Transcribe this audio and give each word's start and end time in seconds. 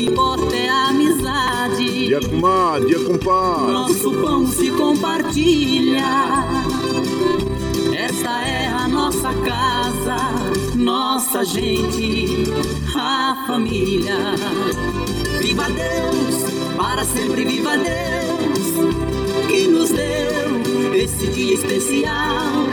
Que 0.00 0.06
importa 0.06 0.56
é 0.56 0.66
a 0.66 0.88
amizade. 0.88 2.06
Dia 2.06 2.20
comadre, 2.20 2.88
dia 2.88 3.00
compadre. 3.00 3.70
Nosso 3.70 4.10
pão 4.12 4.46
se 4.46 4.70
compartilha. 4.70 6.02
Esta 7.92 8.30
é 8.48 8.66
a 8.68 8.88
nossa 8.88 9.28
casa, 9.34 10.16
nossa 10.74 11.44
gente, 11.44 12.44
a 12.96 13.44
família. 13.46 14.16
Viva 15.42 15.66
Deus, 15.68 16.44
para 16.78 17.04
sempre 17.04 17.44
viva 17.44 17.76
Deus, 17.76 19.48
que 19.48 19.68
nos 19.68 19.90
deu 19.90 20.94
esse 20.94 21.26
dia 21.26 21.54
especial, 21.56 22.64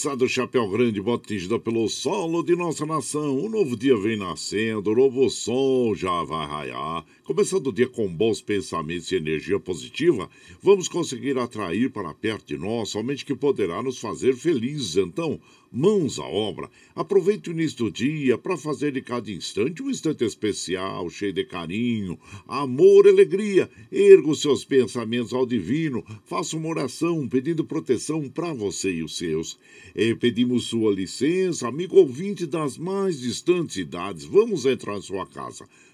moçada 0.00 0.26
Chapéu 0.26 0.66
Grande, 0.66 0.98
bota 1.02 1.34
pelo 1.62 1.86
solo 1.86 2.42
de 2.42 2.56
nossa 2.56 2.86
nação. 2.86 3.36
Um 3.36 3.50
novo 3.50 3.76
dia 3.76 3.94
vem 3.98 4.16
nascendo, 4.16 4.90
o 4.90 4.94
novo 4.94 5.28
sol 5.28 5.94
já 5.94 6.24
vai 6.24 6.46
raiar. 6.46 7.04
Começando 7.30 7.68
o 7.68 7.72
dia 7.72 7.86
com 7.86 8.12
bons 8.12 8.40
pensamentos 8.40 9.12
e 9.12 9.14
energia 9.14 9.60
positiva, 9.60 10.28
vamos 10.60 10.88
conseguir 10.88 11.38
atrair 11.38 11.88
para 11.88 12.12
perto 12.12 12.48
de 12.48 12.58
nós 12.58 12.88
somente 12.88 13.24
que 13.24 13.36
poderá 13.36 13.80
nos 13.80 14.00
fazer 14.00 14.34
felizes. 14.34 14.96
Então, 14.96 15.40
mãos 15.70 16.18
à 16.18 16.24
obra. 16.24 16.68
Aproveite 16.92 17.48
o 17.48 17.52
início 17.52 17.84
do 17.84 17.90
dia 17.92 18.36
para 18.36 18.56
fazer 18.56 18.90
de 18.90 19.00
cada 19.00 19.30
instante 19.30 19.80
um 19.80 19.88
instante 19.88 20.24
especial, 20.24 21.08
cheio 21.08 21.32
de 21.32 21.44
carinho, 21.44 22.18
amor 22.48 23.06
e 23.06 23.10
alegria. 23.10 23.70
Erga 23.92 24.28
os 24.28 24.40
seus 24.40 24.64
pensamentos 24.64 25.32
ao 25.32 25.46
divino, 25.46 26.04
faça 26.24 26.56
uma 26.56 26.68
oração 26.68 27.28
pedindo 27.28 27.64
proteção 27.64 28.28
para 28.28 28.52
você 28.52 28.90
e 28.90 29.04
os 29.04 29.16
seus. 29.16 29.56
E 29.94 30.16
pedimos 30.16 30.64
sua 30.64 30.92
licença, 30.92 31.68
amigo 31.68 31.96
ouvinte 31.96 32.44
das 32.44 32.76
mais 32.76 33.20
distantes 33.20 33.76
idades, 33.76 34.24
vamos 34.24 34.66
entrar 34.66 34.98
em 34.98 35.02
sua 35.02 35.24
casa. 35.26 35.64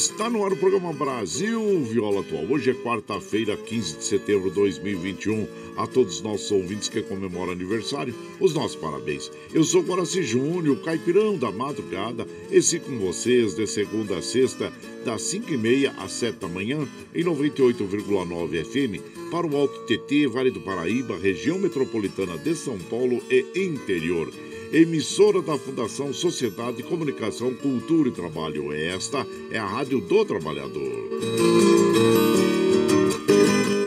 Está 0.00 0.30
no 0.30 0.42
ar 0.42 0.50
o 0.50 0.56
programa 0.56 0.94
Brasil 0.94 1.84
Viola 1.84 2.20
Atual. 2.20 2.46
Hoje 2.48 2.70
é 2.70 2.74
quarta-feira, 2.74 3.54
15 3.54 3.98
de 3.98 4.04
setembro 4.04 4.48
de 4.48 4.54
2021. 4.54 5.46
A 5.76 5.86
todos 5.86 6.14
os 6.14 6.22
nossos 6.22 6.50
ouvintes 6.50 6.88
que 6.88 7.02
comemoram 7.02 7.52
aniversário, 7.52 8.14
os 8.40 8.54
nossos 8.54 8.76
parabéns. 8.76 9.30
Eu 9.52 9.62
sou 9.62 9.82
Guaraci 9.82 10.22
Júnior, 10.22 10.80
caipirão 10.82 11.36
da 11.36 11.52
madrugada, 11.52 12.26
esse 12.50 12.80
com 12.80 12.98
vocês 12.98 13.54
de 13.54 13.66
segunda 13.66 14.16
a 14.16 14.22
sexta, 14.22 14.72
das 15.04 15.20
5h30 15.20 15.92
às 15.98 16.12
7 16.12 16.38
da 16.38 16.48
manhã, 16.48 16.88
em 17.14 17.22
98,9 17.22 18.64
FM, 18.64 19.30
para 19.30 19.46
o 19.46 19.54
Alto 19.54 19.80
TT, 19.80 20.28
Vale 20.28 20.50
do 20.50 20.62
Paraíba, 20.62 21.18
região 21.18 21.58
metropolitana 21.58 22.38
de 22.38 22.54
São 22.54 22.78
Paulo 22.78 23.22
e 23.30 23.44
interior 23.54 24.32
emissora 24.72 25.42
da 25.42 25.58
Fundação 25.58 26.12
Sociedade 26.12 26.78
de 26.78 26.82
Comunicação, 26.84 27.52
Cultura 27.54 28.08
e 28.08 28.12
Trabalho. 28.12 28.72
Esta 28.72 29.26
é 29.50 29.58
a 29.58 29.66
Rádio 29.66 30.00
do 30.00 30.24
Trabalhador. 30.24 31.10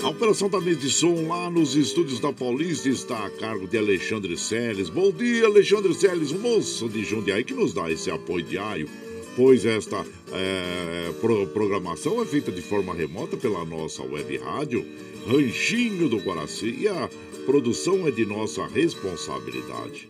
A 0.03 0.09
operação 0.09 0.49
da 0.49 0.59
mesa 0.59 0.81
de 0.81 0.89
som 0.89 1.27
lá 1.27 1.49
nos 1.49 1.75
estúdios 1.75 2.19
da 2.19 2.33
Paulista 2.33 2.89
está 2.89 3.25
a 3.25 3.29
cargo 3.29 3.67
de 3.67 3.77
Alexandre 3.77 4.37
Seles. 4.37 4.89
Bom 4.89 5.11
dia, 5.11 5.45
Alexandre 5.45 5.93
Seles, 5.93 6.31
moço 6.33 6.89
de 6.89 7.03
Jundiaí 7.03 7.43
que 7.43 7.53
nos 7.53 7.73
dá 7.73 7.89
esse 7.89 8.11
apoio 8.11 8.43
diário 8.43 8.89
pois 9.35 9.65
esta 9.65 10.05
é, 10.31 11.11
pro, 11.19 11.47
programação 11.47 12.21
é 12.21 12.25
feita 12.25 12.51
de 12.51 12.61
forma 12.61 12.93
remota 12.93 13.35
pela 13.35 13.65
nossa 13.65 14.03
web 14.03 14.37
rádio 14.37 14.85
Ranchinho 15.27 16.09
do 16.09 16.17
Guaraci 16.17 16.75
e 16.81 16.87
a 16.87 17.09
produção 17.45 18.07
é 18.07 18.11
de 18.11 18.25
nossa 18.25 18.65
responsabilidade. 18.65 20.09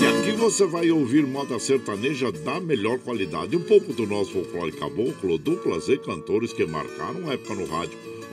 E 0.00 0.06
aqui 0.06 0.32
você 0.32 0.64
vai 0.64 0.90
ouvir 0.90 1.26
moda 1.26 1.58
sertaneja 1.58 2.32
da 2.32 2.58
melhor 2.60 2.98
qualidade, 2.98 3.54
um 3.56 3.62
pouco 3.62 3.92
do 3.92 4.06
nosso 4.06 4.32
folclore 4.32 4.72
caboclo, 4.72 5.36
duplas 5.36 5.88
e 5.88 5.98
cantores 5.98 6.50
que 6.52 6.64
marcaram 6.64 7.30
época 7.30 7.54
no 7.54 7.66
rádio. 7.66 8.13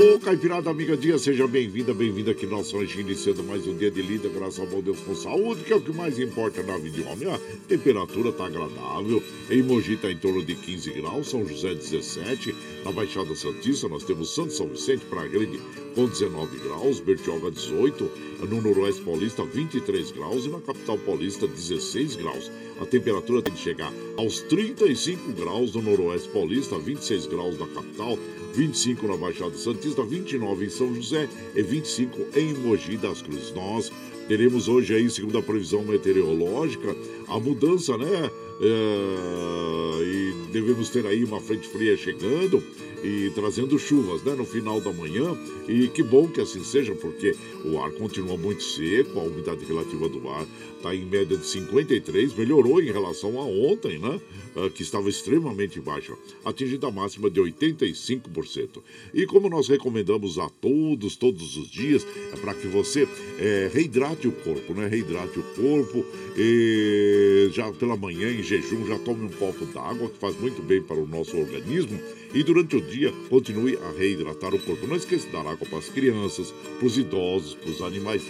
Alô, 0.00 0.18
Caipirada 0.18 0.70
Amiga 0.70 0.96
Dia, 0.96 1.18
seja 1.18 1.46
bem-vinda, 1.46 1.92
bem-vinda 1.92 2.30
aqui 2.30 2.46
nós 2.46 2.64
estamos 2.64 2.94
iniciando 2.94 3.44
mais 3.44 3.66
um 3.66 3.76
dia 3.76 3.90
de 3.90 4.00
lida, 4.00 4.30
graças 4.30 4.58
ao 4.58 4.66
bom 4.66 4.80
Deus 4.80 4.98
com 5.00 5.14
saúde, 5.14 5.62
que 5.62 5.74
é 5.74 5.76
o 5.76 5.80
que 5.82 5.92
mais 5.92 6.18
importa 6.18 6.62
na 6.62 6.78
vida 6.78 6.96
de 6.96 7.02
homem. 7.02 7.28
A 7.30 7.38
temperatura 7.68 8.32
tá 8.32 8.46
agradável, 8.46 9.22
em 9.50 9.62
Mogi 9.62 9.98
tá 9.98 10.10
em 10.10 10.16
torno 10.16 10.42
de 10.42 10.54
15 10.54 10.90
graus, 10.92 11.28
São 11.28 11.46
José 11.46 11.74
17, 11.74 12.56
na 12.82 12.92
Baixada 12.92 13.36
Santista 13.36 13.88
nós 13.88 14.02
temos 14.02 14.34
Santo 14.34 14.54
São 14.54 14.68
Vicente 14.68 15.04
para 15.04 15.28
Grande 15.28 15.60
com 15.94 16.06
19 16.06 16.58
graus, 16.60 16.98
Bertioga 16.98 17.50
18, 17.50 18.10
no 18.48 18.62
Noroeste 18.62 19.02
Paulista 19.02 19.44
23 19.44 20.12
graus 20.12 20.46
e 20.46 20.48
na 20.48 20.60
capital 20.62 20.96
paulista 20.96 21.46
16 21.46 22.16
graus. 22.16 22.50
A 22.80 22.86
temperatura 22.86 23.42
tem 23.42 23.52
que 23.52 23.60
chegar 23.60 23.92
aos 24.16 24.40
35 24.40 25.32
graus 25.32 25.74
no 25.74 25.82
Noroeste 25.82 26.30
Paulista, 26.30 26.78
26 26.78 27.26
graus 27.26 27.58
na 27.58 27.66
capital, 27.66 28.18
25 28.54 29.06
na 29.06 29.16
Baixada 29.18 29.56
Santista, 29.56 30.02
29 30.02 30.64
em 30.64 30.70
São 30.70 30.94
José 30.94 31.28
e 31.54 31.62
25 31.62 32.38
em 32.38 32.54
Mogi 32.54 32.96
das 32.96 33.20
Cruzes. 33.20 33.52
Nós 33.54 33.92
teremos 34.26 34.66
hoje 34.66 34.94
aí, 34.94 35.10
segundo 35.10 35.36
a 35.36 35.42
previsão 35.42 35.82
meteorológica, 35.82 36.96
a 37.28 37.38
mudança, 37.38 37.98
né? 37.98 38.30
É, 38.62 40.02
e 40.02 40.34
devemos 40.52 40.88
ter 40.88 41.06
aí 41.06 41.22
uma 41.24 41.40
frente 41.40 41.68
fria 41.68 41.96
chegando 41.96 42.62
e 43.02 43.30
trazendo 43.34 43.78
chuvas 43.78 44.22
né, 44.22 44.34
no 44.34 44.44
final 44.44 44.80
da 44.80 44.92
manhã. 44.92 45.36
E 45.68 45.88
que 45.88 46.02
bom 46.02 46.28
que 46.28 46.40
assim 46.40 46.62
seja, 46.64 46.94
porque 46.94 47.34
o 47.64 47.78
ar 47.78 47.90
continua 47.92 48.36
muito 48.36 48.62
seco, 48.62 49.18
a 49.18 49.22
umidade 49.22 49.64
relativa 49.64 50.08
do 50.08 50.28
ar 50.28 50.46
está 50.76 50.94
em 50.94 51.04
média 51.04 51.36
de 51.36 51.46
53, 51.46 52.34
melhorou 52.34 52.80
em 52.80 52.90
relação 52.90 53.38
a 53.38 53.44
ontem, 53.44 53.98
né? 53.98 54.20
Uh, 54.56 54.70
que 54.70 54.82
estava 54.82 55.08
extremamente 55.08 55.80
baixa, 55.80 56.12
atingindo 56.44 56.86
a 56.86 56.90
máxima 56.90 57.30
de 57.30 57.40
85%. 57.40 58.82
E 59.14 59.26
como 59.26 59.48
nós 59.48 59.68
recomendamos 59.68 60.38
a 60.38 60.48
todos, 60.48 61.14
todos 61.16 61.56
os 61.56 61.70
dias, 61.70 62.04
é 62.32 62.36
para 62.36 62.54
que 62.54 62.66
você 62.66 63.06
é, 63.38 63.70
reidrate 63.72 64.26
o 64.26 64.32
corpo, 64.32 64.74
né? 64.74 64.88
Reidrate 64.88 65.38
o 65.38 65.42
corpo 65.54 66.04
e 66.36 67.50
já 67.52 67.70
pela 67.72 67.96
manhã, 67.96 68.32
em 68.32 68.42
jejum, 68.42 68.86
já 68.86 68.98
tome 68.98 69.26
um 69.26 69.28
copo 69.28 69.64
d'água, 69.66 70.08
que 70.08 70.18
faz 70.18 70.38
muito 70.40 70.62
bem 70.62 70.82
para 70.82 70.96
o 70.96 71.06
nosso 71.06 71.36
organismo. 71.36 72.00
E 72.32 72.42
durante 72.42 72.76
o 72.76 72.80
dia, 72.80 73.12
continue 73.28 73.76
a 73.76 73.90
reidratar 73.90 74.54
o 74.54 74.58
corpo. 74.58 74.86
Não 74.86 74.96
esqueça 74.96 75.26
de 75.26 75.32
dar 75.32 75.40
água 75.40 75.66
para 75.68 75.78
as 75.78 75.88
crianças, 75.88 76.52
para 76.78 76.86
os 76.86 76.96
idosos, 76.96 77.54
para 77.54 77.70
os 77.70 77.80
animais 77.82 78.22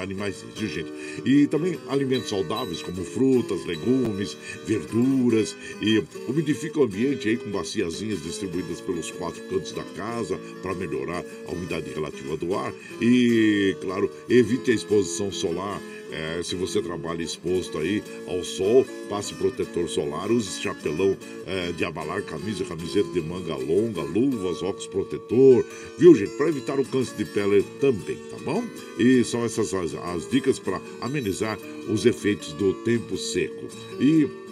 animais, 0.00 0.44
viu 0.56 0.68
gente? 0.68 0.92
E 1.24 1.46
também 1.46 1.78
alimentos 1.88 2.28
saudáveis 2.28 2.82
como 2.82 3.04
frutas, 3.04 3.64
legumes, 3.64 4.36
verduras 4.64 5.56
e 5.80 6.02
umidifica 6.28 6.80
o 6.80 6.84
ambiente 6.84 7.28
aí 7.28 7.36
com 7.36 7.50
baciazinhas 7.50 8.22
distribuídas 8.22 8.80
pelos 8.80 9.10
quatro 9.10 9.42
cantos 9.44 9.72
da 9.72 9.82
casa 9.96 10.38
para 10.62 10.74
melhorar 10.74 11.24
a 11.46 11.52
umidade 11.52 11.90
relativa 11.90 12.36
do 12.36 12.54
ar 12.54 12.72
e, 13.00 13.76
claro, 13.80 14.10
evite 14.28 14.70
a 14.70 14.74
exposição 14.74 15.32
solar 15.32 15.80
é, 16.10 16.42
se 16.42 16.54
você 16.54 16.80
trabalha 16.80 17.22
exposto 17.22 17.78
aí 17.78 18.02
ao 18.26 18.42
sol, 18.42 18.86
passe 19.08 19.34
protetor 19.34 19.88
solar, 19.88 20.30
use 20.30 20.60
chapelão 20.60 21.16
é, 21.46 21.72
de 21.72 21.84
abalar, 21.84 22.22
camisa, 22.22 22.64
camiseta 22.64 23.08
de 23.12 23.20
manga 23.20 23.54
longa, 23.56 24.02
luvas, 24.02 24.62
óculos 24.62 24.86
protetor, 24.86 25.64
viu 25.98 26.14
gente? 26.14 26.32
Para 26.36 26.48
evitar 26.48 26.78
o 26.78 26.84
câncer 26.84 27.16
de 27.16 27.24
pele 27.24 27.64
também, 27.80 28.16
tá 28.30 28.36
bom? 28.44 28.64
E 28.98 29.22
são 29.24 29.44
essas 29.44 29.72
as, 29.74 29.94
as 29.94 30.28
dicas 30.28 30.58
para 30.58 30.80
amenizar 31.00 31.58
os 31.88 32.06
efeitos 32.06 32.52
do 32.52 32.74
tempo 32.84 33.16
seco. 33.16 33.66
E 34.00 34.47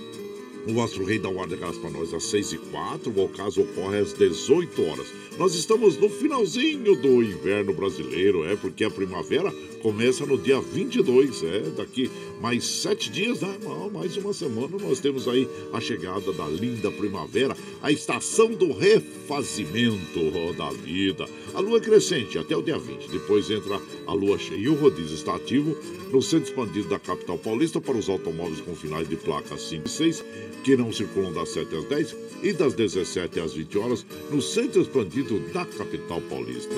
o 0.68 0.82
Astro 0.82 1.04
Rei 1.04 1.20
ar 1.40 1.46
de 1.46 1.56
graça 1.56 1.78
para 1.78 1.90
nós 1.90 2.12
às 2.12 2.24
6 2.24 2.52
e 2.54 2.58
4 2.58 3.10
o 3.10 3.24
ocaso 3.24 3.62
ocorre 3.62 3.98
às 3.98 4.12
18 4.12 4.82
horas. 4.84 5.06
Nós 5.38 5.54
estamos 5.54 5.96
no 5.96 6.08
finalzinho 6.08 6.96
do 6.96 7.22
inverno 7.22 7.72
brasileiro, 7.72 8.44
é 8.44 8.56
porque 8.56 8.84
a 8.84 8.90
primavera 8.90 9.52
começa 9.82 10.26
no 10.26 10.36
dia 10.36 10.60
22, 10.60 11.42
é, 11.44 11.60
daqui 11.76 12.10
mais 12.40 12.64
sete 12.64 13.10
dias, 13.10 13.40
né? 13.40 13.56
mais 13.92 14.16
uma 14.16 14.32
semana, 14.32 14.76
nós 14.78 15.00
temos 15.00 15.26
aí 15.26 15.48
a 15.72 15.80
chegada 15.80 16.32
da 16.32 16.46
linda 16.46 16.90
primavera, 16.90 17.56
a 17.82 17.90
estação 17.90 18.52
do 18.52 18.72
refazimento 18.72 20.30
da 20.56 20.70
vida. 20.70 21.26
A 21.54 21.60
lua 21.60 21.80
crescente 21.80 22.38
até 22.38 22.56
o 22.56 22.62
dia 22.62 22.78
20, 22.78 23.08
depois 23.08 23.50
entra 23.50 23.80
a 24.06 24.12
lua 24.12 24.38
cheia 24.38 24.58
e 24.58 24.68
o 24.68 24.74
rodízio 24.74 25.14
está 25.14 25.34
ativo 25.34 25.76
no 26.12 26.22
centro 26.22 26.48
expandido 26.48 26.88
da 26.88 26.98
capital 26.98 27.38
paulista 27.38 27.80
para 27.80 27.96
os 27.96 28.08
automóveis 28.08 28.60
com 28.60 28.74
finais 28.74 29.08
de 29.08 29.16
placa 29.16 29.56
5 29.56 29.86
e 29.86 29.90
6, 29.90 30.24
que 30.62 30.76
não 30.76 30.92
circulam 30.92 31.32
das 31.32 31.48
7 31.50 31.74
às 31.76 31.84
10 31.84 32.16
e 32.42 32.52
das 32.52 32.74
17 32.74 33.40
às 33.40 33.52
20 33.54 33.78
horas 33.78 34.06
no 34.30 34.42
centro 34.42 34.80
expandido 34.80 35.38
da 35.52 35.64
capital 35.64 36.20
paulista. 36.22 36.74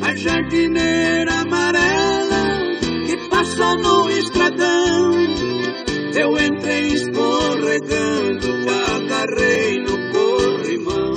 A 0.01 0.15
jardineira 0.15 1.33
amarela 1.33 2.77
que 3.07 3.29
passa 3.29 3.75
no 3.75 4.09
estradão, 4.11 5.13
eu 6.13 6.37
entrei 6.39 6.87
escorregando, 6.93 8.47
agarrei 8.69 9.79
no 9.79 10.11
corrimão, 10.11 11.13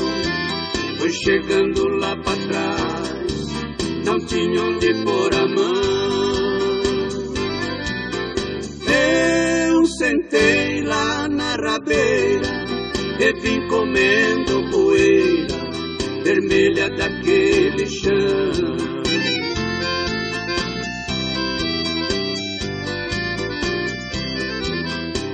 foi 0.99 1.13
chegando 1.13 1.89
lá 1.89 2.17
trás, 2.17 2.44
tinha 4.35 4.63
onde 4.65 4.93
pôr 5.05 5.33
a 5.33 5.47
mão. 5.47 5.75
Eu 9.71 9.87
sentei 9.87 10.83
lá 10.83 11.29
na 11.29 11.55
rabeira 11.55 12.67
e 13.21 13.33
vim 13.41 13.69
comendo 13.69 14.69
poeira 14.73 15.55
vermelha 16.25 16.91
daquele 16.91 17.87
chão. 17.87 18.75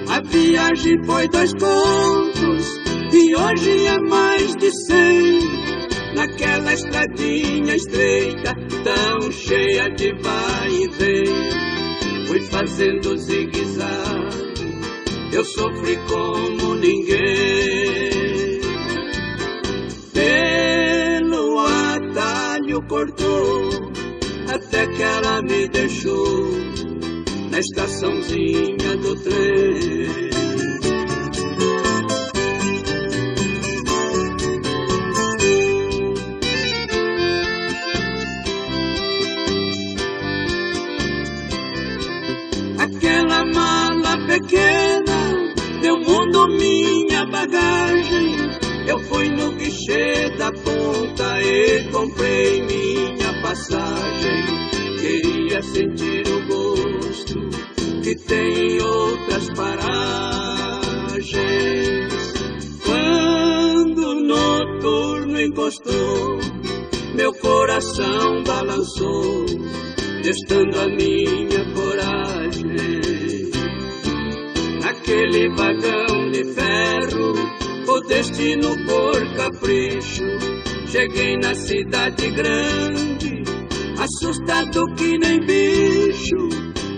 A 0.09 0.21
viagem 0.21 1.03
foi 1.05 1.27
dois 1.29 1.55
pontos 1.55 2.67
e 3.15 3.35
hoje 3.35 3.87
é 3.87 3.99
mais 4.01 4.55
de 4.57 4.71
cem. 4.87 5.71
Naquela 6.15 6.75
estradinha 6.75 7.77
estreita, 7.77 8.55
tão 8.85 9.31
cheia 9.31 9.89
de 9.91 10.13
vai 10.15 10.71
e 10.71 10.89
vem. 10.89 12.27
Fui 12.27 12.41
fazendo 12.43 13.17
zigue-zague, 13.17 14.75
eu 15.33 15.45
sofri 15.45 15.99
como 16.09 16.75
ninguém. 16.75 18.61
Pelo 20.13 21.59
atalho 21.59 22.83
cortou, 22.83 23.91
até 24.49 24.87
que 24.87 25.03
ela 25.03 25.43
me 25.43 25.69
deixou 25.69 26.51
na 27.51 27.59
estaçãozinha 27.59 28.97
do 28.99 29.17
trem. 29.17 30.60
Da 50.39 50.53
ponta 50.53 51.43
e 51.43 51.85
comprei 51.91 52.63
minha 52.63 53.43
passagem. 53.43 54.45
Queria 55.01 55.63
sentir 55.63 56.25
o 56.29 56.47
gosto 56.47 57.49
que 58.03 58.15
tem 58.15 58.77
em 58.77 58.81
outras 58.81 59.49
paragens. 59.55 59.81
Quando 62.85 63.99
o 63.99 64.15
noturno 64.15 65.41
encostou, 65.41 66.39
meu 67.15 67.33
coração 67.35 68.43
balançou, 68.45 69.45
testando 70.23 70.81
a 70.81 70.87
minha 70.87 71.65
coragem. 71.75 73.51
Naquele 74.83 75.49
vagão 75.51 76.31
de 76.31 76.45
ferro, 76.55 77.60
o 77.91 78.01
destino 78.03 78.77
por 78.87 79.35
capricho, 79.35 80.25
cheguei 80.87 81.37
na 81.37 81.55
cidade 81.55 82.31
grande, 82.31 83.43
assustado 83.99 84.87
que 84.95 85.19
nem 85.19 85.41
bicho, 85.41 86.49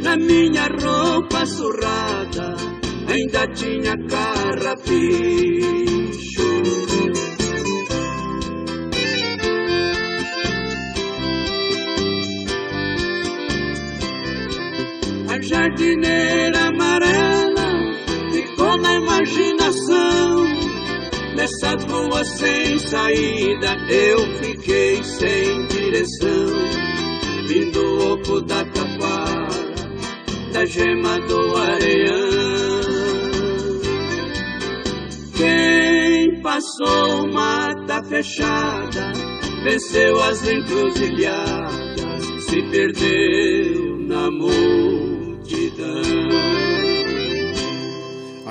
na 0.02 0.16
minha 0.16 0.68
roupa 0.68 1.46
surrada, 1.46 2.56
ainda 3.08 3.46
tinha 3.54 3.96
carrapicho. 4.06 5.32
A 15.28 15.40
jardineira 15.40 16.68
amarela 16.68 17.31
Nessas 21.42 21.84
ruas 21.86 22.28
sem 22.38 22.78
saída 22.78 23.76
eu 23.90 24.18
fiquei 24.38 25.02
sem 25.02 25.66
direção. 25.66 26.46
Vindo 27.48 28.12
oco 28.12 28.40
da 28.42 28.64
taquara, 28.66 29.48
da 30.52 30.64
gema 30.64 31.18
do 31.18 31.56
areião. 31.56 32.82
Quem 35.36 36.40
passou 36.42 37.26
mata 37.32 38.04
fechada, 38.04 39.12
venceu 39.64 40.22
as 40.22 40.46
encruzilhadas, 40.46 42.44
se 42.44 42.62
perdeu 42.70 43.98
na 43.98 44.30
multidão. 44.30 46.01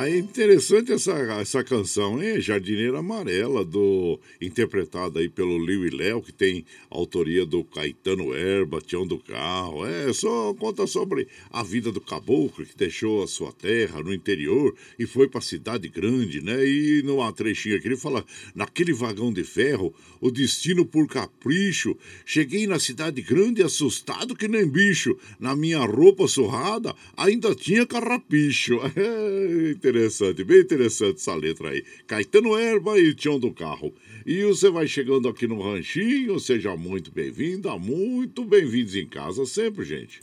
É 0.08 0.18
interessante 0.18 0.92
essa, 0.92 1.12
essa 1.12 1.64
canção, 1.64 2.22
hein? 2.22 2.42
Jardineira 2.42 3.00
Amarela, 3.00 3.64
do 3.64 4.20
interpretada 4.42 5.20
aí 5.20 5.30
pelo 5.30 5.64
Liu 5.64 5.86
e 5.86 5.90
Léo, 5.90 6.22
que 6.22 6.32
tem 6.32 6.66
autoria 6.90 7.46
do 7.46 7.64
Caetano 7.64 8.34
Erba, 8.34 8.82
Tião 8.82 9.06
do 9.06 9.20
Carro. 9.20 9.86
É, 9.86 10.12
só 10.14 10.54
conta 10.56 10.88
sobre 10.88 11.28
a 11.52 11.62
vida 11.62 11.92
do 11.92 12.02
caboclo 12.02 12.66
que 12.66 12.78
deixou 12.78 13.24
a 13.24 13.28
sua 13.28 13.52
terra 13.52 14.02
no 14.02 14.14
interior 14.14 14.74
e 14.98 15.06
foi 15.06 15.28
para 15.28 15.40
a 15.40 15.44
cidade 15.44 15.88
grande, 15.88 16.42
né? 16.42 16.66
E 16.66 17.04
numa 17.04 17.32
trechinha 17.32 17.78
aqui 17.78 17.88
ele 17.88 17.98
fala: 17.98 18.26
naquele 18.56 18.94
vagão 18.94 19.32
de 19.32 19.44
ferro, 19.44 19.94
o 20.20 20.32
destino 20.32 20.86
por 20.86 21.08
capricho. 21.08 21.96
Cheguei 22.26 22.66
na 22.66 22.80
cidade 22.80 23.22
grande 23.22 23.62
assustado 23.62 24.36
que 24.36 24.48
nem 24.48 24.68
bicho. 24.68 25.18
Na 25.40 25.56
minha 25.56 25.80
roupa 25.80 26.28
surrada 26.28 26.96
ainda 27.16 27.54
tinha 27.54 27.86
carrapicho. 27.86 28.80
É 29.02 29.91
interessante, 29.92 30.44
bem 30.44 30.62
interessante 30.62 31.18
essa 31.18 31.36
letra 31.36 31.70
aí. 31.70 31.84
Caetano 32.08 32.58
Erba 32.58 32.98
e 32.98 33.14
Tião 33.14 33.38
do 33.38 33.52
Carro. 33.52 33.94
E 34.26 34.44
você 34.44 34.70
vai 34.70 34.88
chegando 34.88 35.28
aqui 35.28 35.46
no 35.48 35.62
Ranchinho, 35.62 36.40
seja 36.40 36.76
muito 36.76 37.12
bem-vinda, 37.12 37.78
muito 37.78 38.46
bem-vindos 38.46 38.96
em 38.96 39.06
casa 39.06 39.46
sempre, 39.46 39.84
gente. 39.84 40.22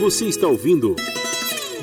Você 0.00 0.24
está 0.24 0.48
ouvindo 0.48 0.96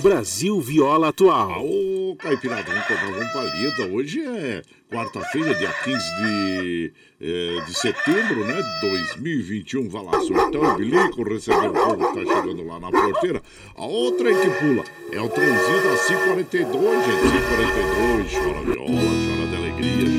Brasil 0.02 0.60
Viola 0.60 1.10
Atual. 1.10 1.99
Ô, 2.10 2.16
Caipirada, 2.16 2.64
vamos 2.64 2.88
tomar 2.88 3.08
uma 3.08 3.26
palida. 3.32 3.86
Hoje 3.94 4.26
é 4.26 4.64
quarta-feira, 4.92 5.54
dia 5.54 5.72
15 5.84 6.00
de, 6.18 6.94
eh, 7.22 7.64
de 7.68 7.74
setembro, 7.76 8.46
né? 8.46 8.60
2021. 8.82 9.88
Vai 9.90 10.04
lá, 10.04 10.20
surtão, 10.22 10.76
bilico, 10.76 11.22
recebeu 11.22 11.70
o 11.70 11.74
povo 11.74 12.08
que 12.08 12.26
tá 12.26 12.36
chegando 12.36 12.66
lá 12.66 12.80
na 12.80 12.90
porteira. 12.90 13.44
A 13.76 13.86
outra 13.86 14.28
aí 14.28 14.36
que 14.36 14.50
pula 14.50 14.84
é 15.12 15.22
o 15.22 15.30
trenzinho 15.30 15.84
da 15.84 15.98
542, 15.98 17.06
gente. 17.06 17.22
542, 17.22 18.32
chora 18.32 18.62
viola, 18.62 19.12
chora 19.28 19.48
de 19.48 19.56
alegria, 19.56 20.19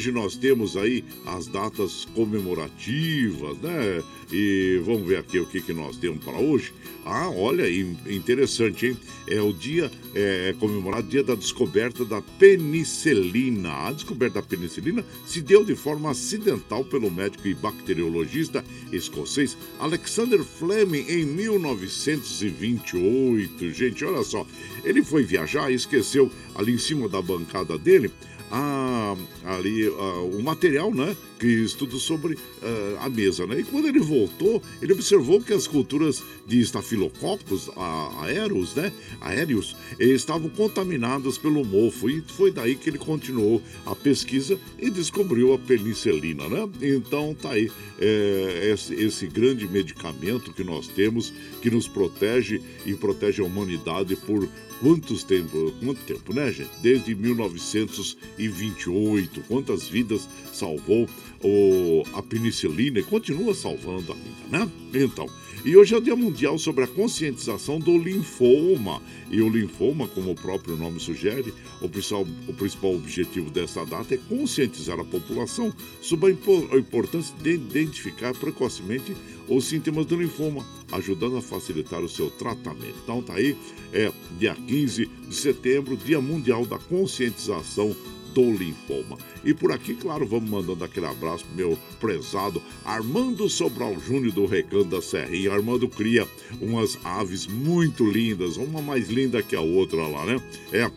hoje 0.00 0.10
nós 0.12 0.34
temos 0.34 0.78
aí 0.78 1.04
as 1.26 1.46
datas 1.46 2.06
comemorativas, 2.14 3.58
né? 3.58 4.02
E 4.32 4.80
vamos 4.82 5.06
ver 5.06 5.18
aqui 5.18 5.38
o 5.38 5.44
que, 5.44 5.60
que 5.60 5.74
nós 5.74 5.98
temos 5.98 6.24
para 6.24 6.38
hoje. 6.38 6.72
Ah, 7.04 7.28
olha, 7.28 7.68
in- 7.70 7.98
interessante, 8.08 8.86
hein? 8.86 8.96
É 9.28 9.42
o 9.42 9.52
dia, 9.52 9.90
é, 10.14 10.48
é 10.48 10.54
comemorado 10.58 11.06
dia 11.06 11.22
da 11.22 11.34
descoberta 11.34 12.02
da 12.02 12.22
penicilina. 12.22 13.88
A 13.88 13.92
descoberta 13.92 14.40
da 14.40 14.46
penicilina 14.46 15.04
se 15.26 15.42
deu 15.42 15.62
de 15.64 15.74
forma 15.74 16.10
acidental 16.10 16.82
pelo 16.82 17.10
médico 17.10 17.46
e 17.46 17.52
bacteriologista 17.52 18.64
escocês 18.90 19.54
Alexander 19.78 20.42
Fleming 20.42 21.04
em 21.10 21.26
1928. 21.26 23.70
Gente, 23.70 24.02
olha 24.02 24.24
só, 24.24 24.46
ele 24.82 25.04
foi 25.04 25.24
viajar 25.24 25.70
e 25.70 25.74
esqueceu 25.74 26.32
ali 26.54 26.72
em 26.72 26.78
cima 26.78 27.06
da 27.06 27.20
bancada 27.20 27.76
dele 27.76 28.10
a, 28.50 29.16
ali 29.44 29.86
a- 29.86 30.20
o 30.22 30.42
material, 30.42 30.92
né? 30.94 31.16
Que 31.38 31.46
estuda 31.46 31.96
sobre 31.96 32.36
ah, 32.62 33.06
a 33.06 33.08
mesa, 33.08 33.46
né? 33.46 33.60
E 33.60 33.64
quando 33.64 33.88
ele 33.88 34.00
voltou, 34.00 34.62
ele 34.82 34.92
observou 34.92 35.40
que 35.40 35.52
as 35.52 35.66
culturas 35.66 36.22
de 36.46 36.60
estafilococos 36.60 37.70
a- 37.76 38.24
aéreos, 38.24 38.74
né? 38.74 38.92
Aéreos, 39.20 39.76
estavam 39.98 40.48
contaminadas 40.50 41.38
pelo 41.38 41.64
mofo 41.64 42.10
e 42.10 42.20
foi 42.22 42.50
daí 42.50 42.74
que 42.74 42.90
ele 42.90 42.98
continuou 42.98 43.62
a 43.86 43.94
pesquisa 43.94 44.58
e 44.78 44.90
descobriu 44.90 45.52
a 45.54 45.58
penicilina, 45.58 46.48
né? 46.48 46.68
Então 46.82 47.34
tá 47.40 47.52
aí 47.52 47.70
eh, 47.98 48.70
esse, 48.74 48.94
esse 48.94 49.26
grande 49.26 49.66
medicamento 49.68 50.52
que 50.52 50.64
nós 50.64 50.86
temos 50.88 51.32
que 51.62 51.70
nos 51.70 51.86
protege 51.88 52.60
e 52.84 52.94
protege 52.94 53.42
a 53.42 53.44
humanidade 53.44 54.16
por 54.16 54.48
Quantos 54.80 55.22
tempo, 55.24 55.74
quanto 55.84 56.00
tempo, 56.04 56.32
né, 56.32 56.50
gente? 56.50 56.70
Desde 56.80 57.14
1928. 57.14 59.42
Quantas 59.46 59.86
vidas 59.86 60.26
salvou 60.52 61.06
o, 61.44 62.02
a 62.14 62.22
penicilina 62.22 63.00
e 63.00 63.02
continua 63.02 63.52
salvando 63.54 64.14
ainda, 64.14 64.58
né? 64.58 64.66
Então, 64.94 65.26
e 65.64 65.76
hoje 65.76 65.94
é 65.94 65.98
o 65.98 66.00
Dia 66.00 66.16
Mundial 66.16 66.58
sobre 66.58 66.84
a 66.84 66.86
conscientização 66.86 67.78
do 67.78 67.98
linfoma. 67.98 69.02
E 69.30 69.42
o 69.42 69.48
linfoma, 69.50 70.08
como 70.08 70.30
o 70.30 70.34
próprio 70.34 70.74
nome 70.76 70.98
sugere, 70.98 71.52
o 71.82 71.88
principal, 71.88 72.26
o 72.48 72.54
principal 72.54 72.94
objetivo 72.94 73.50
dessa 73.50 73.84
data 73.84 74.14
é 74.14 74.18
conscientizar 74.28 74.98
a 74.98 75.04
população 75.04 75.70
sobre 76.00 76.30
a 76.30 76.32
impo- 76.32 76.68
a 76.72 76.78
importância 76.78 77.34
de 77.42 77.52
identificar 77.52 78.32
precocemente 78.34 79.14
os 79.50 79.64
sintomas 79.66 80.06
do 80.06 80.16
linfoma, 80.16 80.64
ajudando 80.92 81.36
a 81.36 81.42
facilitar 81.42 82.00
o 82.00 82.08
seu 82.08 82.30
tratamento. 82.30 82.94
Então 83.02 83.20
tá 83.20 83.34
aí, 83.34 83.56
é 83.92 84.10
dia 84.38 84.54
15 84.54 85.06
de 85.06 85.34
setembro, 85.34 85.96
Dia 85.96 86.20
Mundial 86.20 86.64
da 86.64 86.78
Conscientização 86.78 87.94
do 88.32 88.52
linfoma. 88.52 89.18
E 89.44 89.52
por 89.52 89.72
aqui, 89.72 89.94
claro, 89.94 90.24
vamos 90.24 90.48
mandando 90.48 90.84
aquele 90.84 91.06
abraço 91.06 91.44
pro 91.44 91.56
meu 91.56 91.78
prezado 91.98 92.62
Armando 92.84 93.48
Sobral 93.48 93.98
Júnior 93.98 94.32
do 94.32 94.46
Recanto 94.46 94.84
da 94.84 95.02
Serrinha. 95.02 95.52
Armando 95.52 95.88
cria 95.88 96.28
umas 96.60 96.96
aves 97.04 97.46
muito 97.48 98.04
lindas, 98.08 98.56
uma 98.56 98.80
mais 98.80 99.08
linda 99.08 99.42
que 99.42 99.56
a 99.56 99.60
outra 99.60 100.06
lá, 100.06 100.24
né? 100.24 100.40
É, 100.72 100.88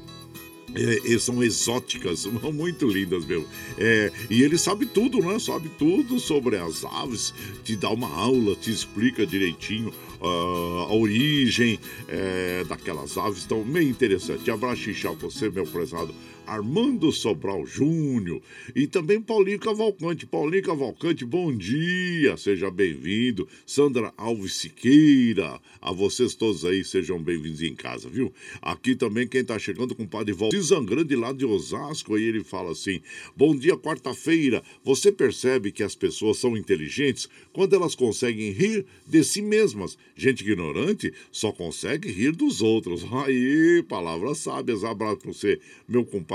é, 0.75 1.20
são 1.20 1.44
exóticas, 1.44 2.25
muito 2.53 2.88
lindas 2.88 3.25
mesmo. 3.25 3.48
É, 3.77 4.12
e 4.30 4.44
ele 4.44 4.58
sabe 4.58 4.86
tudo, 4.86 5.20
né? 5.20 5.39
Sabe 5.39 5.70
tudo 5.77 6.20
sobre 6.20 6.58
as 6.58 6.84
aves, 6.84 7.34
te 7.63 7.75
dá 7.75 7.89
uma 7.89 8.10
aula, 8.10 8.56
te 8.56 8.72
explica 8.72 9.25
direitinho 9.25 9.94
ah, 10.22 10.88
a 10.89 10.94
origem 10.94 11.80
é, 12.08 12.63
daquelas 12.68 13.18
aves. 13.18 13.44
Então, 13.46 13.63
meio 13.63 13.89
interessante. 13.89 14.50
Abraço 14.50 14.89
inchar 14.89 15.13
você, 15.13 15.50
meu 15.50 15.65
prezado 15.65 16.13
Armando 16.45 17.12
Sobral 17.12 17.65
Júnior 17.65 18.41
e 18.75 18.85
também 18.85 19.21
Paulinho 19.21 19.59
Cavalcante. 19.59 20.25
Paulinho 20.25 20.63
Cavalcante, 20.63 21.23
bom 21.25 21.55
dia, 21.55 22.35
seja 22.38 22.69
bem-vindo. 22.69 23.47
Sandra 23.65 24.13
Alves 24.17 24.53
Siqueira, 24.55 25.59
a 25.81 25.91
vocês 25.91 26.35
todos 26.35 26.65
aí, 26.65 26.83
sejam 26.83 27.21
bem-vindos 27.21 27.62
em 27.62 27.73
casa, 27.73 28.09
viu? 28.09 28.33
Aqui 28.62 28.95
também 28.95 29.27
quem 29.27 29.43
tá 29.43 29.57
chegando 29.57 29.95
com 29.95 30.03
o 30.03 30.07
padre 30.07 30.33
Valdir 30.33 30.62
Zangrande 30.62 31.15
lá 31.15 31.31
de 31.31 31.45
Osasco, 31.45 32.15
aí 32.15 32.23
ele 32.23 32.43
fala 32.43 32.71
assim: 32.71 33.01
Bom 33.35 33.55
dia, 33.55 33.77
quarta-feira. 33.77 34.62
Você 34.83 35.12
percebe 35.12 35.71
que 35.71 35.83
as 35.83 35.95
pessoas 35.95 36.38
são 36.38 36.57
inteligentes 36.57 37.29
quando 37.53 37.73
elas 37.73 37.95
conseguem 37.95 38.51
rir 38.51 38.85
de 39.07 39.23
si 39.23 39.41
mesmas 39.41 39.97
Gente 40.15 40.41
ignorante 40.41 41.13
só 41.31 41.51
consegue 41.51 42.12
rir 42.12 42.31
dos 42.31 42.62
outros. 42.62 43.03
Aí, 43.25 43.83
palavras 43.88 44.39
sábias. 44.39 44.83
Abraço 44.83 45.17
pra 45.17 45.33
você, 45.33 45.59
meu 45.88 46.05
compadre 46.05 46.32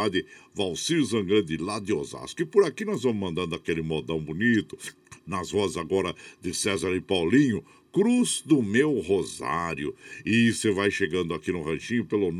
Valcir 0.55 1.03
Zangrande, 1.05 1.57
lá 1.57 1.79
de 1.79 1.93
Osasco. 1.93 2.43
E 2.43 2.47
por 2.47 2.65
aqui 2.65 2.85
nós 2.85 3.03
vamos 3.03 3.21
mandando 3.21 3.55
aquele 3.55 3.83
modão 3.83 4.21
bonito, 4.21 4.77
nas 5.27 5.51
vozes 5.51 5.77
agora 5.77 6.15
de 6.41 6.55
César 6.55 6.95
e 6.95 7.01
Paulinho. 7.01 7.65
Cruz 7.93 8.43
do 8.45 8.63
Meu 8.63 9.01
Rosário. 9.01 9.95
E 10.25 10.53
você 10.53 10.71
vai 10.71 10.89
chegando 10.91 11.35
aqui 11.35 11.51
no 11.51 11.63
Ranchinho 11.63 12.05
pelo 12.05 12.31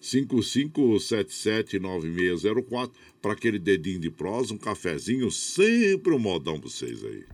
955779604 0.00 2.90
para 3.20 3.32
aquele 3.32 3.58
dedinho 3.58 3.98
de 3.98 4.10
prosa, 4.10 4.52
um 4.52 4.58
cafezinho, 4.58 5.30
sempre 5.30 6.12
um 6.12 6.18
modão 6.18 6.60
pra 6.60 6.68
vocês 6.68 7.02
aí. 7.02 7.24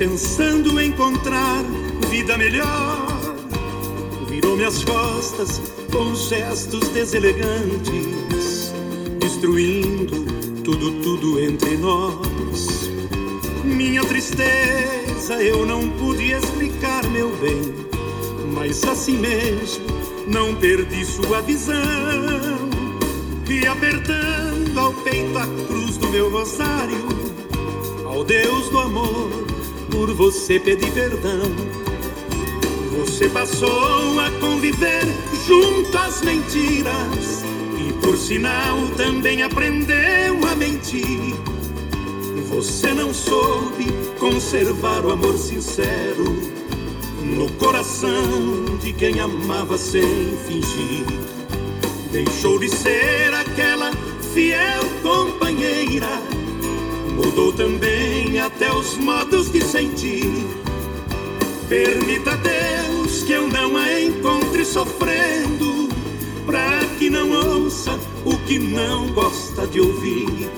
Pensando 0.00 0.80
encontrar 0.80 1.62
vida 2.08 2.38
melhor. 2.38 3.36
Virou-me 4.30 4.64
as 4.64 4.82
costas 4.82 5.60
com 5.92 6.14
gestos 6.14 6.88
deselegantes, 6.88 8.72
destruindo 9.18 10.24
tudo, 10.64 11.02
tudo 11.02 11.38
entre 11.38 11.76
nós. 11.76 12.88
Minha 13.62 14.02
tristeza 14.06 15.34
eu 15.42 15.66
não 15.66 15.86
pude 15.90 16.32
explicar, 16.32 17.06
meu 17.10 17.28
bem, 17.36 17.60
mas 18.54 18.82
assim 18.84 19.18
mesmo 19.18 19.84
não 20.26 20.54
perdi 20.54 21.04
sua 21.04 21.42
visão. 21.42 21.76
E 23.50 23.66
apertando 23.66 24.78
ao 24.78 24.94
peito 24.94 25.36
a 25.36 25.46
cruz 25.66 25.98
do 25.98 26.08
meu 26.08 26.30
rosário, 26.30 27.04
ao 28.06 28.24
Deus 28.24 28.70
do 28.70 28.78
amor, 28.78 29.50
por 29.90 30.14
você 30.14 30.58
pedi 30.58 30.90
perdão. 30.90 31.42
Você 32.98 33.28
passou 33.28 34.20
a 34.20 34.30
conviver 34.40 35.04
junto 35.46 35.96
às 35.96 36.22
mentiras 36.22 37.42
e 37.78 37.92
por 37.94 38.16
sinal 38.16 38.76
também 38.96 39.42
aprendeu 39.42 40.46
a 40.50 40.54
mentir. 40.54 41.34
Você 42.48 42.92
não 42.92 43.12
soube 43.14 43.86
conservar 44.18 45.04
o 45.04 45.12
amor 45.12 45.36
sincero 45.38 46.24
no 47.22 47.50
coração 47.52 48.78
de 48.82 48.92
quem 48.92 49.20
amava 49.20 49.78
sem 49.78 50.36
fingir. 50.46 51.06
Deixou 52.10 52.58
de 52.58 52.68
ser 52.68 53.32
aquela 53.32 53.92
fiel 54.34 54.82
companheira, 55.02 56.20
mudou 57.20 57.52
também 57.52 58.38
até 58.38 58.72
os 58.72 58.96
modos 58.96 59.52
de 59.52 59.62
sentir. 59.62 60.32
Permita 61.68 62.36
Deus 62.38 63.22
que 63.22 63.32
eu 63.32 63.46
não 63.46 63.76
a 63.76 64.00
encontre 64.00 64.64
sofrendo, 64.64 65.88
pra 66.46 66.80
que 66.98 67.10
não 67.10 67.30
ouça 67.30 67.98
o 68.24 68.36
que 68.46 68.58
não 68.58 69.12
gosta 69.12 69.66
de 69.66 69.80
ouvir. 69.80 70.48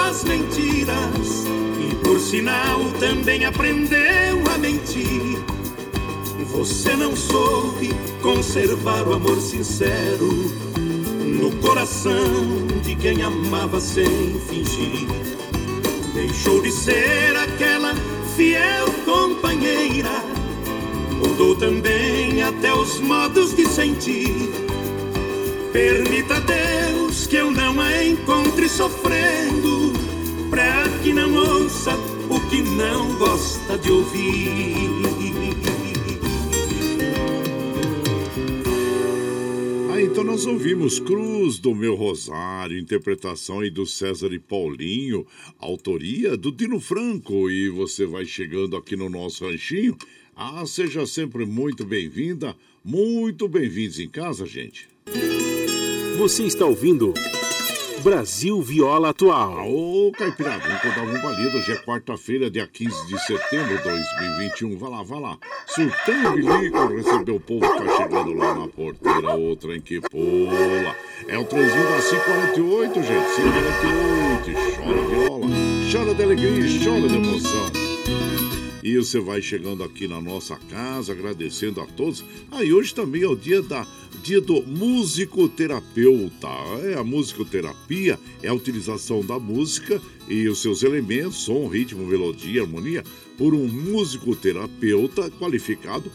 Às 0.00 0.24
mentiras 0.24 1.44
e 1.80 1.94
por 1.96 2.18
sinal 2.20 2.80
também 2.98 3.44
aprendeu 3.44 4.42
a 4.54 4.58
mentir. 4.58 5.38
Você 6.52 6.94
não 6.94 7.16
soube 7.16 7.90
conservar 8.22 9.08
o 9.08 9.14
amor 9.14 9.40
sincero 9.40 10.28
no 11.44 11.50
coração 11.56 12.66
de 12.82 12.94
quem 12.94 13.22
amava 13.22 13.80
sem 13.80 14.38
fingir. 14.48 15.08
Deixou 16.14 16.62
de 16.62 16.70
ser 16.70 17.36
aquela 17.36 17.94
fiel 18.36 18.86
companheira, 19.04 20.22
mudou 21.10 21.56
também 21.56 22.42
até 22.42 22.72
os 22.72 23.00
modos 23.00 23.54
de 23.54 23.66
sentir. 23.66 24.48
Permita 25.72 26.40
Deus 26.40 27.26
que 27.26 27.36
eu 27.36 27.50
não 27.50 27.80
a 27.80 28.04
encontre 28.04 28.68
sofrendo, 28.68 29.83
pra 30.54 30.88
que 31.02 31.12
não 31.12 31.34
ouça 31.34 31.96
o 32.30 32.48
que 32.48 32.62
não 32.62 33.18
gosta 33.18 33.76
de 33.76 33.90
ouvir. 33.90 34.76
Ah, 39.92 40.00
então 40.00 40.22
nós 40.22 40.46
ouvimos 40.46 41.00
Cruz 41.00 41.58
do 41.58 41.74
Meu 41.74 41.96
Rosário, 41.96 42.78
interpretação 42.78 43.60
aí 43.60 43.70
do 43.70 43.84
César 43.84 44.32
e 44.32 44.38
Paulinho, 44.38 45.26
autoria 45.58 46.36
do 46.36 46.52
Dino 46.52 46.78
Franco. 46.78 47.50
E 47.50 47.68
você 47.68 48.06
vai 48.06 48.24
chegando 48.24 48.76
aqui 48.76 48.94
no 48.94 49.10
nosso 49.10 49.44
ranchinho. 49.44 49.96
Ah, 50.36 50.64
seja 50.66 51.04
sempre 51.04 51.44
muito 51.44 51.84
bem-vinda, 51.84 52.54
muito 52.84 53.48
bem-vindos 53.48 53.98
em 53.98 54.08
casa, 54.08 54.46
gente. 54.46 54.88
Você 56.16 56.44
está 56.44 56.64
ouvindo 56.64 57.12
Brasil 58.04 58.60
Viola 58.60 59.08
Atual. 59.08 59.66
Ô, 59.66 60.12
que 60.12 60.22
eu 60.24 60.30
dava 60.30 61.10
um 61.10 61.22
balido. 61.22 61.56
Hoje 61.56 61.72
é 61.72 61.76
quarta-feira, 61.76 62.50
dia 62.50 62.66
15 62.66 63.06
de 63.06 63.18
setembro 63.24 63.78
de 63.78 63.82
2021. 63.82 64.76
Vai 64.76 64.90
lá, 64.90 65.02
vai 65.02 65.20
lá. 65.20 65.38
Surtando 65.66 66.32
bilico, 66.32 66.86
recebeu 66.88 67.36
o 67.36 67.40
povo 67.40 67.60
que 67.60 67.82
tá 67.82 67.96
chegando 67.96 68.34
lá 68.34 68.54
na 68.56 68.68
porteira. 68.68 69.34
O 69.34 69.56
trem 69.56 69.80
que 69.80 70.02
pula. 70.02 70.94
É 71.28 71.38
o 71.38 71.44
trenzinho 71.46 71.82
da 71.82 72.02
548, 72.02 73.02
gente. 73.02 73.36
548. 73.36 74.74
Chora 74.76 75.02
viola, 75.08 75.46
chora 75.90 76.14
de 76.14 76.22
alegria, 76.22 76.84
chora 76.84 77.08
de 77.08 77.16
emoção. 77.16 77.63
E 78.84 78.98
você 78.98 79.18
vai 79.18 79.40
chegando 79.40 79.82
aqui 79.82 80.06
na 80.06 80.20
nossa 80.20 80.56
casa, 80.68 81.12
agradecendo 81.12 81.80
a 81.80 81.86
todos. 81.86 82.22
Ah, 82.50 82.62
e 82.62 82.70
hoje 82.70 82.94
também 82.94 83.22
é 83.22 83.26
o 83.26 83.34
dia 83.34 83.62
da 83.62 83.86
dia 84.22 84.42
do 84.42 84.62
musicoterapeuta. 84.62 86.48
É 86.82 86.94
a 86.94 87.02
musicoterapia 87.02 88.20
é 88.42 88.48
a 88.48 88.54
utilização 88.54 89.24
da 89.24 89.38
música 89.38 89.98
e 90.28 90.46
os 90.48 90.60
seus 90.60 90.82
elementos, 90.82 91.38
som, 91.38 91.66
ritmo, 91.66 92.06
melodia, 92.06 92.60
harmonia, 92.60 93.02
por 93.38 93.54
um 93.54 93.66
musicoterapeuta 93.66 95.30
qualificado 95.30 96.12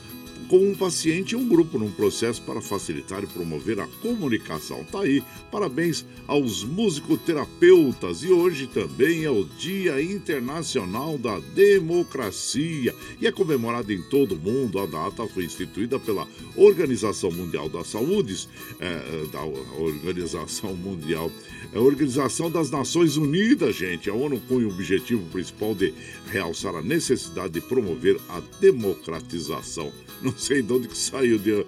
com 0.50 0.58
um 0.58 0.74
paciente 0.74 1.34
e 1.34 1.36
um 1.36 1.48
grupo 1.48 1.78
num 1.78 1.92
processo 1.92 2.42
para 2.42 2.60
facilitar 2.60 3.24
e 3.24 3.28
promover 3.28 3.80
a 3.80 3.88
comunicação. 4.02 4.84
Tá 4.84 5.02
aí, 5.02 5.24
parabéns 5.52 6.04
aos 6.28 6.64
musicoterapeutas 6.64 8.24
e 8.24 8.32
hoje 8.32 8.66
também 8.66 9.24
é 9.24 9.30
o 9.30 9.46
Dia 9.46 10.02
Internacional 10.02 11.20
da 11.20 11.40
Democracia 11.40 12.96
e 13.22 13.28
é 13.28 13.32
comemorado 13.32 13.94
em 13.94 14.02
todo 14.02 14.34
o 14.34 14.40
mundo. 14.40 14.80
A 14.80 14.88
data 14.88 15.28
foi 15.28 15.46
instituída 15.46 16.00
pela 16.00 16.28
Organização 16.56 17.32
Mundial 17.32 17.70
da 17.70 17.84
Saúde, 17.84 18.48
é, 18.80 19.26
da 19.32 19.44
Organização 19.44 20.76
Mundial, 20.76 21.32
é 21.74 21.78
a 21.78 21.82
Organização 21.82 22.50
das 22.50 22.72
Nações 22.72 23.18
Unidas, 23.18 23.76
gente. 23.76 24.10
A 24.10 24.14
ONU 24.14 24.42
com 24.48 24.56
o 24.56 24.68
objetivo 24.68 25.26
principal 25.32 25.76
de 25.76 25.94
realçar 26.32 26.76
a 26.76 26.82
necessidade 26.82 27.54
de 27.54 27.62
promover 27.62 28.18
a 28.30 28.42
democratização 28.60 29.92
não 30.22 30.34
sei 30.38 30.62
de 30.62 30.74
onde 30.74 30.88
que 30.88 30.98
saiu 30.98 31.38
de, 31.38 31.66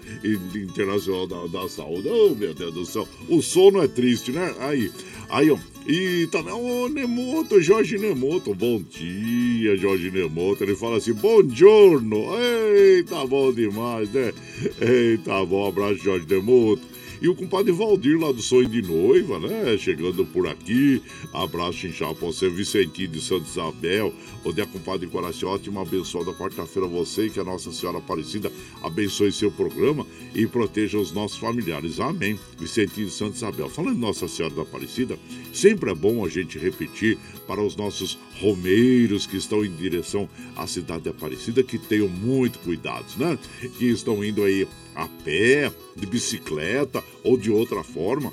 de 0.52 0.64
Internacional 0.64 1.28
da, 1.28 1.48
da 1.48 1.70
Saúde. 1.70 2.10
Oh, 2.10 2.36
meu 2.36 2.54
Deus 2.54 2.74
do 2.74 2.86
céu. 2.86 3.08
O 3.30 3.42
sono 3.42 3.82
é 3.82 3.88
triste, 3.88 4.32
né? 4.32 4.54
Aí, 4.60 4.92
aí 5.30 5.50
ó, 5.50 5.58
E 5.88 6.28
também 6.32 6.54
o 6.54 6.90
Nemoto, 6.90 7.62
Jorge 7.62 7.98
Nemoto. 7.98 8.54
Bom 8.54 8.82
dia, 8.82 9.76
Jorge 9.78 10.12
Nemoto. 10.12 10.64
Ele 10.64 10.76
fala 10.76 10.98
assim: 10.98 11.14
bom 11.14 11.48
giorno. 11.50 12.26
Eita, 12.38 13.26
bom 13.26 13.54
demais, 13.54 14.12
né? 14.12 14.34
Eita, 14.82 15.46
bom. 15.46 15.68
Abraço, 15.68 16.04
Jorge 16.04 16.26
Nemoto. 16.30 16.90
E 17.21 17.29
o 17.29 17.36
compadre 17.36 17.71
Valdir 17.71 18.19
lá 18.19 18.31
do 18.31 18.41
Sonho 18.41 18.67
de 18.67 18.81
Noiva, 18.81 19.39
né? 19.39 19.77
Chegando 19.77 20.25
por 20.25 20.47
aqui. 20.47 20.99
Abraço 21.31 21.88
pra 21.97 22.13
você, 22.13 22.49
Vicentinho 22.49 23.10
de 23.10 23.21
Santa 23.21 23.47
Isabel. 23.47 24.12
O 24.43 24.51
dia, 24.51 24.65
compadre 24.65 25.05
Coraciote, 25.05 25.69
uma 25.69 25.84
abençoada 25.84 26.34
quarta-feira 26.34 26.88
a 26.88 26.91
você 26.91 27.27
e 27.27 27.29
que 27.29 27.39
a 27.39 27.43
Nossa 27.43 27.71
Senhora 27.71 27.99
Aparecida 27.99 28.51
abençoe 28.81 29.31
seu 29.31 29.51
programa 29.51 30.03
e 30.34 30.47
proteja 30.47 30.97
os 30.97 31.12
nossos 31.12 31.38
familiares. 31.38 31.99
Amém. 31.99 32.39
Vicentinho 32.57 33.05
de 33.05 33.13
Santa 33.13 33.36
Isabel. 33.36 33.69
Falando 33.69 33.97
em 33.97 34.01
Nossa 34.01 34.27
Senhora 34.27 34.55
da 34.55 34.63
Aparecida, 34.63 35.15
sempre 35.53 35.91
é 35.91 35.95
bom 35.95 36.25
a 36.25 36.29
gente 36.29 36.57
repetir 36.57 37.19
para 37.45 37.62
os 37.62 37.75
nossos 37.75 38.17
romeiros 38.39 39.27
que 39.27 39.38
estão 39.38 39.63
em 39.63 39.71
direção 39.75 40.27
à 40.55 40.65
cidade 40.65 41.03
de 41.03 41.10
Aparecida 41.10 41.62
que 41.62 41.77
tenham 41.77 42.10
muito 42.10 42.57
cuidado, 42.60 43.05
né? 43.17 43.38
Que 43.77 43.86
estão 43.86 44.23
indo 44.25 44.43
aí 44.43 44.67
a 44.95 45.07
pé, 45.23 45.71
de 45.95 46.05
bicicleta 46.05 47.03
ou 47.24 47.38
de 47.38 47.52
outra 47.52 47.84
forma. 47.84 48.32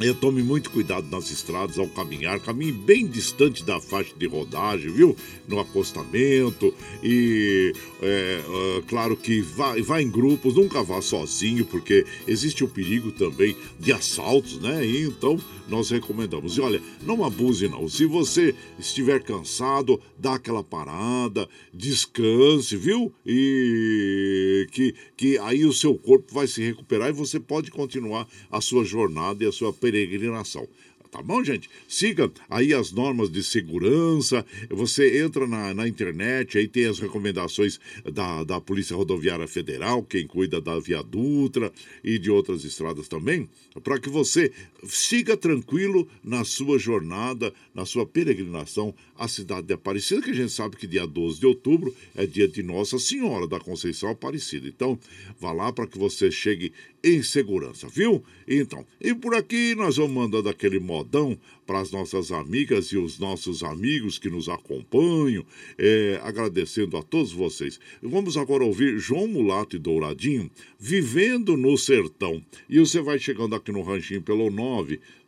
Eu 0.00 0.14
tome 0.14 0.42
muito 0.42 0.70
cuidado 0.70 1.06
nas 1.10 1.30
estradas 1.30 1.78
ao 1.78 1.86
caminhar, 1.86 2.40
caminhe 2.40 2.72
bem 2.72 3.06
distante 3.06 3.62
da 3.62 3.78
faixa 3.78 4.14
de 4.16 4.26
rodagem, 4.26 4.90
viu? 4.90 5.14
No 5.46 5.60
acostamento 5.60 6.72
e 7.02 7.74
é, 8.00 8.40
é, 8.40 8.82
claro 8.88 9.14
que 9.14 9.42
vá, 9.42 9.74
vá 9.82 10.00
em 10.00 10.08
grupos, 10.08 10.54
nunca 10.54 10.82
vá 10.82 11.02
sozinho, 11.02 11.66
porque 11.66 12.06
existe 12.26 12.64
o 12.64 12.68
perigo 12.68 13.12
também 13.12 13.54
de 13.78 13.92
assaltos, 13.92 14.58
né? 14.58 14.86
E 14.86 15.02
então 15.02 15.38
nós 15.68 15.90
recomendamos. 15.90 16.56
E 16.56 16.60
olha, 16.62 16.80
não 17.02 17.22
abuse 17.22 17.68
não. 17.68 17.86
Se 17.86 18.06
você 18.06 18.54
estiver 18.78 19.22
cansado, 19.22 20.00
dá 20.18 20.34
aquela 20.34 20.64
parada, 20.64 21.46
descanse, 21.74 22.74
viu? 22.74 23.12
E 23.24 24.66
que, 24.72 24.94
que 25.16 25.38
aí 25.38 25.64
o 25.66 25.72
seu 25.72 25.94
corpo 25.94 26.32
vai 26.32 26.46
se 26.46 26.62
recuperar 26.62 27.10
e 27.10 27.12
você 27.12 27.38
pode 27.38 27.70
continuar 27.70 28.26
a 28.50 28.60
sua 28.62 28.82
jornada 28.84 29.44
e 29.44 29.46
a 29.46 29.52
sua 29.52 29.72
peregrinação. 29.90 30.68
Tá 31.10 31.20
bom, 31.20 31.42
gente? 31.42 31.68
Siga 31.88 32.30
aí 32.48 32.72
as 32.72 32.92
normas 32.92 33.30
de 33.30 33.42
segurança. 33.42 34.46
Você 34.68 35.20
entra 35.20 35.44
na, 35.44 35.74
na 35.74 35.88
internet, 35.88 36.56
aí 36.56 36.68
tem 36.68 36.86
as 36.86 37.00
recomendações 37.00 37.80
da, 38.12 38.44
da 38.44 38.60
Polícia 38.60 38.94
Rodoviária 38.94 39.48
Federal, 39.48 40.04
quem 40.04 40.24
cuida 40.24 40.60
da 40.60 40.78
Via 40.78 41.02
Dutra 41.02 41.72
e 42.04 42.16
de 42.16 42.30
outras 42.30 42.64
estradas 42.64 43.08
também, 43.08 43.48
para 43.82 43.98
que 43.98 44.08
você 44.08 44.52
siga 44.84 45.36
tranquilo 45.36 46.08
na 46.22 46.44
sua 46.44 46.78
jornada, 46.78 47.52
na 47.74 47.84
sua 47.84 48.06
peregrinação 48.06 48.94
à 49.18 49.26
cidade 49.26 49.66
de 49.66 49.74
Aparecida, 49.74 50.22
que 50.22 50.30
a 50.30 50.34
gente 50.34 50.52
sabe 50.52 50.76
que 50.76 50.86
dia 50.86 51.06
12 51.06 51.40
de 51.40 51.46
outubro 51.46 51.92
é 52.14 52.24
dia 52.24 52.46
de 52.46 52.62
Nossa 52.62 53.00
Senhora 53.00 53.48
da 53.48 53.58
Conceição 53.58 54.10
Aparecida. 54.10 54.68
Então, 54.68 54.96
vá 55.40 55.52
lá 55.52 55.72
para 55.72 55.88
que 55.88 55.98
você 55.98 56.30
chegue 56.30 56.72
em 57.02 57.22
segurança, 57.22 57.88
viu? 57.88 58.22
Então, 58.46 58.86
e 59.00 59.14
por 59.14 59.34
aqui 59.34 59.74
nós 59.74 59.96
vamos 59.96 60.12
mandando 60.12 60.48
aquele 60.48 60.78
modão 61.00 61.36
para 61.66 61.80
as 61.80 61.90
nossas 61.90 62.30
amigas 62.30 62.88
e 62.88 62.98
os 62.98 63.18
nossos 63.18 63.62
amigos 63.62 64.18
que 64.18 64.28
nos 64.28 64.46
acompanham, 64.48 65.46
é, 65.78 66.20
agradecendo 66.22 66.96
a 66.96 67.02
todos 67.02 67.32
vocês. 67.32 67.78
Vamos 68.02 68.36
agora 68.36 68.64
ouvir 68.64 68.98
João 68.98 69.26
Mulato 69.26 69.76
e 69.76 69.78
Douradinho, 69.78 70.50
Vivendo 70.78 71.56
no 71.56 71.78
Sertão. 71.78 72.42
E 72.68 72.78
você 72.78 73.00
vai 73.00 73.18
chegando 73.18 73.54
aqui 73.54 73.72
no 73.72 73.80
ranchinho 73.82 74.20
pelo 74.22 74.50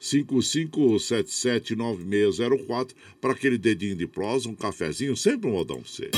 955779604 0.00 2.90
para 3.20 3.32
aquele 3.32 3.56
dedinho 3.56 3.96
de 3.96 4.06
prosa, 4.06 4.48
um 4.48 4.54
cafezinho, 4.54 5.16
sempre 5.16 5.48
um 5.48 5.52
modão 5.52 5.80
você. 5.80 6.11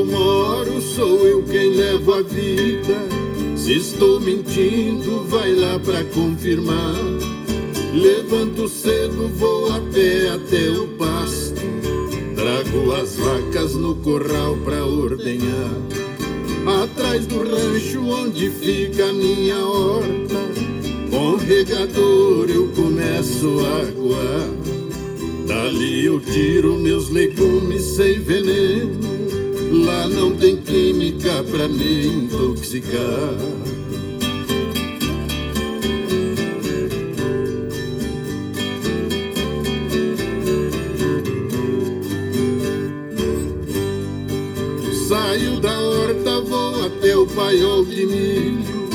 Eu 0.00 0.06
moro 0.06 0.80
sou 0.80 1.26
eu 1.26 1.42
quem 1.42 1.74
levo 1.74 2.14
a 2.14 2.22
vida. 2.22 3.06
Se 3.54 3.76
estou 3.76 4.18
mentindo, 4.18 5.24
vai 5.24 5.54
lá 5.54 5.78
pra 5.78 6.02
confirmar. 6.04 6.96
Levanto 7.92 8.66
cedo, 8.66 9.28
vou 9.36 9.70
a 9.70 9.80
pé 9.92 10.30
até 10.30 10.70
o 10.70 10.88
pasto. 10.96 11.60
Trago 12.34 12.92
as 12.92 13.16
vacas 13.16 13.74
no 13.74 13.94
corral 13.96 14.56
pra 14.64 14.86
ordenhar. 14.86 15.70
Atrás 16.82 17.26
do 17.26 17.38
rancho 17.38 18.02
onde 18.02 18.48
fica 18.48 19.06
a 19.06 19.12
minha 19.12 19.58
horta, 19.58 20.40
com 21.10 21.36
regador 21.36 22.48
eu 22.48 22.68
começo 22.68 23.60
a 23.60 23.82
aguar. 23.82 24.48
Dali 25.46 26.06
eu 26.06 26.20
tiro 26.20 26.78
meus 26.78 27.10
legumes 27.10 27.82
sem 27.82 28.20
veneno 28.20 29.19
Lá 29.72 30.08
não 30.08 30.34
tem 30.34 30.56
química 30.56 31.44
pra 31.48 31.68
me 31.68 32.06
intoxicar. 32.08 32.90
Saio 45.06 45.60
da 45.60 45.80
horta, 45.80 46.40
vou 46.40 46.84
até 46.86 47.16
o 47.16 47.24
paiol 47.28 47.84
de 47.84 48.06
milho 48.06 48.90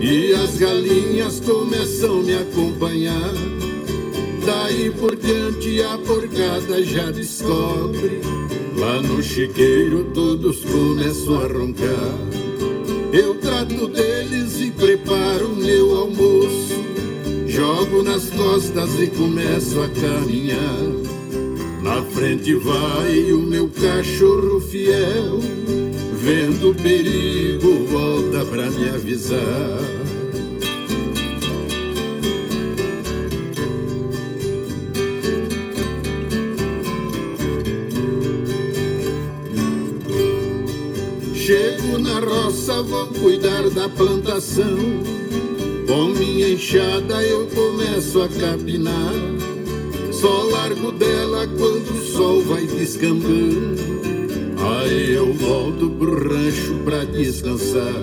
e 0.00 0.32
as 0.32 0.56
galinhas 0.56 1.40
começam 1.40 2.20
a 2.20 2.22
me 2.22 2.34
acompanhar. 2.34 3.34
Daí 4.46 4.92
por 4.92 5.16
diante 5.16 5.82
a 5.82 5.98
porcada 5.98 6.84
já 6.84 7.10
descobre 7.10 8.49
Lá 8.76 9.02
no 9.02 9.22
chiqueiro 9.22 10.04
todos 10.14 10.64
começam 10.64 11.40
a 11.40 11.46
roncar. 11.46 12.18
Eu 13.12 13.34
trato 13.34 13.88
deles 13.88 14.60
e 14.60 14.70
preparo 14.70 15.48
meu 15.56 15.96
almoço. 15.96 16.80
Jogo 17.46 18.02
nas 18.02 18.30
costas 18.30 18.90
e 19.00 19.08
começo 19.08 19.80
a 19.80 19.88
caminhar. 19.88 21.10
Na 21.82 22.02
frente 22.02 22.54
vai 22.54 23.32
o 23.32 23.40
meu 23.40 23.68
cachorro 23.68 24.60
fiel. 24.60 25.40
Vendo 26.22 26.70
o 26.70 26.74
perigo, 26.74 27.86
volta 27.86 28.44
pra 28.44 28.70
me 28.70 28.88
avisar. 28.90 29.78
Vou 42.82 43.06
cuidar 43.08 43.68
da 43.70 43.88
plantação. 43.88 44.78
Com 45.86 46.06
minha 46.18 46.50
enxada 46.50 47.22
eu 47.22 47.46
começo 47.48 48.22
a 48.22 48.28
capinar. 48.28 49.12
Só 50.12 50.44
largo 50.44 50.92
dela 50.92 51.46
quando 51.46 51.90
o 51.90 52.06
sol 52.12 52.42
vai 52.42 52.66
descambando. 52.66 53.80
Aí 54.58 55.12
eu 55.12 55.32
volto 55.34 55.90
pro 55.90 56.28
rancho 56.28 56.74
pra 56.84 57.04
descansar. 57.04 57.94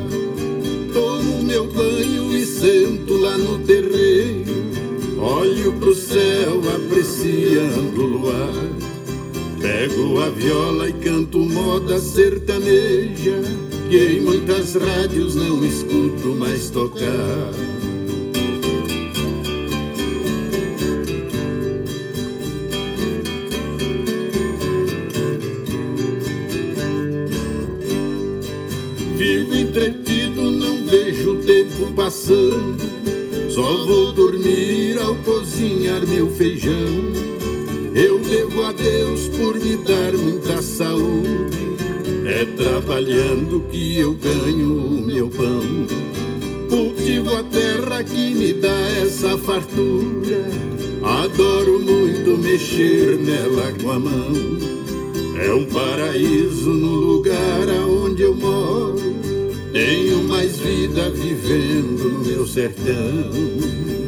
Tomo 0.94 1.44
meu 1.44 1.66
banho 1.68 2.36
e 2.36 2.46
sento 2.46 3.18
lá 3.18 3.38
no 3.38 3.60
terreiro. 3.60 4.58
Olho 5.20 5.74
pro 5.74 5.96
céu 5.96 6.62
apreciando 6.76 8.02
o 8.02 8.06
luar. 8.06 8.54
Pego 9.60 10.20
a 10.22 10.30
viola 10.30 10.90
e 10.90 10.94
canto 10.94 11.40
moda 11.40 12.00
sertaneja 12.00 13.67
em 13.95 14.19
muitas 14.19 14.76
rádios 14.76 15.36
não 15.36 15.63
escuto 15.63 16.36
mais 16.36 16.69
tocar. 16.69 17.54
Vivo 29.15 29.56
entretido, 29.56 30.41
não 30.41 30.86
vejo 30.86 31.32
o 31.32 31.43
tempo 31.43 31.91
passando. 31.95 32.84
Só 33.50 33.86
vou 33.86 34.12
dormir 34.12 35.00
ao 35.00 35.15
cozinhar 35.15 36.06
meu 36.06 36.30
feijão. 36.32 36.73
Eu 37.95 38.19
devo 38.19 38.63
a 38.63 38.73
Deus 38.73 39.30
por 39.30 39.56
me 39.56 39.78
dar 39.78 40.12
muita 40.13 40.62
saúde 40.62 41.27
é 42.38 42.45
trabalhando 42.45 43.62
que 43.71 43.97
eu 43.97 44.13
ganho 44.13 44.78
o 44.78 45.02
meu 45.02 45.28
pão. 45.28 45.88
Cultivo 46.69 47.36
a 47.36 47.43
terra 47.43 48.04
que 48.04 48.36
me 48.36 48.54
dá 48.54 48.80
essa 49.02 49.36
fartura. 49.39 50.45
Adoro 51.02 51.80
muito 51.80 52.38
mexer 52.38 53.17
nela 53.17 53.73
com 53.82 53.89
a 53.89 54.00
mão. 54.00 54.34
É 55.41 55.52
um 55.52 55.65
paraíso 55.65 56.69
no 56.69 56.95
lugar 56.95 57.69
aonde 57.82 58.21
eu 58.21 58.36
moro. 58.36 59.15
Tenho 59.73 60.23
mais 60.26 60.60
vida 60.60 61.10
vivendo 61.10 62.10
no 62.10 62.19
meu 62.23 62.45
sertão. 62.45 64.07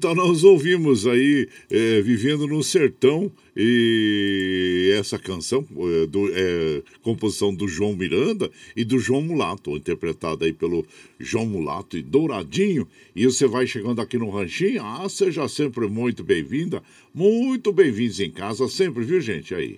Então 0.00 0.14
nós 0.14 0.44
ouvimos 0.44 1.06
aí 1.06 1.46
é, 1.68 2.00
Vivendo 2.00 2.46
no 2.46 2.62
Sertão 2.64 3.30
e 3.54 4.94
essa 4.98 5.18
canção, 5.18 5.62
é, 5.76 6.06
do, 6.06 6.30
é, 6.32 6.82
composição 7.02 7.54
do 7.54 7.68
João 7.68 7.94
Miranda 7.94 8.50
e 8.74 8.82
do 8.82 8.98
João 8.98 9.20
Mulato, 9.20 9.76
interpretada 9.76 10.46
aí 10.46 10.54
pelo 10.54 10.86
João 11.18 11.44
Mulato 11.44 11.98
e 11.98 12.02
Douradinho. 12.02 12.88
E 13.14 13.26
você 13.26 13.46
vai 13.46 13.66
chegando 13.66 14.00
aqui 14.00 14.16
no 14.16 14.30
Ranchinho, 14.30 14.82
ah, 14.82 15.06
seja 15.06 15.46
sempre 15.48 15.86
muito 15.86 16.24
bem-vinda, 16.24 16.82
muito 17.14 17.70
bem-vindos 17.70 18.20
em 18.20 18.30
casa 18.30 18.66
sempre, 18.68 19.04
viu 19.04 19.20
gente? 19.20 19.54
Aí. 19.54 19.76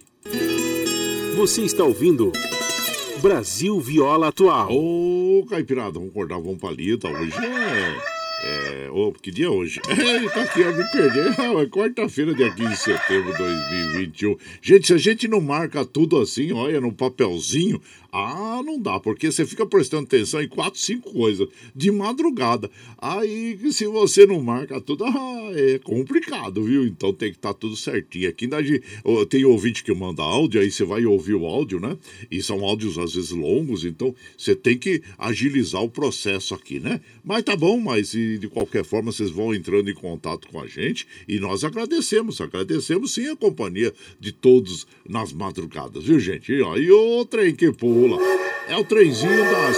Você 1.35 1.63
está 1.63 1.83
ouvindo 1.83 2.31
Brasil 3.21 3.81
Viola 3.81 4.29
Atual. 4.29 4.73
Ô, 4.73 5.45
Caipirada, 5.51 5.95
vamos 5.95 6.11
acordar, 6.11 6.39
vamos 6.39 6.61
palita, 6.61 7.09
hoje 7.09 7.35
é... 7.35 8.22
É, 8.45 8.89
oh, 8.91 9.13
que 9.13 9.31
dia 9.31 9.47
é 9.47 9.49
hoje? 9.49 9.81
É, 9.89 10.29
tá 10.29 10.43
aqui, 10.43 10.61
eu 10.61 10.77
me 10.77 10.85
perdi. 10.91 11.21
É 11.21 11.67
quarta-feira, 11.67 12.35
dia 12.35 12.53
15 12.53 12.71
de 12.71 12.77
setembro 12.77 13.33
de 13.33 13.39
2021. 13.39 14.37
Gente, 14.61 14.87
se 14.89 14.95
a 14.95 14.99
gente 14.99 15.29
não 15.29 15.41
marca 15.41 15.85
tudo 15.85 16.21
assim, 16.21 16.53
olha, 16.53 16.81
no 16.81 16.93
papelzinho, 16.93 17.81
ah, 18.15 18.61
não 18.63 18.79
dá, 18.79 19.01
porque 19.01 19.33
você 19.33 19.47
fica 19.47 19.65
prestando 19.65 20.05
atenção 20.05 20.43
em 20.43 20.47
quatro, 20.47 20.79
cinco 20.79 21.11
coisas 21.15 21.49
de 21.75 21.91
madrugada. 21.91 22.71
Aí, 22.99 23.59
se 23.73 23.87
você 23.87 24.27
não 24.27 24.43
marca 24.43 24.79
tudo, 24.83 25.05
ah, 25.05 25.51
é 25.55 25.79
complicado, 25.79 26.63
viu? 26.63 26.87
Então 26.87 27.15
tem 27.15 27.31
que 27.31 27.39
estar 27.39 27.55
tá 27.55 27.59
tudo 27.59 27.75
certinho. 27.75 28.29
Aqui 28.29 28.45
ainda 28.45 28.59
tem 29.31 29.47
ouvinte 29.47 29.83
que 29.83 29.95
manda 29.95 30.23
áudio, 30.23 30.61
aí 30.61 30.71
você 30.71 30.85
vai 30.85 31.07
ouvir 31.07 31.33
o 31.33 31.47
áudio, 31.47 31.81
né? 31.81 31.97
E 32.31 32.43
são 32.43 32.63
áudios 32.63 32.99
às 32.99 33.15
vezes 33.15 33.31
longos, 33.31 33.83
então 33.83 34.15
você 34.37 34.55
tem 34.55 34.77
que 34.77 35.03
agilizar 35.17 35.83
o 35.83 35.89
processo 35.89 36.55
aqui, 36.55 36.79
né? 36.79 37.01
Mas 37.25 37.45
tá 37.45 37.57
bom, 37.57 37.81
mas 37.81 38.11
de 38.11 38.47
qualquer 38.53 38.85
forma 38.85 39.11
vocês 39.11 39.31
vão 39.31 39.55
entrando 39.55 39.91
em 39.91 39.95
contato 39.95 40.49
com 40.49 40.61
a 40.61 40.67
gente 40.67 41.07
e 41.27 41.41
nós 41.41 41.65
agradecemos, 41.65 42.43
agradecemos 42.43 43.15
sim 43.15 43.29
a 43.29 43.37
companhia 43.37 43.91
de 44.21 44.33
todos 44.33 44.87
nas 45.09 45.33
madrugadas, 45.33 46.05
viu, 46.05 46.21
gente? 46.21 46.53
E, 46.53 46.61
ó, 46.61 46.77
e 46.77 46.91
o 46.91 47.25
trem 47.25 47.55
que 47.55 47.73
pô 47.73 48.02
É 48.67 48.77
o 48.77 48.83
trenzinho 48.83 49.45
das 49.45 49.77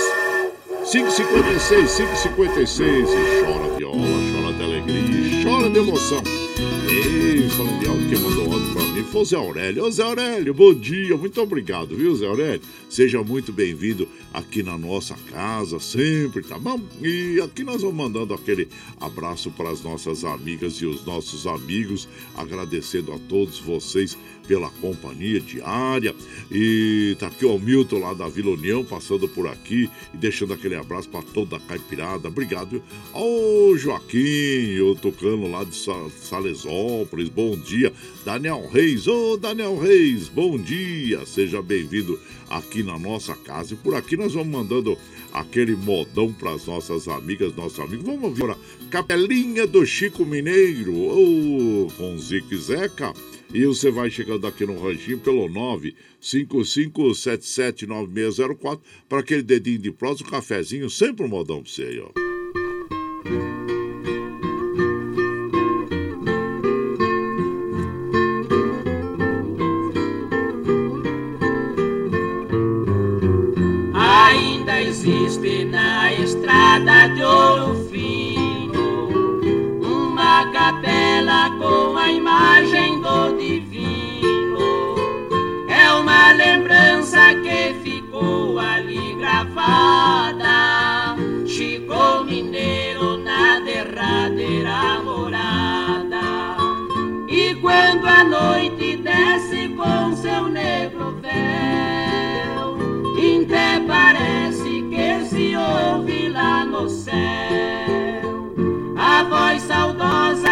5h56, 0.91 1.85
5h56. 2.25 2.81
E 2.81 3.45
chora 3.45 3.77
viola, 3.77 3.99
chora 4.33 4.53
de 4.57 4.63
alegria, 4.63 5.45
chora 5.45 5.69
de 5.69 5.79
emoção. 5.79 6.23
Ei, 6.89 7.51
falando 7.51 7.81
de 7.81 7.87
áudio, 7.87 8.09
quem 8.09 8.19
mandou 8.19 8.51
áudio 8.51 8.73
pra 8.73 8.83
mim 8.85 9.05
foi 9.05 9.21
o 9.21 9.25
Zé 9.27 9.37
Aurélio. 9.37 9.85
Ô 9.85 9.91
Zé 9.91 10.03
Aurélio, 10.05 10.55
bom 10.55 10.73
dia, 10.73 11.19
muito 11.19 11.39
obrigado, 11.39 11.95
viu, 11.95 12.17
Zé 12.17 12.27
Aurélio? 12.27 12.63
Seja 12.89 13.23
muito 13.23 13.53
bem-vindo 13.53 14.09
aqui 14.33 14.63
na 14.63 14.79
nossa 14.79 15.15
casa, 15.31 15.79
sempre, 15.79 16.43
tá 16.43 16.59
bom? 16.59 16.81
E 17.03 17.39
aqui 17.45 17.63
nós 17.63 17.83
vamos 17.83 17.97
mandando 17.97 18.33
aquele 18.33 18.69
abraço 18.99 19.51
para 19.51 19.69
as 19.69 19.83
nossas 19.83 20.25
amigas 20.25 20.75
e 20.77 20.87
os 20.87 21.05
nossos 21.05 21.47
amigos, 21.47 22.09
agradecendo 22.35 23.13
a 23.13 23.19
todos 23.29 23.59
vocês 23.59 24.17
pela 24.47 24.71
companhia 24.81 25.41
diária. 25.41 26.15
E 26.51 27.17
tá 27.19 27.27
aqui 27.27 27.45
o 27.45 27.59
Milton 27.59 27.99
lá 27.99 28.15
da 28.15 28.29
Vila 28.29 28.51
União 28.51 28.85
passando 28.85 29.29
por 29.29 29.47
aqui 29.47 29.91
e 30.13 30.17
deixando 30.17 30.53
aquele 30.53 30.77
abraço 30.77 31.09
para 31.09 31.23
toda 31.23 31.57
a 31.57 31.61
caipirada. 31.61 32.29
Obrigado. 32.29 32.83
Ô 33.13 33.77
Joaquim, 33.77 34.79
o 34.81 34.95
Tocano 34.95 35.51
lá 35.51 35.65
de 35.65 35.77
Salesópolis, 36.21 37.29
bom 37.29 37.57
dia. 37.57 37.93
Daniel 38.25 38.69
Reis, 38.73 39.07
ô 39.07 39.37
Daniel 39.37 39.79
Reis, 39.79 40.29
bom 40.29 40.59
dia. 40.59 41.25
Seja 41.27 41.61
bem-vindo 41.61 42.19
aqui 42.49 42.83
na 42.83 42.99
nossa 42.99 43.35
casa. 43.35 43.75
E 43.75 43.77
por 43.77 43.95
aqui 43.95 44.17
nós 44.17 44.33
vamos 44.35 44.49
mandando 44.49 44.97
aquele 45.33 45.75
modão 45.75 46.33
para 46.33 46.53
as 46.53 46.67
nossas 46.67 47.09
amigas, 47.09 47.55
nossos 47.57 47.81
amigos. 47.81 48.05
Vamos 48.05 48.23
ouvir 48.23 48.45
agora 48.45 48.59
Capelinha 48.91 49.67
do 49.67 49.85
Chico 49.85 50.25
Mineiro, 50.25 50.95
ô, 50.95 51.91
com 51.97 52.17
Zique 52.17 52.57
Zeca. 52.57 53.13
E 53.53 53.67
você 53.67 53.91
vai 53.91 54.11
chegando 54.11 54.47
aqui 54.47 54.65
no 54.67 54.81
ranchinho 54.81 55.19
pelo 55.19 55.49
955779604 56.21 58.81
para 59.09 59.21
aquele 59.21 59.43
dedinho 59.43 59.79
de 59.79 59.93
prosa, 59.93 60.25
um 60.25 60.27
cafezinho, 60.27 60.91
sempre 60.91 61.25
um 61.25 61.29
modão 61.29 61.63
para 61.63 61.71
você 61.71 61.83
aí, 61.83 62.01
ó. 62.01 62.11
Ainda 73.95 74.83
existe 74.83 75.65
na 75.67 76.13
estrada 76.13 77.09
de 77.15 77.23
ouro 77.23 77.85
uma 79.83 80.51
capela 80.53 81.51
com 81.59 81.97
a 81.97 82.11
imagem 82.11 82.84
divino. 83.33 84.59
É 85.69 85.91
uma 85.93 86.33
lembrança 86.33 87.35
que 87.43 87.75
ficou 87.83 88.59
ali 88.59 89.15
gravada. 89.15 91.17
Chico 91.47 92.25
Mineiro 92.25 93.19
na 93.19 93.61
derradeira 93.61 95.01
morada. 95.03 96.57
E 97.29 97.55
quando 97.57 98.07
a 98.07 98.25
noite 98.25 98.97
desce 98.97 99.69
com 99.71 100.15
seu 100.15 100.49
negro 100.49 101.19
véu, 101.23 101.55
até 103.55 103.79
parece 103.87 104.83
que 104.91 105.25
se 105.27 105.57
ouve 105.57 106.29
lá 106.29 106.65
no 106.65 106.89
céu 106.89 107.15
a 108.97 109.23
voz 109.23 109.63
saudosa 109.63 110.44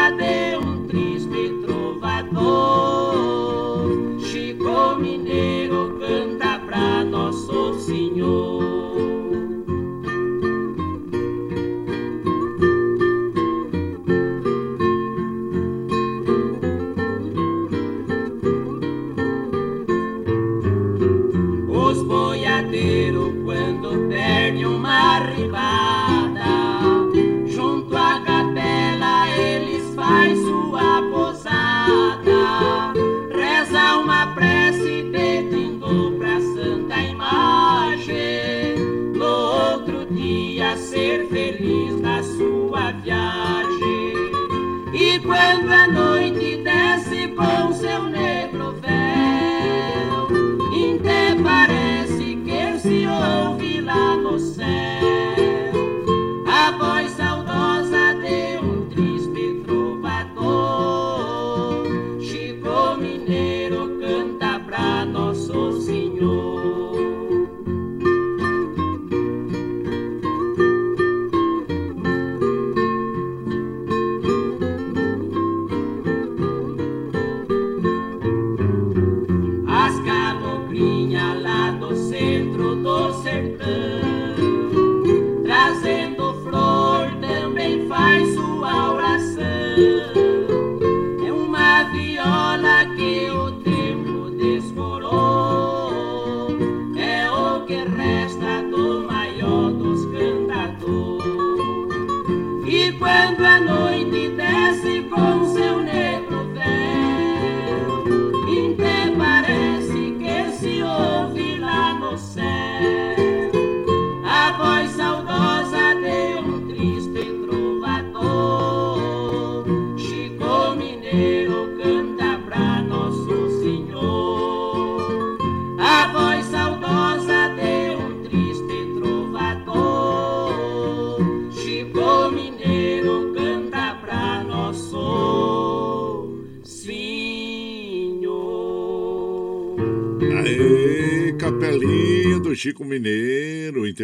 Senhor. 8.33 8.62
Ser 40.83 41.27
feliz 41.29 42.01
na 42.01 42.23
sua 42.23 42.93
viagem. 42.93 44.15
E 44.93 45.19
quando 45.21 45.71
a 45.73 45.87
noite 45.87 46.57
desce 46.59 47.29
com 47.29 47.73
seu 47.73 48.03
negro 48.05 48.22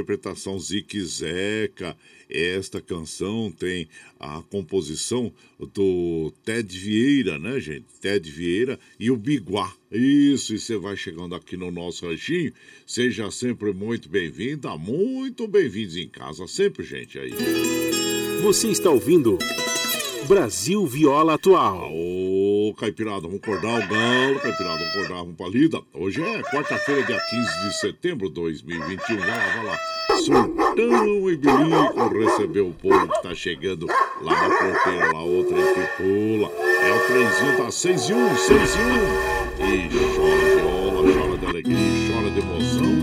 interpretação 0.08 0.58
Zique 0.58 1.02
Zeca. 1.04 1.94
Esta 2.30 2.80
canção 2.80 3.50
tem 3.50 3.88
a 4.18 4.42
composição 4.50 5.32
do 5.74 6.32
Ted 6.44 6.78
Vieira, 6.78 7.38
né, 7.38 7.60
gente? 7.60 7.86
Ted 8.00 8.30
Vieira 8.30 8.78
e 8.98 9.10
o 9.10 9.16
Biguá. 9.16 9.72
Isso, 9.92 10.54
e 10.54 10.58
você 10.58 10.76
vai 10.76 10.96
chegando 10.96 11.34
aqui 11.34 11.56
no 11.56 11.70
nosso 11.70 12.06
ranchinho. 12.06 12.52
Seja 12.86 13.30
sempre 13.30 13.72
muito 13.72 14.08
bem-vinda, 14.08 14.76
muito 14.76 15.46
bem-vindos 15.46 15.96
em 15.96 16.08
casa, 16.08 16.46
sempre, 16.46 16.84
gente, 16.84 17.18
aí. 17.18 17.32
Você 18.42 18.68
está 18.68 18.90
ouvindo. 18.90 19.38
Brasil 20.28 20.84
Viola 20.86 21.36
Atual. 21.36 21.90
Ô, 21.90 22.74
Caipirada, 22.78 23.22
vamos 23.22 23.36
acordar 23.36 23.76
o 23.76 23.88
galo, 23.88 24.38
Caipirada, 24.38 24.76
vamos 24.76 24.94
acordar, 24.94 25.14
vamos 25.20 25.36
pra 25.36 25.48
lida. 25.48 25.80
Hoje 25.94 26.22
é 26.22 26.42
quarta-feira, 26.42 27.02
dia 27.02 27.18
15 27.18 27.60
de 27.62 27.80
setembro 27.80 28.28
de 28.28 28.34
2021. 28.34 29.16
Vai 29.16 29.26
lá, 29.26 29.56
vai 29.56 29.64
lá. 29.64 29.78
Surtão 30.18 31.30
e 31.30 31.36
Bilico 31.38 32.08
recebeu 32.18 32.68
o 32.68 32.74
povo 32.74 33.08
que 33.08 33.22
tá 33.22 33.34
chegando 33.34 33.86
lá 34.20 34.48
na 34.48 34.54
porteira, 34.54 35.12
lá 35.14 35.22
outra 35.22 35.56
que 35.56 35.96
pula. 35.96 36.52
É 36.52 36.94
o 36.94 37.06
trenzinho, 37.06 37.56
tá 37.56 37.70
6 37.70 38.08
e 38.10 38.12
1, 38.12 38.36
6 38.36 38.74
e 38.74 38.78
1. 38.78 39.38
E 39.64 39.88
chora 40.14 40.56
viola, 40.56 41.12
chora 41.20 41.38
de 41.38 41.46
alegria, 41.46 42.12
chora 42.12 42.30
de 42.30 42.40
emoção. 42.40 42.97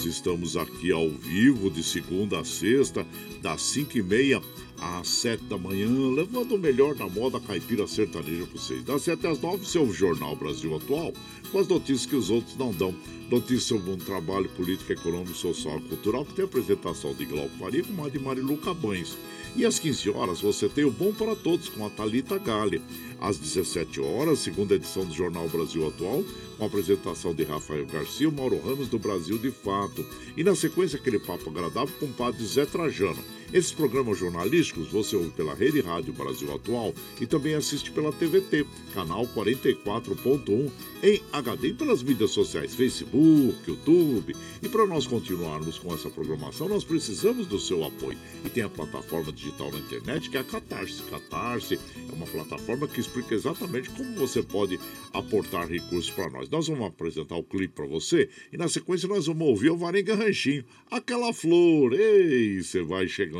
Nós 0.00 0.06
estamos 0.06 0.56
aqui 0.56 0.90
ao 0.90 1.10
vivo 1.10 1.68
de 1.68 1.82
segunda 1.82 2.40
a 2.40 2.44
sexta, 2.44 3.06
das 3.42 3.60
5 3.60 3.98
e 3.98 4.02
meia 4.02 4.40
às 4.80 5.06
sete 5.06 5.44
da 5.44 5.58
manhã, 5.58 5.90
levando 6.14 6.54
o 6.54 6.58
melhor 6.58 6.94
da 6.94 7.06
moda 7.06 7.38
caipira 7.38 7.86
sertaneja 7.86 8.46
para 8.46 8.58
vocês. 8.58 8.82
Das 8.82 9.02
sete 9.02 9.26
às 9.26 9.38
nove, 9.38 9.66
seu 9.66 9.92
Jornal 9.92 10.34
Brasil 10.34 10.74
Atual, 10.74 11.12
com 11.52 11.58
as 11.58 11.68
notícias 11.68 12.06
que 12.06 12.16
os 12.16 12.30
outros 12.30 12.56
não 12.56 12.72
dão. 12.72 12.94
Notícias 13.30 13.64
sobre 13.64 13.90
um 13.90 13.98
trabalho 13.98 14.48
político, 14.56 14.90
econômico, 14.90 15.34
social 15.34 15.76
e 15.76 15.82
cultural, 15.82 16.24
que 16.24 16.32
tem 16.32 16.46
apresentação 16.46 17.12
de 17.12 17.26
Glauco 17.26 17.58
Faria 17.58 17.84
com 17.84 18.02
a 18.02 18.08
de 18.08 18.18
Marilu 18.18 18.56
Cabães. 18.56 19.18
E 19.56 19.66
às 19.66 19.78
15 19.78 20.10
horas 20.10 20.40
você 20.40 20.68
tem 20.68 20.84
o 20.84 20.90
Bom 20.90 21.12
para 21.12 21.34
Todos 21.34 21.68
com 21.68 21.84
a 21.84 21.90
Talita 21.90 22.38
Gale. 22.38 22.80
Às 23.20 23.36
17 23.36 24.00
horas, 24.00 24.38
segunda 24.38 24.74
edição 24.74 25.04
do 25.04 25.12
Jornal 25.12 25.48
Brasil 25.48 25.86
Atual, 25.86 26.24
com 26.56 26.64
a 26.64 26.66
apresentação 26.66 27.34
de 27.34 27.42
Rafael 27.42 27.84
Garcia 27.86 28.28
e 28.28 28.30
Mauro 28.30 28.60
Ramos 28.60 28.88
do 28.88 28.98
Brasil 28.98 29.38
de 29.38 29.50
Fato. 29.50 30.06
E 30.36 30.44
na 30.44 30.54
sequência, 30.54 30.98
aquele 30.98 31.18
papo 31.18 31.50
agradável 31.50 31.94
com 31.98 32.06
o 32.06 32.12
padre 32.12 32.44
Zé 32.46 32.64
Trajano. 32.64 33.22
Esses 33.52 33.72
programas 33.72 34.16
jornalísticos 34.16 34.92
você 34.92 35.16
ouve 35.16 35.30
pela 35.30 35.54
Rede 35.54 35.80
Rádio 35.80 36.12
Brasil 36.12 36.54
Atual 36.54 36.94
e 37.20 37.26
também 37.26 37.54
assiste 37.54 37.90
pela 37.90 38.12
TVT, 38.12 38.64
canal 38.94 39.26
44.1 39.26 40.70
em 41.02 41.20
HD 41.32 41.68
e 41.68 41.74
pelas 41.74 42.00
mídias 42.00 42.30
sociais 42.30 42.76
Facebook, 42.76 43.58
YouTube. 43.66 44.36
E 44.62 44.68
para 44.68 44.86
nós 44.86 45.04
continuarmos 45.04 45.78
com 45.78 45.92
essa 45.92 46.08
programação, 46.08 46.68
nós 46.68 46.84
precisamos 46.84 47.48
do 47.48 47.58
seu 47.58 47.82
apoio. 47.84 48.16
E 48.44 48.48
tem 48.48 48.62
a 48.62 48.68
plataforma 48.68 49.32
digital 49.32 49.72
na 49.72 49.78
internet 49.78 50.30
que 50.30 50.36
é 50.36 50.40
a 50.40 50.44
Catarse. 50.44 51.02
Catarse 51.10 51.74
é 51.74 52.12
uma 52.14 52.26
plataforma 52.26 52.86
que 52.86 53.00
explica 53.00 53.34
exatamente 53.34 53.90
como 53.90 54.14
você 54.14 54.44
pode 54.44 54.78
aportar 55.12 55.66
recursos 55.66 56.10
para 56.10 56.30
nós. 56.30 56.48
Nós 56.48 56.68
vamos 56.68 56.86
apresentar 56.86 57.34
o 57.34 57.42
clipe 57.42 57.74
para 57.74 57.86
você 57.86 58.28
e 58.52 58.56
na 58.56 58.68
sequência 58.68 59.08
nós 59.08 59.26
vamos 59.26 59.48
ouvir 59.48 59.70
o 59.70 59.76
Varenga 59.76 60.14
Ranchinho, 60.14 60.64
aquela 60.88 61.32
flor. 61.32 61.94
Ei, 61.94 62.62
você 62.62 62.82
vai 62.82 63.08
chegando 63.08 63.39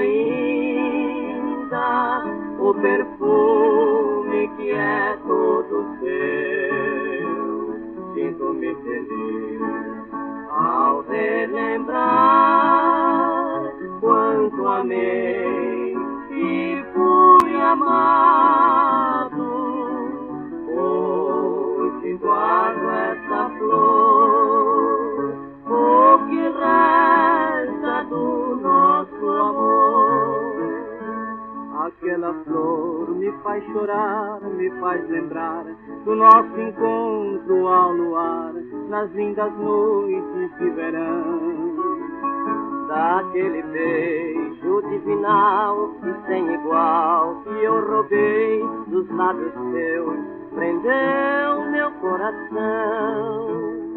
ainda 0.00 1.88
o 2.58 2.74
perfume 2.74 4.48
que 4.56 4.70
é 4.72 5.16
todo 5.26 5.86
seu. 6.00 7.30
Sinto-me 8.14 8.74
feliz 8.76 9.60
ao 10.50 11.02
relembrar 11.02 12.00
quanto 14.00 14.66
amei 14.66 15.94
e 16.30 16.84
fui 16.94 17.54
amado. 17.60 19.40
Hoje 20.68 22.16
guardo 22.16 22.90
essa 22.90 23.50
flor. 23.58 24.09
aquela 32.00 32.32
flor 32.44 33.10
me 33.14 33.30
faz 33.42 33.62
chorar, 33.64 34.40
me 34.40 34.70
faz 34.80 35.06
lembrar 35.10 35.64
do 36.04 36.16
nosso 36.16 36.58
encontro 36.58 37.68
ao 37.68 37.92
luar, 37.92 38.54
nas 38.88 39.10
lindas 39.12 39.52
noites 39.58 40.58
de 40.58 40.70
verão. 40.70 41.50
Daquele 42.88 43.62
beijo 43.64 44.82
divinal 44.88 45.90
e 46.02 46.26
sem 46.26 46.54
igual 46.54 47.42
que 47.42 47.64
eu 47.64 47.86
roubei 47.86 48.64
dos 48.88 49.08
lábios 49.10 49.52
teus, 49.72 50.18
prendeu 50.54 51.70
meu 51.70 51.90
coração. 52.00 53.89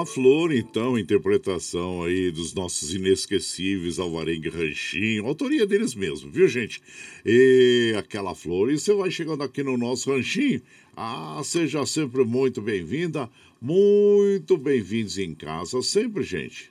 Aquela 0.00 0.06
Flor, 0.06 0.52
então, 0.52 0.98
interpretação 0.98 2.02
aí 2.02 2.30
dos 2.30 2.54
nossos 2.54 2.94
inesquecíveis 2.94 3.98
Alvarengue 3.98 4.48
Ranchinho, 4.48 5.26
autoria 5.26 5.66
deles 5.66 5.94
mesmo, 5.94 6.30
viu, 6.30 6.48
gente? 6.48 6.80
E 7.24 7.94
Aquela 7.98 8.34
Flor, 8.34 8.70
e 8.70 8.78
você 8.78 8.94
vai 8.94 9.10
chegando 9.10 9.42
aqui 9.42 9.62
no 9.62 9.76
nosso 9.76 10.10
ranchinho, 10.10 10.62
ah, 10.96 11.40
seja 11.44 11.84
sempre 11.84 12.24
muito 12.24 12.62
bem-vinda, 12.62 13.28
muito 13.60 14.56
bem-vindos 14.56 15.18
em 15.18 15.34
casa, 15.34 15.82
sempre, 15.82 16.22
gente. 16.22 16.70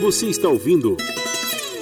Você 0.00 0.26
está 0.26 0.48
ouvindo 0.48 0.96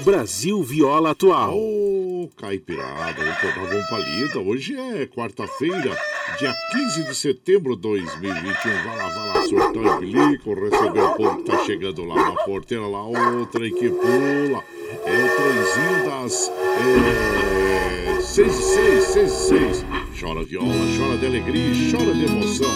Brasil 0.03 0.63
Viola 0.63 1.11
Atual. 1.11 1.55
Ô, 1.55 2.25
oh, 2.25 2.29
caipirada, 2.29 3.23
tocar 3.43 3.67
vamos 3.67 3.89
palida, 3.91 4.39
hoje 4.39 4.75
é 4.75 5.07
quarta-feira, 5.07 5.95
dia 6.39 6.55
15 6.73 7.05
de 7.05 7.15
setembro 7.15 7.77
de 7.77 7.83
2021. 7.83 8.73
Vai 8.85 8.97
lá, 8.97 9.09
vai 9.09 9.29
lá, 9.29 9.43
surtão 9.47 9.97
e 9.97 10.01
bilico, 10.01 10.55
receber 10.55 11.01
o 11.01 11.15
povo 11.15 11.37
que 11.39 11.45
tá 11.45 11.65
chegando 11.65 12.05
lá 12.05 12.15
na 12.15 12.33
porteira, 12.45 12.87
lá, 12.87 13.03
outra 13.03 13.69
que 13.71 13.89
pula. 13.89 14.65
É 15.05 15.25
o 15.25 15.29
trenzinho 15.37 16.05
das 16.07 16.49
é, 16.49 18.21
6 18.21 18.53
e 18.53 18.63
6, 18.63 19.05
6 19.05 19.33
e 19.33 19.35
6. 19.35 19.85
Chora 20.21 20.45
viola, 20.45 20.75
chora 20.99 21.17
de 21.19 21.27
alegria, 21.27 21.73
chora 21.91 22.15
de 22.15 22.25
emoção. 22.25 22.71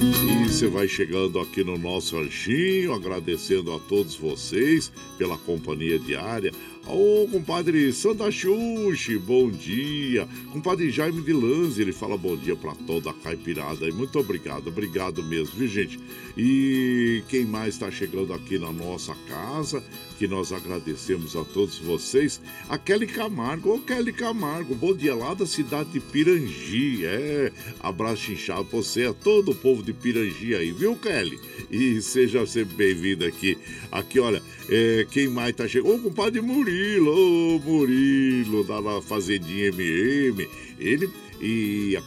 E 0.00 0.48
você 0.48 0.68
vai 0.68 0.88
chegando 0.88 1.38
aqui 1.38 1.62
no 1.62 1.76
nosso 1.76 2.16
ranchinho, 2.16 2.94
agradecendo 2.94 3.72
a 3.72 3.78
todos 3.78 4.16
vocês 4.16 4.92
pela 5.18 5.36
companhia 5.36 5.98
diária. 5.98 6.52
Ô, 6.88 7.26
compadre 7.26 7.92
Santa 7.92 8.30
Xuxi, 8.30 9.18
bom 9.18 9.50
dia. 9.50 10.28
Compadre 10.52 10.88
Jaime 10.92 11.20
de 11.20 11.32
Lanze, 11.32 11.82
ele 11.82 11.92
fala 11.92 12.16
bom 12.16 12.36
dia 12.36 12.54
para 12.54 12.76
toda 12.86 13.10
a 13.10 13.12
caipirada. 13.12 13.88
E 13.88 13.92
muito 13.92 14.16
obrigado, 14.20 14.68
obrigado 14.68 15.20
mesmo, 15.20 15.56
viu, 15.56 15.66
gente? 15.66 15.98
E 16.38 17.24
quem 17.28 17.44
mais 17.44 17.74
está 17.74 17.90
chegando 17.90 18.32
aqui 18.32 18.56
na 18.56 18.70
nossa 18.70 19.16
casa, 19.28 19.82
que 20.16 20.28
nós 20.28 20.52
agradecemos 20.52 21.34
a 21.34 21.42
todos 21.44 21.76
vocês, 21.78 22.40
a 22.68 22.78
Kelly 22.78 23.08
Camargo. 23.08 23.74
Ô, 23.74 23.78
Kelly 23.80 24.12
Camargo, 24.12 24.72
bom 24.76 24.94
dia 24.94 25.14
lá 25.14 25.34
da 25.34 25.44
cidade 25.44 25.90
de 25.90 25.98
Pirangi. 25.98 27.04
É, 27.04 27.52
abraço 27.80 28.30
inchado 28.30 28.64
pra 28.64 28.78
você, 28.78 29.06
a 29.06 29.12
todo 29.12 29.50
o 29.50 29.54
povo 29.56 29.82
de 29.82 29.92
Pirangi 29.92 30.54
aí, 30.54 30.70
viu, 30.70 30.94
Kelly? 30.94 31.36
E 31.68 32.00
seja 32.00 32.46
sempre 32.46 32.76
bem-vindo 32.76 33.24
aqui. 33.24 33.58
Aqui, 33.90 34.20
olha, 34.20 34.40
é, 34.68 35.04
quem 35.10 35.26
mais 35.26 35.54
tá 35.56 35.66
chegando? 35.66 35.94
Ô, 35.94 35.98
compadre 35.98 36.40
Murilo, 36.40 36.75
ô, 37.10 37.58
Murilo, 37.58 38.64
da 38.64 39.00
Fazendinha 39.00 39.68
MM. 39.68 40.48
Ele 40.78 41.10
e 41.40 41.96
a 41.96 42.02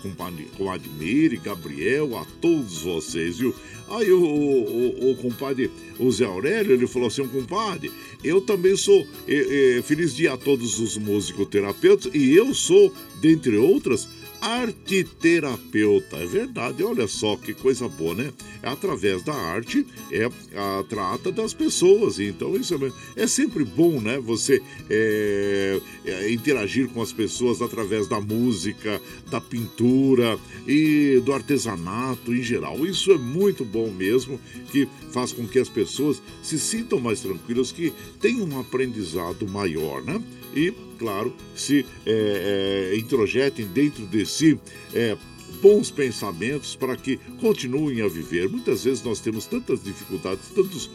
Meire, 0.97 1.37
Gabriel, 1.37 2.17
a 2.17 2.25
todos 2.41 2.81
vocês, 2.81 3.37
viu? 3.37 3.53
Aí 3.89 4.11
o, 4.11 4.21
o, 4.21 5.11
o, 5.11 5.15
compadre, 5.15 5.71
o 5.97 6.11
Zé 6.11 6.25
Aurélio, 6.25 6.73
ele 6.73 6.87
falou 6.87 7.07
assim, 7.07 7.25
compadre, 7.27 7.91
eu 8.23 8.39
também 8.39 8.75
sou, 8.75 9.07
é, 9.27 9.77
é, 9.77 9.81
feliz 9.81 10.15
dia 10.15 10.33
a 10.33 10.37
todos 10.37 10.79
os 10.79 10.97
musicoterapeutas, 10.97 12.11
e 12.13 12.35
eu 12.35 12.53
sou, 12.53 12.93
dentre 13.19 13.57
outras, 13.57 14.07
arteterapeuta. 14.41 16.17
É 16.17 16.25
verdade, 16.25 16.83
olha 16.83 17.07
só 17.07 17.35
que 17.35 17.53
coisa 17.53 17.87
boa, 17.87 18.13
né? 18.15 18.31
É 18.61 18.69
através 18.69 19.23
da 19.23 19.33
arte, 19.33 19.85
é 20.11 20.25
a 20.25 20.83
trata 20.87 21.31
das 21.31 21.53
pessoas. 21.53 22.19
Então, 22.19 22.55
isso 22.55 22.75
é, 23.15 23.23
é 23.23 23.27
sempre 23.27 23.63
bom, 23.63 23.99
né? 24.01 24.19
Você 24.19 24.61
é, 24.89 25.79
é, 26.05 26.31
interagir 26.31 26.87
com 26.89 27.01
as 27.01 27.11
pessoas 27.11 27.61
através 27.61 28.07
da 28.07 28.19
música, 28.19 29.01
da 29.29 29.39
pintura 29.41 30.37
e 30.67 31.21
do 31.23 31.33
artesanato 31.33 32.33
em 32.33 32.41
geral. 32.41 32.85
Isso 32.85 33.11
é 33.11 33.17
muito 33.17 33.63
bom 33.63 33.89
mesmo, 33.89 34.39
que 34.71 34.87
faz 35.11 35.31
com 35.31 35.47
que 35.47 35.59
as 35.59 35.69
pessoas 35.69 36.21
se 36.41 36.59
sintam 36.59 36.99
mais 36.99 37.21
tranquilas, 37.21 37.71
que 37.71 37.93
tenham 38.19 38.47
um 38.47 38.59
aprendizado 38.59 39.47
maior, 39.47 40.03
né? 40.03 40.21
E, 40.55 40.73
claro, 40.97 41.33
se 41.55 41.85
é, 42.05 42.91
é, 42.93 42.97
introjetem 42.97 43.65
dentro 43.67 44.05
de 44.05 44.25
si 44.25 44.59
é, 44.93 45.17
bons 45.61 45.91
pensamentos 45.91 46.75
para 46.75 46.95
que 46.95 47.17
continuem 47.39 48.01
a 48.01 48.07
viver. 48.07 48.49
Muitas 48.49 48.83
vezes 48.83 49.03
nós 49.03 49.19
temos 49.19 49.45
tantas 49.45 49.83
dificuldades, 49.83 50.47
tantos 50.53 50.89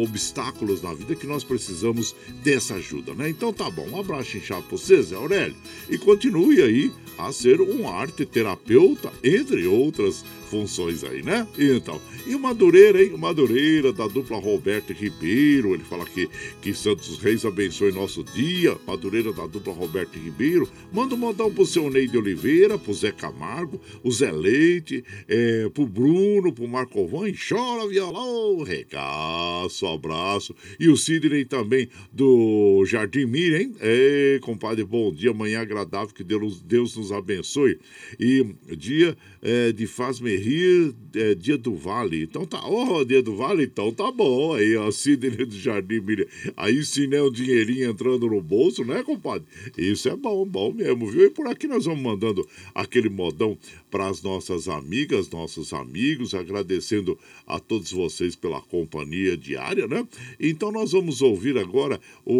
obstáculos 0.00 0.82
na 0.82 0.94
vida 0.94 1.16
que 1.16 1.26
nós 1.26 1.42
precisamos 1.42 2.14
dessa 2.44 2.74
ajuda, 2.74 3.12
né? 3.12 3.28
Então 3.28 3.52
tá 3.52 3.68
bom, 3.68 3.88
um 3.88 3.98
abraço 3.98 4.36
inchado 4.36 4.62
pra 4.62 4.78
você, 4.78 5.02
Zé 5.02 5.16
Aurélio, 5.16 5.56
e 5.90 5.98
continue 5.98 6.62
aí 6.62 6.92
a 7.18 7.32
ser 7.32 7.60
um 7.60 7.88
arte 7.88 8.24
terapeuta, 8.24 9.12
entre 9.24 9.66
outras 9.66 10.24
funções 10.52 11.02
aí, 11.02 11.22
né? 11.22 11.48
Então, 11.58 11.98
e 12.26 12.34
o 12.34 12.38
Madureira, 12.38 13.02
hein? 13.02 13.14
O 13.14 13.18
Madureira 13.18 13.90
da 13.90 14.06
dupla 14.06 14.38
Roberto 14.38 14.92
Ribeiro. 14.92 15.72
Ele 15.72 15.82
fala 15.82 16.04
que, 16.04 16.28
que 16.60 16.74
Santos 16.74 17.16
Reis 17.16 17.46
abençoe 17.46 17.90
nosso 17.90 18.22
dia. 18.22 18.76
Madureira 18.86 19.32
da 19.32 19.46
dupla 19.46 19.72
Roberto 19.72 20.18
Ribeiro. 20.18 20.68
Manda 20.92 21.14
um 21.14 21.18
modão 21.18 21.50
pro 21.50 21.64
seu 21.64 21.88
Neide 21.88 22.18
Oliveira, 22.18 22.76
pro 22.76 22.92
Zé 22.92 23.10
Camargo, 23.10 23.80
o 24.04 24.10
Zé 24.10 24.30
Leite, 24.30 25.02
é, 25.26 25.70
pro 25.70 25.86
Bruno, 25.86 26.52
pro 26.52 26.68
Marco 26.68 27.06
Van. 27.06 27.30
E 27.30 27.34
chora 27.34 27.88
violão, 27.88 28.62
regaço, 28.62 29.86
abraço. 29.86 30.54
E 30.78 30.90
o 30.90 30.98
Sidney 30.98 31.46
também 31.46 31.88
do 32.12 32.84
Jardim 32.84 33.24
Mir, 33.24 33.58
hein? 33.58 33.74
É, 33.80 34.38
compadre, 34.42 34.84
bom 34.84 35.10
dia, 35.10 35.32
manhã 35.32 35.62
agradável, 35.62 36.14
que 36.14 36.22
Deus, 36.22 36.60
Deus 36.60 36.94
nos 36.94 37.10
abençoe. 37.10 37.78
E 38.20 38.44
dia 38.76 39.16
é, 39.40 39.72
de 39.72 39.86
faz-me 39.86 40.41
rir, 40.42 40.94
é, 41.14 41.34
dia 41.34 41.56
do 41.56 41.74
Vale. 41.74 42.22
Então 42.22 42.44
tá, 42.46 42.60
ó, 42.64 43.00
oh, 43.00 43.04
dia 43.04 43.22
do 43.22 43.36
Vale, 43.36 43.64
então 43.64 43.92
tá 43.92 44.10
bom. 44.10 44.54
Aí, 44.54 44.76
ó, 44.76 44.90
Sidney 44.90 45.44
do 45.44 45.58
Jardim, 45.58 46.00
mira. 46.00 46.26
Aí 46.56 46.84
sim, 46.84 47.06
né, 47.06 47.20
o 47.20 47.30
dinheirinho 47.30 47.90
entrando 47.90 48.26
no 48.28 48.40
bolso, 48.40 48.84
né, 48.84 49.02
compadre? 49.02 49.46
Isso 49.76 50.08
é 50.08 50.16
bom, 50.16 50.46
bom 50.46 50.72
mesmo, 50.72 51.06
viu? 51.06 51.26
E 51.26 51.30
por 51.30 51.46
aqui 51.46 51.66
nós 51.66 51.84
vamos 51.84 52.02
mandando 52.02 52.46
aquele 52.74 53.08
modão 53.08 53.56
para 53.90 54.08
as 54.08 54.22
nossas 54.22 54.68
amigas, 54.68 55.28
nossos 55.30 55.72
amigos, 55.72 56.34
agradecendo 56.34 57.18
a 57.46 57.60
todos 57.60 57.92
vocês 57.92 58.34
pela 58.34 58.60
companhia 58.60 59.36
diária, 59.36 59.86
né? 59.86 60.06
Então 60.40 60.72
nós 60.72 60.92
vamos 60.92 61.20
ouvir 61.20 61.58
agora 61.58 62.00
o, 62.24 62.32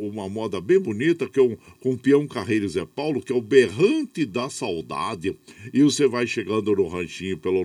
o, 0.00 0.08
uma 0.08 0.28
moda 0.28 0.60
bem 0.60 0.78
bonita, 0.78 1.28
que 1.28 1.38
é 1.38 1.42
um, 1.42 1.56
com 1.80 1.92
o 1.92 1.98
peão 1.98 2.26
Carreiro 2.26 2.68
Zé 2.68 2.84
Paulo, 2.84 3.22
que 3.22 3.32
é 3.32 3.36
o 3.36 3.40
Berrante 3.40 4.24
da 4.26 4.50
Saudade. 4.50 5.36
E 5.72 5.82
você 5.82 6.06
vai 6.08 6.26
chegando 6.26 6.74
no 6.74 6.88
ranchinho 6.88 7.38
pelo 7.38 7.64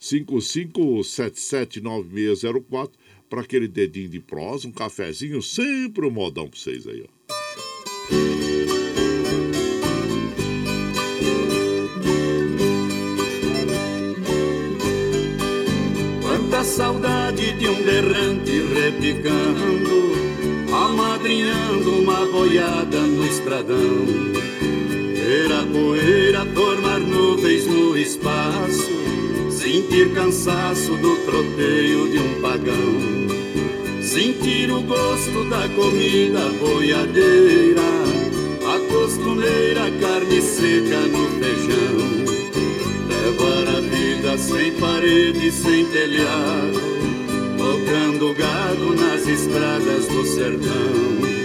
955779604 0.00 2.92
para 3.28 3.42
aquele 3.42 3.68
dedinho 3.68 4.08
de 4.08 4.20
prosa, 4.20 4.66
um 4.66 4.72
cafezinho, 4.72 5.42
sempre 5.42 6.06
um 6.06 6.10
modão 6.10 6.48
para 6.48 6.58
vocês 6.58 6.86
aí, 6.86 7.04
ó. 7.04 7.08
saudade 16.78 17.58
de 17.58 17.66
um 17.66 17.82
berrante 17.82 18.62
repicando, 18.72 20.12
amadrinhando 20.72 22.02
uma 22.02 22.24
boiada 22.26 23.00
no 23.00 23.26
estradão. 23.26 24.06
Ver 25.14 25.52
a 25.52 25.66
poeira 25.66 26.46
formar 26.54 27.00
nuvens 27.00 27.66
no 27.66 27.96
espaço, 27.96 28.92
sentir 29.68 30.14
cansaço 30.14 30.96
do 30.96 31.14
troteio 31.26 32.10
de 32.10 32.18
um 32.18 32.40
pagão. 32.40 34.00
Sentir 34.00 34.70
o 34.70 34.80
gosto 34.80 35.44
da 35.44 35.68
comida 35.68 36.40
boiadeira, 36.58 37.82
a 38.64 38.78
costumeira 38.90 39.90
carne 40.00 40.40
seca 40.40 41.00
no 41.00 41.28
feijão 41.38 41.98
levar 43.10 43.76
a 43.76 43.80
vida 43.82 44.38
sem 44.38 44.72
parede, 44.72 45.52
sem 45.52 45.84
telhado, 45.84 46.80
tocando 47.58 48.32
gado 48.32 48.94
nas 48.94 49.28
estradas 49.28 50.06
do 50.06 50.24
sertão. 50.24 51.37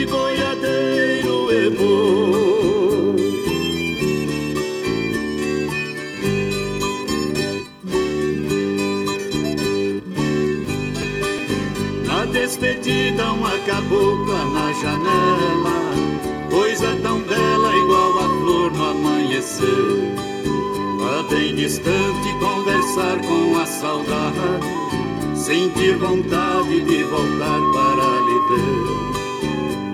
Berrante 0.00 0.06
boiadeiro 0.06 1.50
é 1.50 1.70
bom. 1.70 3.16
Na 12.06 12.24
despedida 12.26 13.32
uma 13.32 13.58
cabocla 13.66 14.44
na 14.44 14.72
janela 14.74 15.80
Coisa 16.50 16.96
tão 17.02 17.20
bela 17.22 17.76
igual 17.76 18.18
a 18.18 18.28
flor 18.40 18.72
no 18.72 18.90
amanhecer 18.90 19.64
Lá 21.00 21.22
bem 21.30 21.54
distante 21.54 22.28
conversar 22.38 23.18
com 23.20 23.58
a 23.58 23.66
saudade 23.66 24.90
sentir 25.34 25.96
vontade 25.96 26.84
de 26.84 27.02
voltar 27.04 27.60
para 27.72 28.20
lhe 28.20 28.38
ver. 28.48 29.19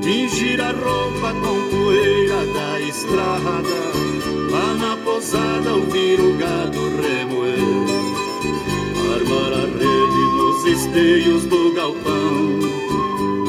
Tingir 0.06 0.60
a 0.60 0.70
roupa 0.70 1.32
com 1.32 1.68
poeira 1.68 2.46
da 2.54 2.80
estrada, 2.80 3.80
lá 4.52 4.74
na 4.74 4.96
posada 4.98 5.74
ouvir 5.74 6.20
o 6.20 6.32
gado 6.36 6.78
remoer. 7.02 7.58
Armar 9.16 9.52
a 9.52 9.66
rede 9.66 10.22
nos 10.38 10.64
esteios 10.64 11.44
do 11.46 11.72
galpão, 11.72 12.60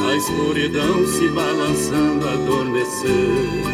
a 0.04 0.16
escuridão 0.16 1.06
se 1.06 1.28
balançando 1.28 2.26
adormecer. 2.28 3.68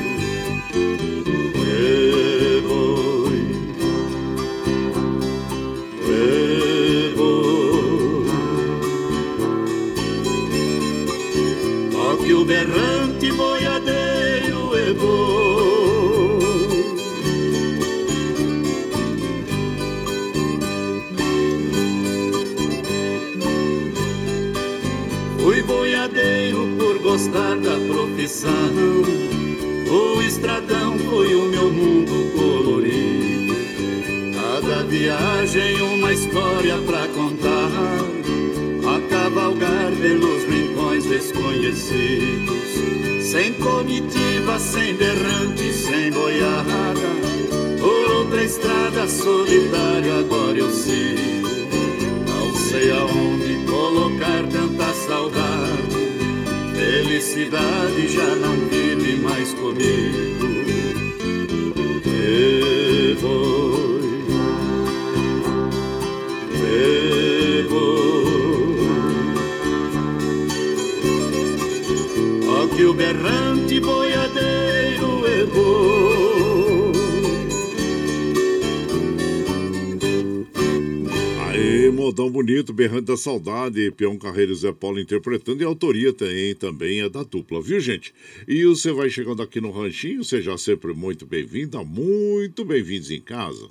Modão 82.14 82.30
bonito, 82.30 82.72
berrante 82.72 83.06
da 83.06 83.16
saudade, 83.16 83.90
Peão 83.90 84.16
Carreiro 84.16 84.54
Zé 84.54 84.70
Paulo 84.70 85.00
interpretando 85.00 85.60
e 85.60 85.64
a 85.64 85.66
autoria 85.66 86.12
tem, 86.12 86.54
também 86.54 87.00
é 87.00 87.08
da 87.08 87.24
dupla, 87.24 87.60
viu 87.60 87.80
gente? 87.80 88.14
E 88.46 88.64
você 88.64 88.92
vai 88.92 89.10
chegando 89.10 89.42
aqui 89.42 89.60
no 89.60 89.72
Ranchinho, 89.72 90.22
seja 90.22 90.56
sempre 90.56 90.94
muito 90.94 91.26
bem-vinda, 91.26 91.82
muito 91.82 92.64
bem-vindos 92.64 93.10
em 93.10 93.20
casa. 93.20 93.68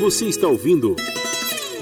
Você 0.00 0.26
está 0.26 0.48
ouvindo 0.48 0.96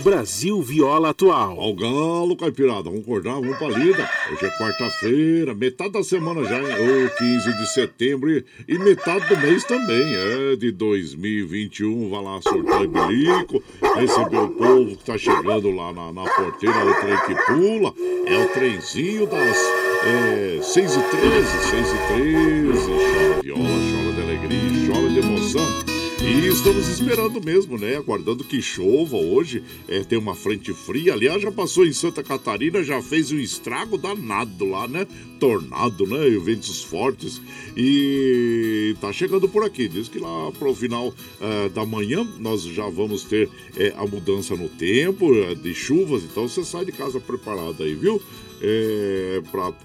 Brasil 0.02 0.62
Viola 0.62 1.10
Atual. 1.10 1.60
Ao 1.60 1.74
galo, 1.74 2.36
caipirada, 2.36 2.84
vamos 2.84 3.00
acordar, 3.00 3.34
vamos 3.34 3.56
pra 3.58 3.68
lida. 3.68 4.08
Hoje 4.32 4.46
é 4.46 4.50
quarta-feira, 4.58 5.54
metade 5.54 5.92
da 5.92 6.02
semana 6.02 6.42
já? 6.44 6.58
Ô, 6.58 7.10
15 7.18 7.58
de 7.58 7.66
setembro 7.72 8.30
e, 8.30 8.78
metade 8.78 9.28
do 9.28 9.36
mês 9.38 9.64
também, 9.64 10.14
é 10.14 10.56
de 10.56 10.72
2021. 10.72 12.10
Vai 12.10 12.22
lá 12.22 12.40
sortar 12.42 12.86
bilico, 12.86 13.62
receber 13.94 14.38
o 14.38 14.48
povo 14.50 14.96
que 14.96 15.04
tá 15.04 15.18
chegando 15.18 15.70
lá 15.70 15.92
na, 15.92 16.12
na 16.12 16.24
porteira, 16.24 16.86
o 16.86 16.94
trem 17.00 17.18
que 17.26 17.34
pula. 17.46 17.94
É 18.26 18.38
o 18.38 18.48
trenzinho 18.48 19.26
das 19.26 19.56
é, 20.02 20.60
6 20.62 20.94
e 20.94 21.02
13, 21.02 21.46
6 21.70 21.88
e 21.88 21.98
13. 22.14 22.80
Chora 22.86 23.42
viola, 23.42 23.62
chora 23.62 24.12
de 24.14 24.22
alegria, 24.22 24.92
chora 24.92 25.08
de 25.08 25.18
emoção. 25.18 25.89
E 26.22 26.46
estamos 26.48 26.86
esperando 26.86 27.42
mesmo, 27.42 27.78
né? 27.78 27.96
Aguardando 27.96 28.44
que 28.44 28.60
chova 28.60 29.16
hoje. 29.16 29.62
É, 29.88 30.00
tem 30.04 30.18
uma 30.18 30.34
frente 30.34 30.70
fria. 30.74 31.14
Aliás, 31.14 31.40
já 31.40 31.50
passou 31.50 31.86
em 31.86 31.94
Santa 31.94 32.22
Catarina, 32.22 32.82
já 32.82 33.00
fez 33.00 33.32
um 33.32 33.38
estrago 33.38 33.96
danado 33.96 34.66
lá, 34.66 34.86
né? 34.86 35.06
Tornado, 35.38 36.06
né? 36.06 36.28
E 36.28 36.36
ventos 36.38 36.82
fortes. 36.82 37.40
E 37.74 38.94
tá 39.00 39.10
chegando 39.14 39.48
por 39.48 39.64
aqui. 39.64 39.88
Diz 39.88 40.08
que 40.08 40.18
lá 40.18 40.52
pro 40.58 40.74
final 40.74 41.08
uh, 41.08 41.70
da 41.70 41.86
manhã 41.86 42.28
nós 42.38 42.64
já 42.64 42.86
vamos 42.90 43.24
ter 43.24 43.46
uh, 43.46 43.50
a 43.96 44.06
mudança 44.06 44.54
no 44.54 44.68
tempo, 44.68 45.32
uh, 45.32 45.56
de 45.56 45.74
chuvas. 45.74 46.22
Então 46.22 46.46
você 46.46 46.62
sai 46.62 46.84
de 46.84 46.92
casa 46.92 47.18
preparado 47.18 47.82
aí, 47.82 47.94
viu? 47.94 48.20
É, 48.60 49.42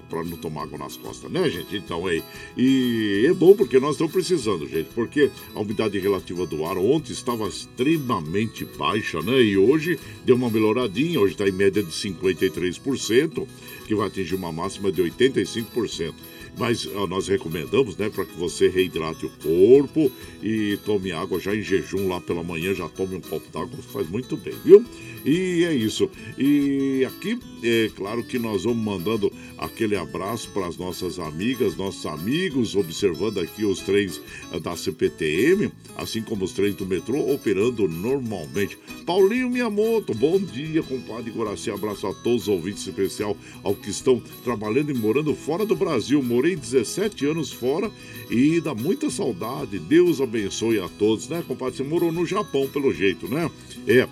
para 0.09 0.23
não 0.23 0.37
tomar 0.37 0.63
água 0.63 0.77
nas 0.77 0.97
costas, 0.97 1.31
né, 1.31 1.49
gente? 1.49 1.75
Então, 1.75 2.07
é, 2.09 2.21
e 2.57 3.25
é 3.27 3.33
bom 3.33 3.55
porque 3.55 3.79
nós 3.79 3.91
estamos 3.91 4.13
precisando, 4.13 4.67
gente, 4.67 4.89
porque 4.93 5.31
a 5.53 5.59
umidade 5.59 5.97
relativa 5.97 6.45
do 6.45 6.65
ar 6.65 6.77
ontem 6.77 7.11
estava 7.11 7.47
extremamente 7.47 8.65
baixa, 8.65 9.21
né? 9.21 9.41
E 9.41 9.57
hoje 9.57 9.99
deu 10.25 10.35
uma 10.35 10.49
melhoradinha, 10.49 11.19
hoje 11.19 11.33
está 11.33 11.47
em 11.47 11.51
média 11.51 11.81
de 11.81 11.91
53%, 11.91 13.47
que 13.87 13.95
vai 13.95 14.07
atingir 14.07 14.35
uma 14.35 14.51
máxima 14.51 14.91
de 14.91 15.01
85%. 15.01 16.13
Mas 16.57 16.87
ó, 16.95 17.05
nós 17.05 17.27
recomendamos, 17.27 17.97
né, 17.97 18.09
para 18.09 18.25
que 18.25 18.37
você 18.37 18.69
reidrate 18.69 19.25
o 19.25 19.29
corpo 19.29 20.11
e 20.41 20.77
tome 20.85 21.11
água 21.11 21.39
já 21.39 21.55
em 21.55 21.61
jejum 21.61 22.07
lá 22.07 22.21
pela 22.21 22.43
manhã, 22.43 22.73
já 22.73 22.87
tome 22.87 23.15
um 23.15 23.21
copo 23.21 23.45
d'água, 23.51 23.77
faz 23.91 24.09
muito 24.09 24.37
bem, 24.37 24.53
viu? 24.63 24.85
E 25.25 25.65
é 25.65 25.73
isso. 25.73 26.09
E 26.37 27.03
aqui, 27.05 27.39
é 27.63 27.89
claro 27.95 28.23
que 28.23 28.37
nós 28.37 28.63
vamos 28.63 28.83
mandando 28.83 29.31
aquele 29.57 29.95
abraço 29.95 30.49
para 30.51 30.67
as 30.67 30.77
nossas 30.77 31.17
amigas, 31.17 31.75
nossos 31.75 32.05
amigos, 32.05 32.75
observando 32.75 33.39
aqui 33.39 33.65
os 33.65 33.79
trens 33.79 34.21
eh, 34.51 34.59
da 34.59 34.75
CPTM, 34.75 35.71
assim 35.97 36.21
como 36.21 36.45
os 36.45 36.51
trens 36.51 36.75
do 36.75 36.85
metrô, 36.85 37.33
operando 37.33 37.87
normalmente. 37.87 38.77
Paulinho 39.03 39.49
Miyamoto, 39.49 40.13
bom 40.13 40.39
dia, 40.39 40.83
compadre 40.83 41.31
Guaraci. 41.31 41.71
Abraço 41.71 42.05
a 42.05 42.13
todos 42.13 42.43
os 42.43 42.47
ouvintes, 42.47 42.85
especial 42.85 43.35
ao 43.63 43.73
que 43.73 43.89
estão 43.89 44.21
trabalhando 44.43 44.91
e 44.91 44.93
morando 44.93 45.33
fora 45.33 45.65
do 45.65 45.75
Brasil. 45.75 46.21
Morei 46.45 46.55
17 46.55 47.25
anos 47.25 47.51
fora 47.51 47.91
e 48.29 48.61
dá 48.61 48.75
muita 48.75 49.09
saudade. 49.09 49.79
Deus 49.79 50.21
abençoe 50.21 50.79
a 50.79 50.87
todos, 50.87 51.27
né, 51.27 51.43
compadre? 51.47 51.77
Você 51.77 51.83
morou 51.83 52.11
no 52.11 52.23
Japão, 52.23 52.67
pelo 52.67 52.93
jeito, 52.93 53.27
né? 53.27 53.49
É. 53.87 54.07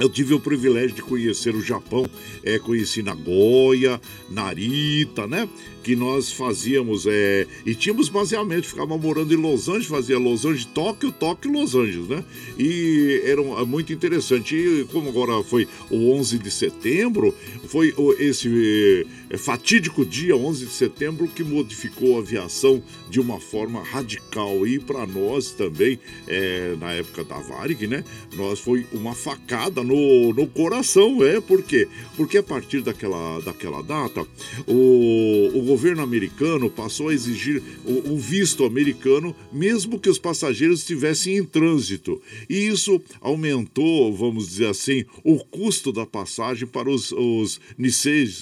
Eu 0.00 0.08
tive 0.08 0.34
o 0.34 0.40
privilégio 0.40 0.96
de 0.96 1.02
conhecer 1.02 1.54
o 1.54 1.60
Japão, 1.62 2.04
é, 2.42 2.58
conheci 2.58 3.04
Nagoya, 3.04 4.00
Narita, 4.28 5.28
né? 5.28 5.48
Que 5.84 5.94
nós 5.94 6.32
fazíamos, 6.32 7.06
é, 7.06 7.46
e 7.64 7.74
tínhamos 7.74 8.08
baseamento, 8.08 8.66
ficava 8.66 8.96
morando 8.96 9.34
em 9.34 9.36
Los 9.36 9.68
Angeles, 9.68 9.86
fazia 9.86 10.18
Los 10.18 10.44
Angeles, 10.44 10.64
Tóquio, 10.64 11.12
Tóquio, 11.12 11.52
Los 11.52 11.74
Angeles, 11.74 12.08
né? 12.08 12.24
E 12.58 13.22
era 13.24 13.40
um, 13.40 13.64
muito 13.66 13.92
interessante. 13.92 14.56
E 14.56 14.84
como 14.90 15.10
agora 15.10 15.44
foi 15.44 15.68
o 15.90 16.10
11 16.12 16.38
de 16.38 16.50
setembro, 16.50 17.34
foi 17.68 17.94
esse 18.18 19.06
é, 19.28 19.36
fatídico 19.36 20.06
dia 20.06 20.34
11 20.34 20.64
de 20.64 20.72
setembro 20.72 21.28
que 21.28 21.44
modificou 21.44 22.16
a 22.16 22.20
aviação 22.20 22.82
de 23.10 23.20
uma 23.20 23.38
forma 23.38 23.82
radical. 23.82 24.66
E 24.66 24.78
para 24.78 25.06
nós 25.06 25.50
também, 25.50 25.98
é, 26.26 26.74
na 26.80 26.92
época 26.92 27.24
da 27.24 27.38
Varig, 27.38 27.86
né? 27.86 28.02
Nós 28.34 28.58
foi 28.58 28.86
uma 28.90 29.14
facada 29.14 29.82
no, 29.82 30.32
no 30.32 30.46
coração, 30.46 31.22
é, 31.22 31.40
por 31.40 31.62
quê? 31.62 31.86
Porque 32.16 32.38
a 32.38 32.42
partir 32.42 32.80
daquela, 32.80 33.40
daquela 33.40 33.82
data, 33.82 34.26
o, 34.66 35.50
o 35.54 35.73
governo 35.74 36.02
americano 36.02 36.70
passou 36.70 37.08
a 37.08 37.14
exigir 37.14 37.60
o, 37.84 38.16
visto 38.16 38.64
americano, 38.64 39.34
mesmo 39.52 39.98
que 39.98 40.08
os 40.08 40.20
passageiros 40.20 40.80
estivessem 40.80 41.36
em 41.36 41.44
trânsito. 41.44 42.22
E 42.48 42.68
isso 42.68 43.02
aumentou, 43.20 44.14
vamos 44.14 44.48
dizer 44.48 44.68
assim, 44.68 45.04
o 45.24 45.36
custo 45.44 45.90
da 45.90 46.06
passagem 46.06 46.68
para 46.68 46.88
os, 46.88 47.10
os 47.10 47.60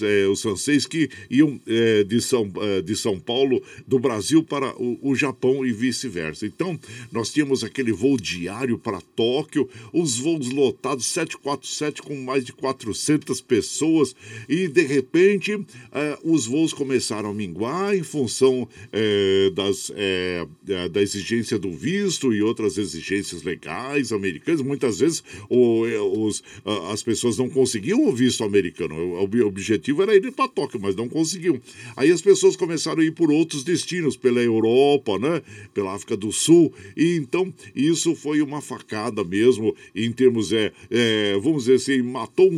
é, 0.03 0.27
os 0.27 0.43
franceses 0.43 0.85
que 0.85 1.09
iam 1.27 1.59
é, 1.65 2.03
de, 2.03 2.21
São, 2.21 2.51
é, 2.57 2.83
de 2.83 2.95
São 2.95 3.19
Paulo, 3.19 3.63
do 3.87 3.97
Brasil 3.97 4.43
para 4.43 4.71
o, 4.79 4.99
o 5.01 5.15
Japão 5.15 5.65
e 5.65 5.71
vice-versa. 5.71 6.45
Então, 6.45 6.79
nós 7.11 7.31
tínhamos 7.31 7.63
aquele 7.63 7.91
voo 7.91 8.15
diário 8.15 8.77
para 8.77 9.01
Tóquio, 9.15 9.67
os 9.91 10.19
voos 10.19 10.49
lotados, 10.49 11.07
747 11.07 12.03
com 12.03 12.15
mais 12.15 12.45
de 12.45 12.53
400 12.53 13.41
pessoas, 13.41 14.15
e 14.47 14.67
de 14.67 14.83
repente 14.83 15.59
eh, 15.91 16.17
os 16.23 16.45
voos 16.45 16.73
começaram 16.73 17.22
a 17.29 17.33
minguar 17.33 17.95
em 17.95 18.03
função 18.03 18.67
eh, 18.91 19.51
das, 19.53 19.91
eh, 19.95 20.45
da 20.89 21.01
exigência 21.01 21.57
do 21.57 21.71
visto 21.71 22.33
e 22.33 22.41
outras 22.41 22.77
exigências 22.77 23.43
legais 23.43 24.11
americanas. 24.11 24.61
Muitas 24.61 24.99
vezes 24.99 25.23
o, 25.49 25.83
os, 26.25 26.43
as 26.91 27.03
pessoas 27.03 27.37
não 27.37 27.49
conseguiam 27.49 28.07
o 28.07 28.11
visto 28.11 28.43
americano, 28.43 28.95
o 28.95 29.23
objetivo 29.45 30.01
era 30.03 30.15
ir 30.15 30.31
para 30.31 30.47
Tóquio, 30.47 30.79
mas 30.81 30.95
não 30.95 31.07
conseguiam. 31.07 31.59
Aí 31.95 32.11
as 32.11 32.21
pessoas 32.21 32.55
começaram 32.55 33.01
a 33.01 33.05
ir 33.05 33.11
por 33.11 33.31
outros 33.31 33.63
destinos, 33.63 34.15
pela 34.15 34.41
Europa, 34.41 35.17
né? 35.19 35.41
pela 35.73 35.93
África 35.93 36.15
do 36.15 36.31
Sul, 36.31 36.73
e 36.95 37.15
então 37.15 37.53
isso 37.75 38.15
foi 38.15 38.41
uma 38.41 38.61
facada 38.61 39.23
mesmo 39.23 39.75
em 39.95 40.11
termos, 40.11 40.51
é, 40.51 40.71
é 40.89 41.37
vamos 41.41 41.65
dizer 41.65 41.75
assim, 41.75 42.01
matou 42.01 42.49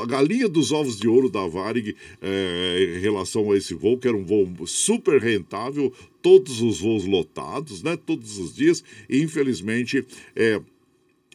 a 0.00 0.06
galinha 0.06 0.48
dos 0.48 0.72
ovos 0.72 0.98
de 0.98 1.08
ouro 1.08 1.28
da 1.28 1.46
Varig 1.46 1.94
é, 2.20 2.94
em 2.96 3.00
relação 3.00 3.50
a 3.50 3.56
esse 3.56 3.74
voo, 3.74 3.98
que 4.06 4.08
era 4.08 4.16
um 4.16 4.24
voo 4.24 4.66
super 4.68 5.20
rentável, 5.20 5.92
todos 6.22 6.60
os 6.60 6.78
voos 6.78 7.04
lotados, 7.04 7.82
né, 7.82 7.96
todos 7.96 8.38
os 8.38 8.54
dias, 8.54 8.84
e 9.10 9.20
infelizmente 9.20 10.04
é, 10.36 10.60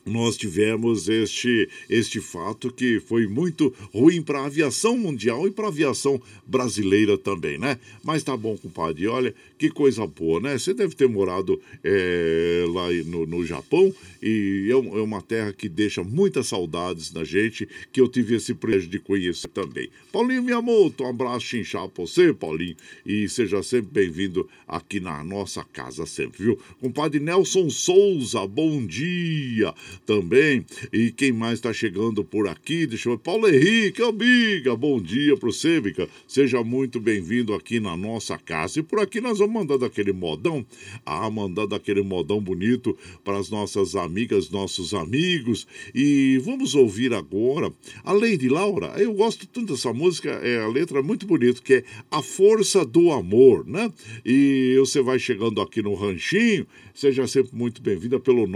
nós 0.06 0.38
tivemos 0.38 1.10
este, 1.10 1.68
este 1.90 2.22
fato 2.22 2.72
que 2.72 3.02
foi 3.02 3.28
muito 3.28 3.74
ruim 3.94 4.22
para 4.22 4.40
a 4.40 4.46
aviação 4.46 4.98
mundial 4.98 5.48
e 5.48 5.52
para 5.52 5.66
a 5.66 5.68
aviação 5.68 6.20
brasileira 6.48 7.18
também, 7.18 7.58
né? 7.58 7.78
Mas 8.04 8.24
tá 8.24 8.36
bom, 8.36 8.58
compadre. 8.58 9.06
Olha, 9.08 9.36
que 9.62 9.70
coisa 9.70 10.08
boa, 10.08 10.40
né? 10.40 10.58
Você 10.58 10.74
deve 10.74 10.96
ter 10.96 11.08
morado 11.08 11.62
é, 11.84 12.66
lá 12.68 12.92
no, 13.06 13.28
no 13.28 13.46
Japão 13.46 13.94
e 14.20 14.68
é, 14.68 14.72
é, 14.72 15.02
uma 15.02 15.22
terra 15.22 15.54
que 15.54 15.70
deixa 15.70 16.04
muitas 16.04 16.48
saudades 16.48 17.14
na 17.14 17.24
gente, 17.24 17.70
que 17.92 18.02
eu 18.02 18.08
tive 18.08 18.38
esse 18.38 18.56
privilégio 18.56 18.90
de 18.90 18.98
conhecer 18.98 19.50
também. 19.50 19.88
Paulinho 20.12 20.42
Miyamoto, 20.42 21.04
um 21.04 21.08
abraço 21.08 21.46
chinchado 21.46 21.90
pra 21.90 22.04
você, 22.04 22.34
Paulinho, 22.34 22.76
e 23.06 23.30
seja 23.30 23.62
sempre 23.62 23.92
bem-vindo 23.92 24.50
aqui 24.68 25.00
na 25.00 25.24
nossa 25.24 25.64
casa 25.64 26.08
sempre, 26.08 26.44
viu? 26.44 26.60
Compadre 26.80 27.20
Nelson 27.20 27.70
Souza, 27.70 28.48
bom 28.48 28.84
dia 28.84 29.72
também. 30.08 30.66
E 30.92 31.12
quem 31.12 31.32
mais 31.32 31.60
está 31.60 31.72
chegando 31.72 32.24
por 32.24 32.48
aqui? 32.48 32.88
Deixa 32.88 33.10
eu 33.10 33.16
ver. 33.16 33.22
Paulo 33.22 33.48
Henrique, 33.48 34.02
amiga, 34.02 34.76
bom 34.76 35.00
dia 35.00 35.38
pro 35.38 35.52
você. 35.52 35.80
Seja 36.28 36.64
muito 36.64 37.00
bem-vindo 37.00 37.54
aqui 37.54 37.80
na 37.80 37.96
nossa 37.96 38.40
casa. 38.40 38.80
E 38.80 38.84
por 38.84 39.00
aqui 39.00 39.22
nós 39.22 39.38
vamos 39.38 39.51
mandando 39.52 39.86
aquele 39.86 40.14
modão, 40.14 40.66
ah, 41.06 41.30
mandando 41.30 41.76
aquele 41.76 42.02
modão 42.02 42.42
bonito 42.42 42.98
para 43.24 43.38
as 43.38 43.50
nossas 43.50 43.96
amigas, 43.96 44.50
nossos 44.50 44.94
amigos. 44.94 45.68
E 45.94 46.42
vamos 46.44 46.74
ouvir 46.74 47.14
agora 47.14 47.72
a 48.04 48.14
Lady 48.14 48.50
Laura. 48.50 48.94
Eu 48.98 49.14
gosto 49.14 49.46
tanto 49.46 49.74
dessa 49.74 49.94
música, 49.94 50.30
é 50.30 50.62
a 50.62 50.68
letra 50.68 51.00
é 51.00 51.02
muito 51.02 51.26
bonita, 51.26 51.62
que 51.62 51.74
é 51.76 51.84
A 52.10 52.22
Força 52.22 52.86
do 52.86 53.12
Amor, 53.12 53.68
né? 53.68 53.92
E 54.26 54.76
você 54.80 55.02
vai 55.02 55.20
chegando 55.20 55.60
aqui 55.62 55.82
no 55.82 55.94
ranchinho, 55.94 56.66
seja 56.94 57.28
sempre 57.28 57.56
muito 57.56 57.82
bem-vinda 57.82 58.20
pelo 58.20 58.48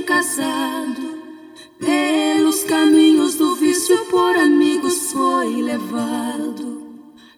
Recém-casado. 0.00 1.20
Pelos 1.78 2.64
caminhos 2.64 3.34
do 3.34 3.54
vício 3.56 3.98
por 4.06 4.36
amigos 4.36 5.12
foi 5.12 5.62
levado. 5.62 6.80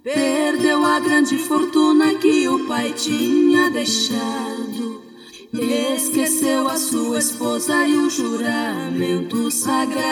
Perdeu 0.03 0.85
a 0.85 0.99
grande 0.99 1.39
fortuna 1.39 2.15
que 2.15 2.49
o 2.49 2.67
pai 2.67 2.93
tinha 2.93 3.71
deixado. 3.71 5.03
Esqueceu 5.53 6.67
a 6.67 6.77
sua 6.77 7.19
esposa 7.19 7.87
e 7.87 7.97
o 7.97 8.11
juramento 8.11 9.51
sagrado. 9.51 10.03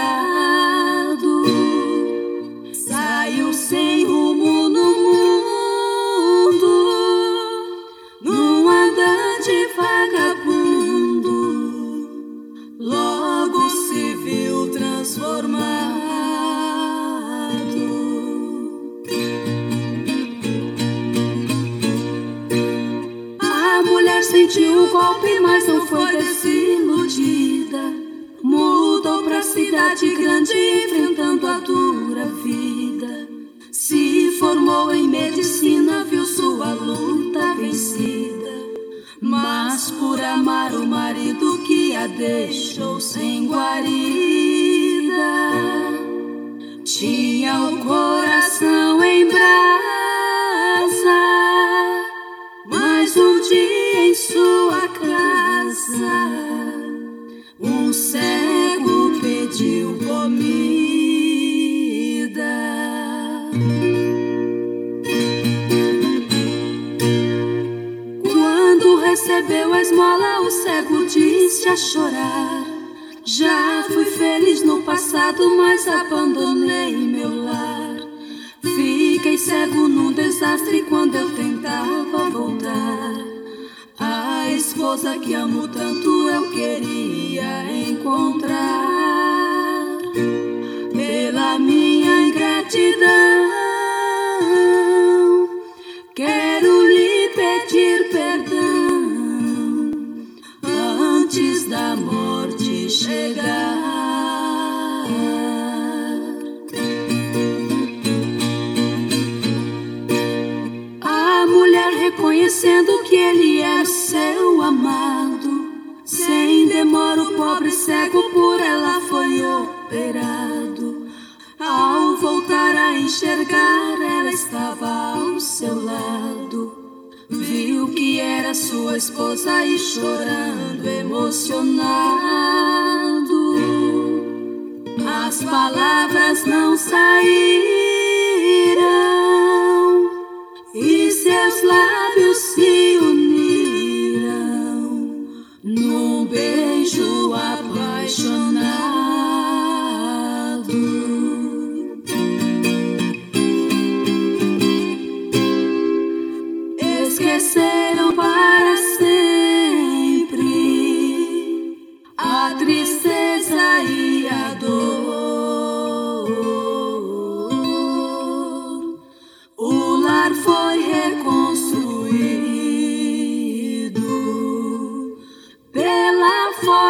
Saiu 2.72 3.52
sem 3.52 4.04
rumo 4.04 4.68
no 4.68 4.84
mundo 4.84 5.29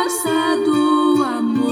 força 0.02 0.56
do 0.64 1.22
amor. 1.22 1.70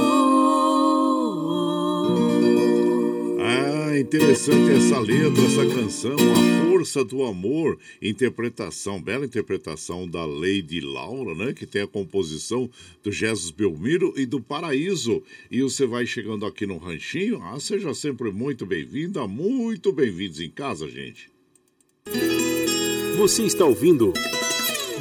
Ah, 3.40 3.98
interessante 3.98 4.70
essa 4.72 5.00
letra, 5.00 5.44
essa 5.44 5.64
canção, 5.66 6.12
a 6.12 6.68
força 6.68 7.02
do 7.02 7.22
amor, 7.24 7.78
interpretação, 8.02 9.00
bela 9.00 9.24
interpretação 9.24 10.06
da 10.06 10.26
Lady 10.26 10.82
Laura, 10.82 11.34
né? 11.34 11.54
Que 11.54 11.64
tem 11.64 11.80
a 11.80 11.86
composição 11.86 12.68
do 13.02 13.10
Jesus 13.10 13.50
Belmiro 13.50 14.12
e 14.14 14.26
do 14.26 14.42
Paraíso. 14.42 15.22
E 15.50 15.62
você 15.62 15.86
vai 15.86 16.04
chegando 16.04 16.44
aqui 16.44 16.66
no 16.66 16.76
Ranchinho, 16.76 17.42
ah, 17.42 17.58
seja 17.58 17.94
sempre 17.94 18.30
muito 18.30 18.66
bem-vinda, 18.66 19.26
muito 19.26 19.90
bem-vindos 19.90 20.38
em 20.38 20.50
casa, 20.50 20.86
gente. 20.86 21.30
Você 23.16 23.44
está 23.44 23.64
ouvindo 23.64 24.12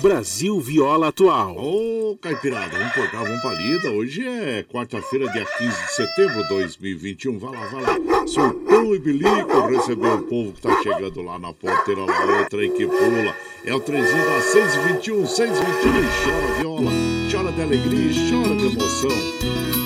Brasil 0.01 0.59
Viola 0.59 1.07
Atual. 1.07 1.57
Ô, 1.57 2.17
Caipirada, 2.21 2.77
vamos 2.77 3.11
cá, 3.11 3.23
vamos 3.23 3.41
pra 3.41 3.53
lida. 3.53 3.91
Hoje 3.91 4.27
é 4.27 4.63
quarta-feira, 4.63 5.29
dia 5.31 5.45
15 5.45 5.69
de 5.69 5.93
setembro 5.93 6.43
de 6.43 6.49
2021. 6.49 7.39
Vai 7.39 7.51
lá, 7.51 7.67
vai 7.67 7.81
lá. 7.81 8.27
Surtão 8.27 8.93
e 8.93 8.99
bilico 8.99 9.67
receber 9.67 10.13
o 10.13 10.21
povo 10.23 10.53
que 10.53 10.61
tá 10.61 10.81
chegando 10.83 11.21
lá 11.21 11.39
na 11.39 11.51
porteira, 11.53 12.01
lá 12.01 12.39
outra 12.39 12.61
aí 12.61 12.69
que 12.69 12.85
pula. 12.85 13.35
É 13.65 13.73
o 13.73 13.79
trenzinho 13.79 14.25
da 14.25 14.41
621, 14.41 15.25
621. 15.25 15.91
Chora 16.23 16.53
viola, 16.59 16.91
chora 17.31 17.51
de 17.51 17.61
alegria, 17.61 18.11
chora 18.29 18.55
de 18.55 18.65
emoção. 18.65 19.76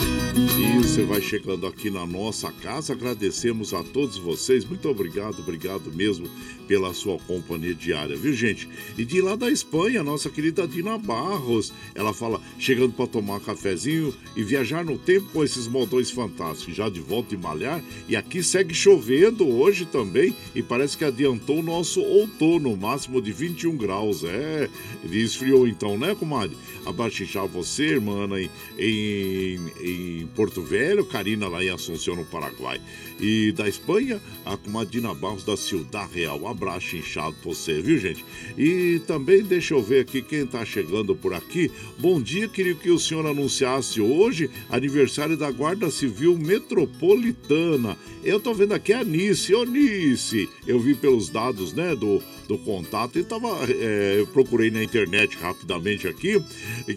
Você 0.91 1.05
vai 1.05 1.21
chegando 1.21 1.65
aqui 1.65 1.89
na 1.89 2.05
nossa 2.05 2.51
casa. 2.51 2.91
Agradecemos 2.91 3.73
a 3.73 3.81
todos 3.81 4.17
vocês. 4.17 4.65
Muito 4.65 4.89
obrigado, 4.89 5.39
obrigado 5.39 5.89
mesmo 5.89 6.27
pela 6.67 6.93
sua 6.93 7.17
companhia 7.17 7.73
diária, 7.73 8.13
viu, 8.17 8.33
gente? 8.33 8.67
E 8.97 9.05
de 9.05 9.21
lá 9.21 9.37
da 9.37 9.49
Espanha, 9.49 10.03
nossa 10.03 10.29
querida 10.29 10.67
Dina 10.67 10.97
Barros. 10.97 11.71
Ela 11.95 12.13
fala, 12.13 12.41
chegando 12.59 12.91
para 12.91 13.07
tomar 13.07 13.35
um 13.35 13.39
cafezinho 13.39 14.13
e 14.35 14.43
viajar 14.43 14.83
no 14.83 14.97
tempo 14.97 15.29
com 15.31 15.45
esses 15.45 15.65
modões 15.65 16.11
fantásticos. 16.11 16.75
Já 16.75 16.89
de 16.89 16.99
volta 16.99 17.29
de 17.29 17.41
malhar. 17.41 17.81
E 18.09 18.17
aqui 18.17 18.43
segue 18.43 18.73
chovendo 18.73 19.47
hoje 19.47 19.85
também. 19.85 20.35
E 20.53 20.61
parece 20.61 20.97
que 20.97 21.05
adiantou 21.05 21.59
o 21.59 21.63
nosso 21.63 22.01
outono, 22.01 22.75
máximo 22.75 23.21
de 23.21 23.31
21 23.31 23.77
graus. 23.77 24.25
É, 24.25 24.69
esfriou 25.09 25.65
então, 25.65 25.97
né, 25.97 26.13
comadre? 26.15 26.57
Abaixar 26.85 27.47
você, 27.47 27.83
irmã, 27.83 28.27
em, 28.39 28.49
em, 28.77 29.59
em 29.81 30.27
Porto 30.27 30.61
Velho, 30.61 31.05
Karina 31.05 31.47
lá 31.47 31.63
em 31.63 31.69
Assunção, 31.69 32.15
no 32.15 32.25
Paraguai. 32.25 32.81
E 33.19 33.51
da 33.51 33.67
Espanha, 33.67 34.19
a 34.45 34.57
comadina 34.57 35.13
Barros 35.13 35.43
da 35.43 35.55
Ciudad 35.55 36.09
Real. 36.11 36.47
Abraço 36.47 36.95
inchado 36.95 37.35
pra 37.41 37.51
você, 37.53 37.81
viu, 37.81 37.99
gente? 37.99 38.25
E 38.57 38.99
também 39.05 39.43
deixa 39.43 39.73
eu 39.73 39.83
ver 39.83 40.01
aqui 40.01 40.21
quem 40.21 40.45
tá 40.45 40.65
chegando 40.65 41.15
por 41.15 41.33
aqui. 41.33 41.71
Bom 41.99 42.21
dia, 42.21 42.47
queria 42.47 42.73
que 42.73 42.89
o 42.89 42.99
senhor 42.99 43.25
anunciasse 43.25 44.01
hoje 44.01 44.49
aniversário 44.69 45.37
da 45.37 45.51
Guarda 45.51 45.91
Civil 45.91 46.37
Metropolitana. 46.37 47.97
Eu 48.23 48.39
tô 48.39 48.53
vendo 48.53 48.73
aqui 48.73 48.93
a 48.93 49.03
Nice. 49.03 49.53
Ô, 49.53 49.65
Nice! 49.65 50.49
Eu 50.65 50.79
vi 50.79 50.95
pelos 50.95 51.29
dados, 51.29 51.73
né, 51.73 51.95
do, 51.95 52.21
do 52.47 52.57
contato 52.57 53.17
e 53.17 53.23
tava, 53.23 53.49
é, 53.69 54.15
eu 54.19 54.27
procurei 54.27 54.69
na 54.69 54.83
internet 54.83 55.37
rapidamente 55.37 56.07
aqui, 56.07 56.41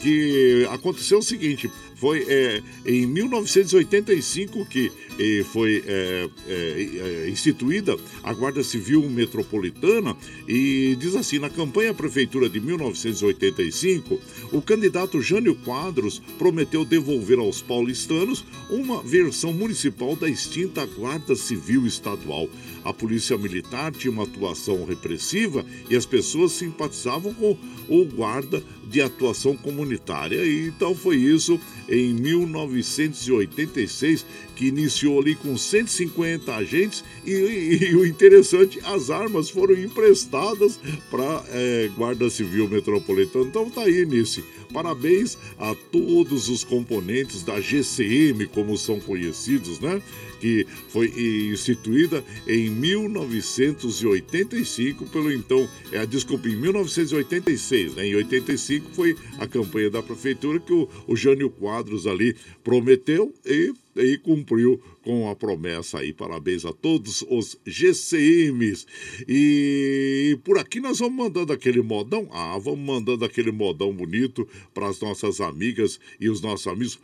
que 0.01 0.67
aconteceu 0.71 1.19
o 1.19 1.23
seguinte, 1.23 1.71
foi 1.97 2.25
é, 2.29 2.63
em 2.85 3.07
1985 3.07 4.67
que 4.67 4.91
eh, 5.19 5.45
foi 5.53 5.83
é, 5.87 6.29
é, 6.49 7.29
instituída 7.29 7.97
a 8.23 8.33
Guarda 8.33 8.65
Civil 8.65 9.09
Metropolitana 9.09 10.17
e 10.49 10.97
diz 10.99 11.15
assim: 11.15 11.39
na 11.39 11.49
campanha 11.49 11.93
à 11.93 11.95
Prefeitura 11.95 12.49
de 12.49 12.61
1985, 12.61 14.21
o 14.53 14.61
candidato 14.61 15.23
Jânio 15.23 15.55
Quadros 15.55 16.21
prometeu 16.37 16.85
devolver 16.85 17.39
aos 17.39 17.63
paulistanos 17.63 18.45
uma 18.69 19.03
versão 19.03 19.53
municipal 19.53 20.17
da 20.17 20.29
extinta 20.29 20.85
Guarda 20.85 21.37
Civil 21.37 21.87
Estadual. 21.87 22.49
A 22.85 22.93
Polícia 22.93 23.39
Militar 23.39 23.93
tinha 23.93 24.13
uma 24.13 24.25
atuação 24.25 24.85
repressiva 24.85 25.65
e 25.89 25.97
as 25.97 26.05
pessoas 26.05 26.53
simpatizavam 26.53 27.33
com 27.33 27.57
o 27.89 28.05
guarda 28.05 28.63
de 28.95 29.03
atuação 29.03 29.57
comunitária. 29.57 30.47
E 30.47 30.69
então 30.69 30.95
foi 30.95 31.17
isso 31.17 31.61
em 31.89 32.15
1986 32.15 34.25
que 34.55 34.67
iniciou 34.67 35.21
ali 35.21 35.35
com 35.35 35.59
150 35.59 36.55
agentes 36.55 37.03
e, 37.27 37.33
e, 37.33 37.91
e 37.91 37.97
o 37.97 38.07
interessante, 38.07 38.79
as 38.85 39.11
armas 39.11 39.51
foram 39.51 39.75
emprestadas 39.75 40.79
para 41.11 41.43
é, 41.49 41.91
Guarda 41.97 42.31
Civil 42.31 42.69
Metropolitana. 42.69 43.47
Então 43.47 43.69
tá 43.69 43.83
aí, 43.83 44.07
Nice. 44.07 44.45
Parabéns 44.73 45.37
a 45.59 45.75
todos 45.91 46.49
os 46.49 46.63
componentes 46.63 47.43
da 47.43 47.61
GCM, 47.61 48.47
como 48.47 48.79
são 48.79 49.01
conhecidos, 49.01 49.81
né? 49.81 50.01
que 50.45 50.67
foi 50.91 51.07
instituída 51.51 52.23
em 52.47 52.69
1985 52.69 55.07
pelo 55.07 55.33
então, 55.33 55.67
é, 55.91 56.05
desculpe, 56.05 56.51
em 56.51 56.57
1986, 56.57 57.95
né? 57.95 58.09
Em 58.09 58.17
85 58.17 58.84
foi 58.93 59.17
a 59.39 59.47
campanha 59.47 59.91
da 59.91 60.03
prefeitura 60.03 60.61
que 60.61 60.73
o, 60.73 60.89
o 61.07 61.17
Jânio 61.17 61.51
Quadros 61.51 62.07
ali 62.07 62.37
prometeu 62.63 63.33
e 63.45 63.73
e 63.97 64.19
cumpriu 64.19 64.83
com 65.05 65.29
a 65.29 65.37
promessa 65.37 65.99
aí. 65.99 66.13
Parabéns 66.13 66.65
a 66.65 66.73
todos 66.73 67.25
os 67.29 67.57
GCMs. 67.65 68.85
E 69.29 70.37
por 70.43 70.59
aqui 70.59 70.81
nós 70.81 70.99
vamos 70.99 71.17
mandando 71.17 71.53
aquele 71.53 71.81
modão. 71.83 72.29
Ah, 72.33 72.59
vamos 72.59 72.81
mandando 72.81 73.25
aquele 73.25 73.53
modão 73.53 73.93
bonito 73.93 74.49
para 74.73 74.89
as 74.89 74.99
nossas 75.01 75.41
amigas 75.41 76.01
e 76.19 76.29
os 76.31 76.41
nossos 76.41 76.67
amigos. 76.67 76.99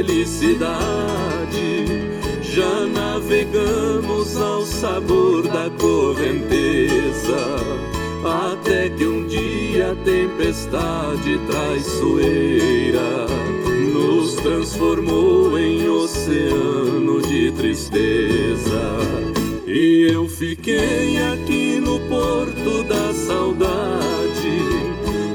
Felicidade 0.00 1.86
já 2.40 2.86
navegamos 2.86 4.34
ao 4.34 4.64
sabor 4.64 5.42
da 5.42 5.68
correnteza 5.78 7.36
até 8.24 8.88
que 8.88 9.04
um 9.04 9.26
dia 9.26 9.92
a 9.92 9.96
tempestade 9.96 11.38
traiçoeira 11.46 13.26
nos 13.92 14.36
transformou 14.36 15.58
em 15.58 15.86
oceano 15.88 17.20
de 17.20 17.52
tristeza. 17.52 18.96
E 19.66 20.08
eu 20.10 20.26
fiquei 20.28 21.18
aqui 21.32 21.78
no 21.78 22.00
porto 22.08 22.82
da 22.84 23.12
saudade, 23.12 24.62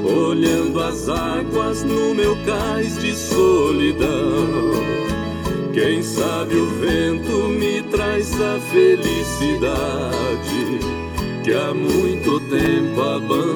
olhando 0.04 0.80
as 0.80 1.08
águas 1.08 1.82
no 1.84 2.14
meu 2.14 2.36
cais 2.44 2.98
de 2.98 3.14
solidão. 3.14 3.35
Traz 8.36 8.40
a 8.40 8.60
felicidade 8.60 10.10
que 11.42 11.52
há 11.52 11.72
muito 11.72 12.38
tempo 12.40 13.00
abandonou 13.00 13.55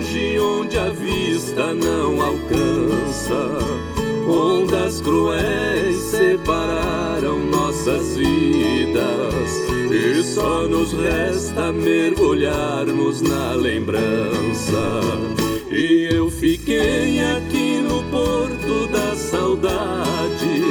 longe 0.00 0.38
onde 0.38 0.78
a 0.78 0.88
vista 0.88 1.74
não 1.74 2.20
alcança. 2.22 3.58
Ondas 4.26 5.00
cruéis 5.00 5.96
separaram 5.96 7.38
nossas 7.46 8.16
vidas 8.16 9.50
e 9.90 10.22
só 10.22 10.66
nos 10.66 10.92
resta 10.92 11.72
mergulharmos 11.72 13.20
na 13.20 13.52
lembrança. 13.52 15.00
E 15.70 16.08
eu 16.10 16.30
fiquei 16.30 17.20
aqui 17.20 17.80
no 17.82 18.02
porto 18.04 18.86
da 18.88 19.14
saudade, 19.16 20.62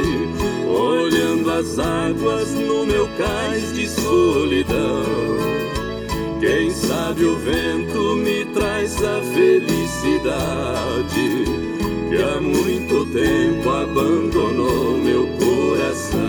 olhando 0.68 1.52
as 1.52 1.78
águas 1.78 2.50
no 2.54 2.86
meu 2.86 3.08
cais 3.18 3.74
de 3.74 3.88
solidão 3.88 5.59
sabe 6.90 7.24
o 7.24 7.38
vento 7.38 8.16
me 8.16 8.46
traz 8.46 8.96
a 9.04 9.22
felicidade 9.22 10.26
que 12.10 12.18
há 12.18 12.42
muito 12.42 13.06
tempo 13.14 13.70
abandonou 13.70 14.98
meu 14.98 15.28
coração. 15.38 16.20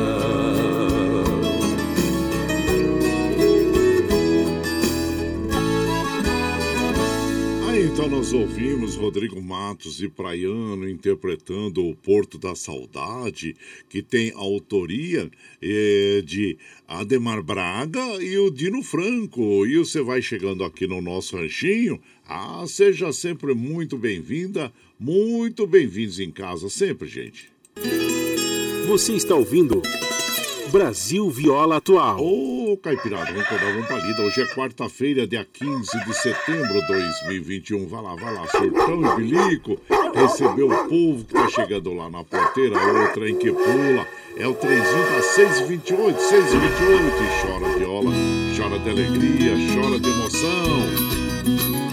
Então 8.01 8.17
nós 8.17 8.33
ouvimos 8.33 8.95
Rodrigo 8.95 9.43
Matos 9.43 10.01
e 10.01 10.09
Praiano 10.09 10.89
interpretando 10.89 11.85
o 11.85 11.95
Porto 11.95 12.39
da 12.39 12.55
Saudade, 12.55 13.55
que 13.91 14.01
tem 14.01 14.33
autoria 14.35 15.31
eh, 15.61 16.23
de 16.25 16.57
Ademar 16.89 17.43
Braga 17.43 18.01
e 18.23 18.39
o 18.39 18.51
Dino 18.51 18.83
Franco. 18.83 19.67
E 19.67 19.77
você 19.77 20.01
vai 20.01 20.23
chegando 20.23 20.65
aqui 20.65 20.87
no 20.87 21.03
nosso 21.03 21.37
ranchinho. 21.37 22.01
Ah, 22.27 22.65
seja 22.67 23.13
sempre 23.13 23.53
muito 23.53 23.99
bem-vinda, 23.99 24.73
muito 24.99 25.67
bem-vindos 25.67 26.19
em 26.21 26.31
casa, 26.31 26.71
sempre, 26.71 27.07
gente. 27.07 27.53
Você 28.89 29.13
está 29.13 29.35
ouvindo. 29.35 29.83
Brasil 30.71 31.29
Viola 31.29 31.79
Atual. 31.79 32.21
Ô, 32.21 32.73
oh, 32.73 32.77
Caipirada, 32.77 33.33
vamos 33.33 33.49
dar 33.49 33.77
uma 33.77 33.87
palida. 33.87 34.23
Hoje 34.23 34.43
é 34.43 34.47
quarta-feira, 34.47 35.27
dia 35.27 35.45
15 35.45 36.05
de 36.05 36.15
setembro 36.15 36.81
de 36.81 36.87
2021. 36.87 37.89
Vai 37.89 38.03
lá, 38.03 38.15
vai 38.15 38.33
lá, 38.33 38.47
surtão 38.47 39.03
e 39.03 39.17
bilico. 39.17 39.81
Recebeu 40.15 40.71
o 40.71 40.89
povo 40.89 41.25
que 41.25 41.35
tá 41.35 41.49
chegando 41.49 41.93
lá 41.93 42.09
na 42.09 42.23
porteira, 42.23 42.79
outra 42.79 43.29
em 43.29 43.37
que 43.37 43.51
pula. 43.51 44.07
É 44.37 44.47
o 44.47 44.55
trenzinho 44.55 45.11
da 45.11 45.23
628, 45.23 46.21
628. 46.21 47.05
E 47.21 47.43
chora 47.43 47.79
viola, 47.79 48.13
chora 48.57 48.79
de 48.79 48.91
alegria, 48.91 49.53
chora 49.75 49.99
de 49.99 50.09
emoção. 50.09 51.90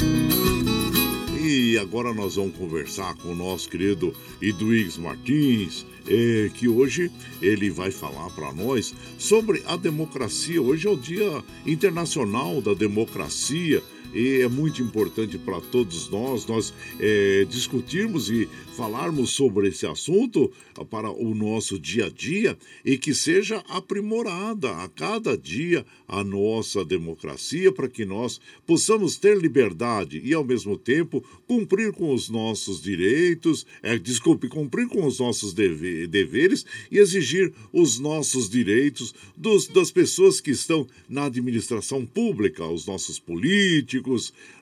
E 1.59 1.75
agora 1.75 2.13
nós 2.13 2.35
vamos 2.35 2.55
conversar 2.55 3.15
com 3.15 3.29
o 3.29 3.35
nosso 3.35 3.67
querido 3.67 4.13
Iduígues 4.39 4.95
Martins 4.95 5.87
é, 6.07 6.51
que 6.53 6.67
hoje 6.67 7.11
ele 7.41 7.71
vai 7.71 7.89
falar 7.89 8.29
para 8.29 8.53
nós 8.53 8.93
sobre 9.17 9.63
a 9.65 9.75
democracia. 9.75 10.61
Hoje 10.61 10.87
é 10.87 10.91
o 10.91 10.95
Dia 10.95 11.43
Internacional 11.65 12.61
da 12.61 12.75
Democracia 12.75 13.81
e 14.13 14.41
é 14.41 14.47
muito 14.47 14.81
importante 14.81 15.37
para 15.37 15.59
todos 15.61 16.09
nós 16.09 16.45
nós 16.45 16.73
é, 16.99 17.45
discutirmos 17.49 18.29
e 18.29 18.47
falarmos 18.75 19.31
sobre 19.31 19.69
esse 19.69 19.87
assunto 19.87 20.51
para 20.91 21.09
o 21.09 21.33
nosso 21.33 21.79
dia 21.79 22.05
a 22.05 22.09
dia 22.09 22.55
e 22.85 22.95
que 22.95 23.13
seja 23.13 23.57
aprimorada 23.67 24.71
a 24.77 24.87
cada 24.87 25.35
dia 25.35 25.83
a 26.07 26.23
nossa 26.23 26.85
democracia 26.85 27.71
para 27.71 27.89
que 27.89 28.05
nós 28.05 28.39
possamos 28.67 29.17
ter 29.17 29.35
liberdade 29.37 30.21
e 30.23 30.31
ao 30.33 30.43
mesmo 30.43 30.77
tempo 30.77 31.23
cumprir 31.47 31.91
com 31.91 32.13
os 32.13 32.29
nossos 32.29 32.81
direitos, 32.81 33.65
é, 33.81 33.97
desculpe, 33.97 34.47
cumprir 34.47 34.87
com 34.87 35.05
os 35.05 35.19
nossos 35.19 35.53
deve, 35.53 36.05
deveres 36.05 36.63
e 36.91 36.99
exigir 36.99 37.51
os 37.73 37.97
nossos 37.97 38.47
direitos 38.47 39.15
dos, 39.35 39.67
das 39.67 39.89
pessoas 39.89 40.39
que 40.39 40.51
estão 40.51 40.87
na 41.09 41.25
administração 41.25 42.05
pública, 42.05 42.65
os 42.65 42.85
nossos 42.85 43.17
políticos, 43.17 43.96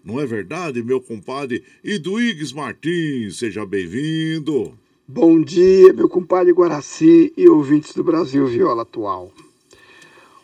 não 0.04 0.20
é 0.20 0.26
verdade, 0.26 0.84
meu 0.84 1.02
compadre 1.02 1.64
Iduígues 1.84 2.52
Martins? 2.52 3.38
Seja 3.38 3.66
bem-vindo. 3.66 4.78
Bom 5.08 5.42
dia, 5.42 5.94
meu 5.94 6.10
compadre 6.10 6.52
Guaraci 6.52 7.32
e 7.38 7.48
ouvintes 7.48 7.94
do 7.94 8.04
Brasil 8.04 8.48
Viola 8.48 8.82
Atual. 8.82 9.32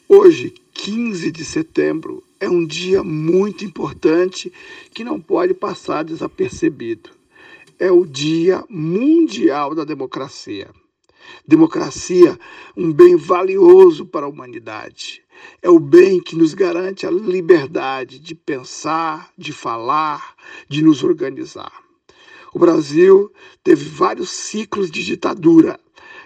Hoje, 0.07 0.53
15 0.73 1.31
de 1.31 1.45
setembro, 1.45 2.23
é 2.39 2.49
um 2.49 2.65
dia 2.65 3.03
muito 3.03 3.63
importante 3.63 4.51
que 4.93 5.03
não 5.03 5.21
pode 5.21 5.53
passar 5.53 6.03
desapercebido. 6.03 7.09
É 7.79 7.91
o 7.91 8.05
Dia 8.05 8.63
Mundial 8.69 9.73
da 9.73 9.83
Democracia. 9.83 10.69
Democracia, 11.47 12.37
um 12.75 12.91
bem 12.91 13.15
valioso 13.15 14.05
para 14.05 14.25
a 14.25 14.29
humanidade. 14.29 15.23
É 15.61 15.69
o 15.69 15.79
bem 15.79 16.19
que 16.19 16.35
nos 16.35 16.53
garante 16.53 17.05
a 17.05 17.11
liberdade 17.11 18.19
de 18.19 18.35
pensar, 18.35 19.31
de 19.37 19.53
falar, 19.53 20.35
de 20.67 20.81
nos 20.81 21.03
organizar. 21.03 21.71
O 22.53 22.59
Brasil 22.59 23.31
teve 23.63 23.85
vários 23.85 24.29
ciclos 24.29 24.91
de 24.91 25.03
ditadura. 25.03 25.79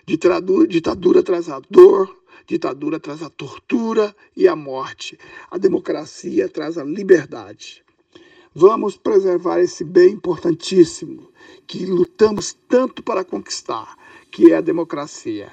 Ditadura, 0.05 0.67
ditadura 0.67 1.21
traz 1.21 1.49
a 1.49 1.59
dor, 1.69 2.15
ditadura 2.47 2.99
traz 2.99 3.21
a 3.21 3.29
tortura 3.29 4.15
e 4.35 4.47
a 4.47 4.55
morte. 4.55 5.19
A 5.51 5.57
democracia 5.57 6.49
traz 6.49 6.77
a 6.77 6.83
liberdade. 6.83 7.83
Vamos 8.53 8.95
preservar 8.95 9.59
esse 9.59 9.83
bem 9.83 10.13
importantíssimo 10.13 11.29
que 11.67 11.85
lutamos 11.85 12.55
tanto 12.67 13.03
para 13.03 13.23
conquistar, 13.23 13.97
que 14.31 14.51
é 14.51 14.55
a 14.55 14.61
democracia. 14.61 15.51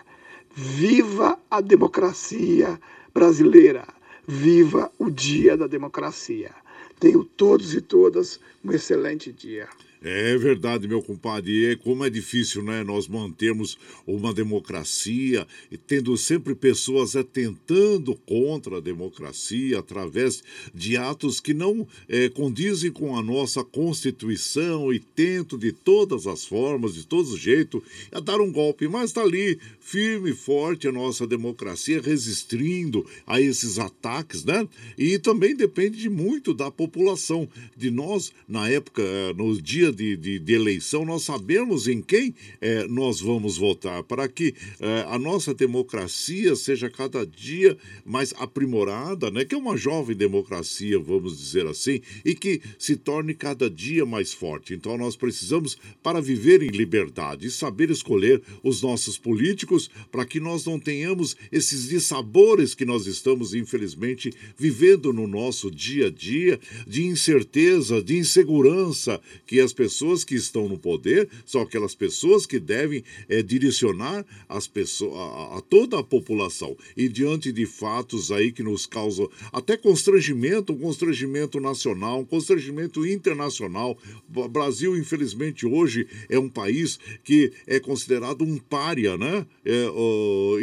Viva 0.55 1.39
a 1.51 1.61
democracia 1.61 2.81
brasileira! 3.13 3.87
Viva 4.27 4.91
o 4.99 5.11
Dia 5.11 5.57
da 5.57 5.67
Democracia! 5.67 6.53
Tenham 6.99 7.25
todos 7.25 7.75
e 7.75 7.81
todas 7.81 8.39
um 8.65 8.71
excelente 8.73 9.33
dia. 9.33 9.69
É 10.05 10.37
verdade, 10.37 10.89
meu 10.89 11.01
compadre. 11.01 11.53
E 11.53 11.65
é 11.67 11.77
como 11.77 12.05
é 12.05 12.11
difícil, 12.11 12.63
né? 12.63 12.83
Nós 12.83 13.07
mantermos 13.07 13.79
uma 14.05 14.35
democracia 14.35 15.47
e 15.71 15.77
tendo 15.77 16.17
sempre 16.17 16.57
pessoas 16.57 17.15
atentando 17.15 18.17
contra 18.27 18.79
a 18.79 18.81
democracia 18.81 19.79
através 19.79 20.43
de 20.75 20.97
atos 20.97 21.39
que 21.39 21.55
não 21.55 21.87
é, 22.09 22.29
condizem 22.29 22.91
com 22.91 23.17
a 23.17 23.23
nossa 23.23 23.63
Constituição 23.63 24.93
e 24.93 24.99
tentam 24.99 25.57
de 25.57 25.71
todas 25.71 26.27
as 26.27 26.45
formas, 26.45 26.95
de 26.95 27.07
todos 27.07 27.33
os 27.33 27.39
jeitos, 27.39 27.81
a 28.11 28.19
dar 28.19 28.41
um 28.41 28.51
golpe. 28.51 28.89
Mas 28.89 29.11
está 29.11 29.23
ali, 29.23 29.57
firme 29.79 30.31
e 30.31 30.35
forte 30.35 30.89
a 30.89 30.93
nossa 30.93 31.29
democracia, 31.29 32.01
resistindo 32.01 33.07
a 33.25 33.41
esses 33.41 33.79
ataques, 33.79 34.45
né? 34.45 34.69
E 34.99 35.17
também 35.19 35.55
depende 35.55 36.09
muito 36.09 36.53
da 36.53 36.73
população, 36.73 37.49
de 37.77 37.89
nós, 37.89 38.33
na 38.49 38.69
época, 38.69 39.03
eh, 39.03 39.33
no 39.35 39.61
de, 39.93 40.17
de, 40.17 40.39
de 40.39 40.53
eleição, 40.53 41.05
nós 41.05 41.23
sabemos 41.23 41.87
em 41.87 42.01
quem 42.01 42.35
é, 42.61 42.87
nós 42.89 43.21
vamos 43.21 43.57
votar, 43.57 44.03
para 44.03 44.29
que 44.29 44.55
é, 44.81 45.07
a 45.09 45.19
nossa 45.19 45.55
democracia 45.55 46.57
seja 46.57 46.91
cada 46.91 47.27
dia 47.27 47.77
mais 48.05 48.35
aprimorada, 48.37 49.31
né? 49.31 49.45
que 49.45 49.55
é 49.55 49.59
uma 49.59 49.77
jovem 49.77 50.17
democracia, 50.17 50.99
vamos 50.99 51.39
dizer 51.39 51.67
assim, 51.67 52.01
e 52.25 52.35
que 52.35 52.61
se 52.79 52.97
torne 52.97 53.35
cada 53.35 53.71
dia 53.71 54.05
mais 54.05 54.33
forte. 54.33 54.75
Então 54.75 54.97
nós 54.97 55.17
precisamos, 55.17 55.77
para 56.03 56.21
viver 56.21 56.63
em 56.63 56.69
liberdade, 56.69 57.51
saber 57.51 57.91
escolher 57.91 58.43
os 58.63 58.83
nossos 58.83 59.19
políticos 59.19 59.91
para 60.11 60.25
que 60.25 60.41
nós 60.41 60.65
não 60.65 60.79
tenhamos 60.79 61.37
esses 61.51 61.89
dissabores 61.89 62.75
que 62.75 62.85
nós 62.85 63.07
estamos, 63.07 63.55
infelizmente, 63.55 64.33
vivendo 64.57 65.13
no 65.13 65.27
nosso 65.27 65.71
dia 65.71 66.07
a 66.07 66.11
dia, 66.11 66.59
de 66.87 67.05
incerteza, 67.05 68.03
de 68.03 68.17
insegurança, 68.17 69.21
que 69.47 69.61
as 69.61 69.73
pessoas 69.73 69.82
que 70.27 70.35
estão 70.35 70.69
no 70.69 70.79
poder 70.79 71.29
são 71.45 71.61
aquelas 71.61 71.95
pessoas 71.95 72.47
que 72.47 72.59
devem 72.59 73.03
é, 73.29 73.43
direcionar 73.43 74.25
as 74.49 74.67
pessoas, 74.67 75.15
a, 75.15 75.59
a, 75.59 75.61
toda 75.61 75.99
a 75.99 76.03
população. 76.03 76.77
E 76.97 77.09
diante 77.09 77.53
de 77.53 77.67
fatos 77.67 78.31
aí 78.31 78.53
que 78.53 78.63
nos 78.63 78.87
causam 78.87 79.29
até 79.53 79.77
constrangimento, 79.77 80.73
um 80.73 80.79
constrangimento 80.79 81.61
nacional, 81.61 82.21
um 82.21 82.25
constrangimento 82.25 83.07
internacional. 83.07 83.97
O 84.35 84.49
Brasil, 84.49 84.97
infelizmente, 84.97 85.67
hoje 85.67 86.07
é 86.29 86.39
um 86.39 86.49
país 86.49 86.99
que 87.25 87.53
é 87.67 87.81
considerado 87.81 88.43
um 88.43 88.59
pária, 88.59 89.17
né? 89.17 89.47
É, 89.65 89.87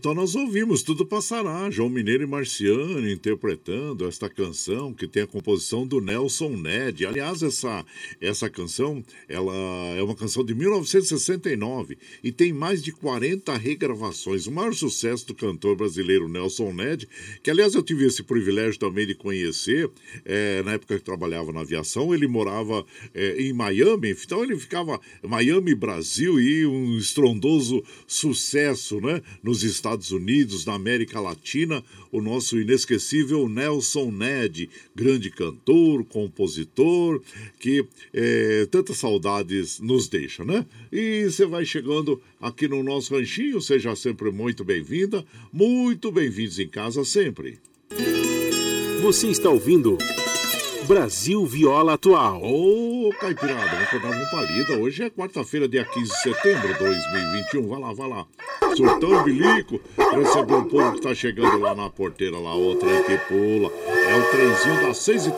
Então 0.00 0.14
nós 0.14 0.34
ouvimos 0.34 0.82
Tudo 0.82 1.04
Passará, 1.04 1.70
João 1.70 1.90
Mineiro 1.90 2.22
e 2.22 2.26
Marciano 2.26 3.06
interpretando 3.06 4.08
esta 4.08 4.30
canção 4.30 4.94
que 4.94 5.06
tem 5.06 5.24
a 5.24 5.26
composição 5.26 5.86
do 5.86 6.00
Nelson 6.00 6.56
Ned. 6.56 7.04
Aliás, 7.04 7.42
essa, 7.42 7.84
essa 8.18 8.48
canção 8.48 9.04
ela 9.28 9.54
é 9.98 10.02
uma 10.02 10.14
canção 10.14 10.42
de 10.42 10.54
1969 10.54 11.98
e 12.24 12.32
tem 12.32 12.50
mais 12.50 12.82
de 12.82 12.92
40 12.92 13.54
regravações. 13.58 14.46
O 14.46 14.50
maior 14.50 14.72
sucesso 14.72 15.26
do 15.26 15.34
cantor 15.34 15.76
brasileiro 15.76 16.26
Nelson 16.26 16.72
Ned, 16.72 17.06
que 17.42 17.50
aliás 17.50 17.74
eu 17.74 17.82
tive 17.82 18.06
esse 18.06 18.22
privilégio 18.22 18.80
também 18.80 19.06
de 19.06 19.14
conhecer 19.14 19.90
é, 20.24 20.62
na 20.62 20.72
época 20.72 20.96
que 20.96 21.04
trabalhava 21.04 21.52
na 21.52 21.60
aviação. 21.60 22.14
Ele 22.14 22.26
morava 22.26 22.86
é, 23.12 23.36
em 23.42 23.52
Miami, 23.52 24.12
então 24.12 24.42
ele 24.42 24.58
ficava 24.58 24.98
Miami, 25.22 25.74
Brasil 25.74 26.40
e 26.40 26.64
um 26.64 26.96
estrondoso 26.96 27.84
sucesso 28.06 28.98
né, 28.98 29.20
nos 29.42 29.62
Estados 29.62 29.89
Unidos, 30.10 30.64
na 30.64 30.74
América 30.74 31.20
Latina, 31.20 31.82
o 32.12 32.20
nosso 32.20 32.58
inesquecível 32.58 33.48
Nelson 33.48 34.10
Ned, 34.10 34.68
grande 34.94 35.30
cantor, 35.30 36.04
compositor, 36.04 37.20
que 37.58 37.84
é, 38.12 38.66
tantas 38.70 38.98
saudades 38.98 39.80
nos 39.80 40.08
deixa, 40.08 40.44
né? 40.44 40.64
E 40.92 41.24
você 41.24 41.44
vai 41.44 41.64
chegando 41.64 42.20
aqui 42.40 42.68
no 42.68 42.82
nosso 42.82 43.14
ranchinho, 43.14 43.60
seja 43.60 43.94
sempre 43.96 44.30
muito 44.30 44.64
bem-vinda, 44.64 45.24
muito 45.52 46.12
bem-vindos 46.12 46.58
em 46.58 46.68
casa 46.68 47.04
sempre. 47.04 47.58
Você 49.02 49.28
está 49.28 49.50
ouvindo 49.50 49.96
Brasil 50.86 51.44
Viola 51.46 51.94
Atual. 51.94 52.42
Ô, 52.42 53.08
oh, 53.08 53.10
Caipirada, 53.18 53.66
vamos 53.66 53.84
acordar 53.84 54.10
uma 54.10 54.30
palida. 54.30 54.78
Hoje 54.78 55.04
é 55.04 55.10
quarta-feira, 55.10 55.68
dia 55.68 55.84
15 55.84 56.10
de 56.10 56.20
setembro 56.20 56.68
de 56.68 56.78
2021. 56.78 57.68
Vai 57.68 57.80
lá, 57.80 57.92
vai 57.92 58.08
lá. 58.08 58.26
Surtão 58.76 59.22
bilico, 59.24 59.80
receber 59.96 60.54
o 60.54 60.64
povo 60.64 60.92
que 60.92 61.00
tá 61.00 61.14
chegando 61.14 61.58
lá 61.58 61.74
na 61.74 61.90
porteira, 61.90 62.38
lá, 62.38 62.56
o 62.56 62.74
trem 62.76 63.02
que 63.02 63.18
pula. 63.28 63.72
É 63.86 64.16
o 64.16 64.30
trenzinho 64.30 64.86
das 64.86 64.98
6h37, 64.98 65.36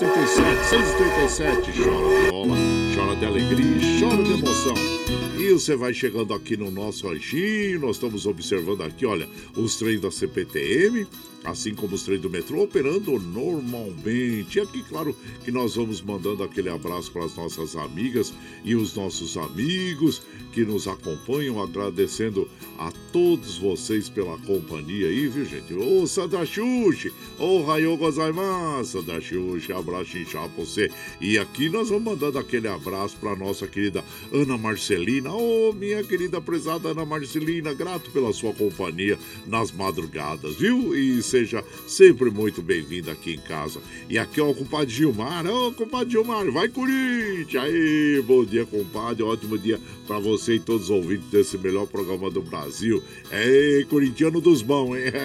6h37. 0.71 1.73
Chora 1.77 2.21
viola, 2.23 2.57
chora 2.95 3.17
de 3.17 3.27
alegria, 3.27 4.01
chora 4.01 4.23
de 4.23 4.33
emoção. 4.33 5.02
E 5.39 5.53
você 5.53 5.77
vai 5.77 5.93
chegando 5.93 6.33
aqui 6.33 6.57
no 6.57 6.71
nosso 6.71 7.09
ranchinho, 7.09 7.81
nós 7.81 7.97
estamos 7.97 8.27
observando 8.27 8.83
aqui, 8.83 9.05
olha, 9.05 9.29
os 9.57 9.77
trens 9.77 10.01
da 10.01 10.11
CPTM, 10.11 11.07
assim 11.45 11.75
como 11.75 11.95
os 11.95 12.03
trens 12.03 12.21
do 12.21 12.31
metrô 12.31 12.63
operando 12.63 13.19
normalmente. 13.19 14.59
E 14.59 14.61
aqui, 14.61 14.83
claro, 14.85 15.17
que 15.45 15.51
nós 15.51 15.75
vamos 15.75 16.01
mandando 16.01 16.43
aquele 16.43 16.69
abraço 16.69 17.11
para 17.11 17.25
as 17.25 17.35
nossas 17.37 17.77
amigas 17.77 18.33
e 18.65 18.75
os 18.75 18.95
nossos 18.95 19.37
amigos 19.37 20.23
que 20.53 20.65
nos 20.65 20.87
acompanham, 20.87 21.61
agradecendo 21.61 22.49
a 22.79 22.93
todos 23.13 23.59
vocês 23.59 24.09
pela 24.09 24.39
companhia 24.39 25.07
aí, 25.07 25.27
viu, 25.27 25.45
gente? 25.45 25.73
Ô, 25.75 26.07
Xuxi, 26.07 27.13
ô, 27.39 27.63
Raio 27.63 27.97
Gozaimasu, 27.97 29.05
Xuxi, 29.21 29.73
abraço 29.73 30.19
inchado 30.19 30.51
pra 30.51 30.65
você. 30.65 30.91
E 31.21 31.39
aqui 31.39 31.69
nós 31.69 31.89
vamos 31.89 32.05
mandando 32.05 32.39
aquele 32.39 32.69
abraço 32.69 33.17
para 33.17 33.37
nossa 33.37 33.67
querida 33.67 34.05
Ana 34.33 34.59
Marcelina, 34.59 35.02
ô, 35.35 35.73
minha 35.73 36.03
querida 36.05 36.41
prezada 36.41 36.91
Ana 36.91 37.05
Marcelina, 37.05 37.75
grato 37.75 38.11
pela 38.11 38.33
sua 38.33 38.53
companhia 38.55 39.19
nas 39.47 39.73
madrugadas, 39.73 40.55
viu? 40.57 40.95
E 40.95 41.23
seja 41.23 41.65
sempre 41.87 42.31
muito 42.31 42.63
bem-vinda 42.63 43.11
aqui 43.13 43.35
em 43.35 43.41
casa. 43.41 43.81
E 44.09 44.17
aqui, 44.17 44.41
ó, 44.41 44.51
o 44.51 44.55
compadre 44.55 44.95
Gilmar. 44.95 45.45
Ô, 45.47 45.73
compadre 45.73 46.13
Gilmar, 46.13 46.49
vai 46.53 46.69
Corinthians! 46.69 47.65
Aí, 47.65 48.23
bom 48.25 48.45
dia, 48.45 48.65
compadre. 48.65 49.23
Ótimo 49.23 49.59
dia 49.59 49.81
para 50.13 50.21
você 50.21 50.57
e 50.57 50.61
todos 50.61 50.85
os 50.85 50.91
ouvintes 50.91 51.27
desse 51.31 51.57
melhor 51.57 51.87
programa 51.87 52.31
do 52.31 52.43
Brasil. 52.43 53.03
É, 53.31 53.83
corintiano 53.89 54.43
dos 54.43 54.61
bons, 54.61 54.97
hein? 54.97 55.05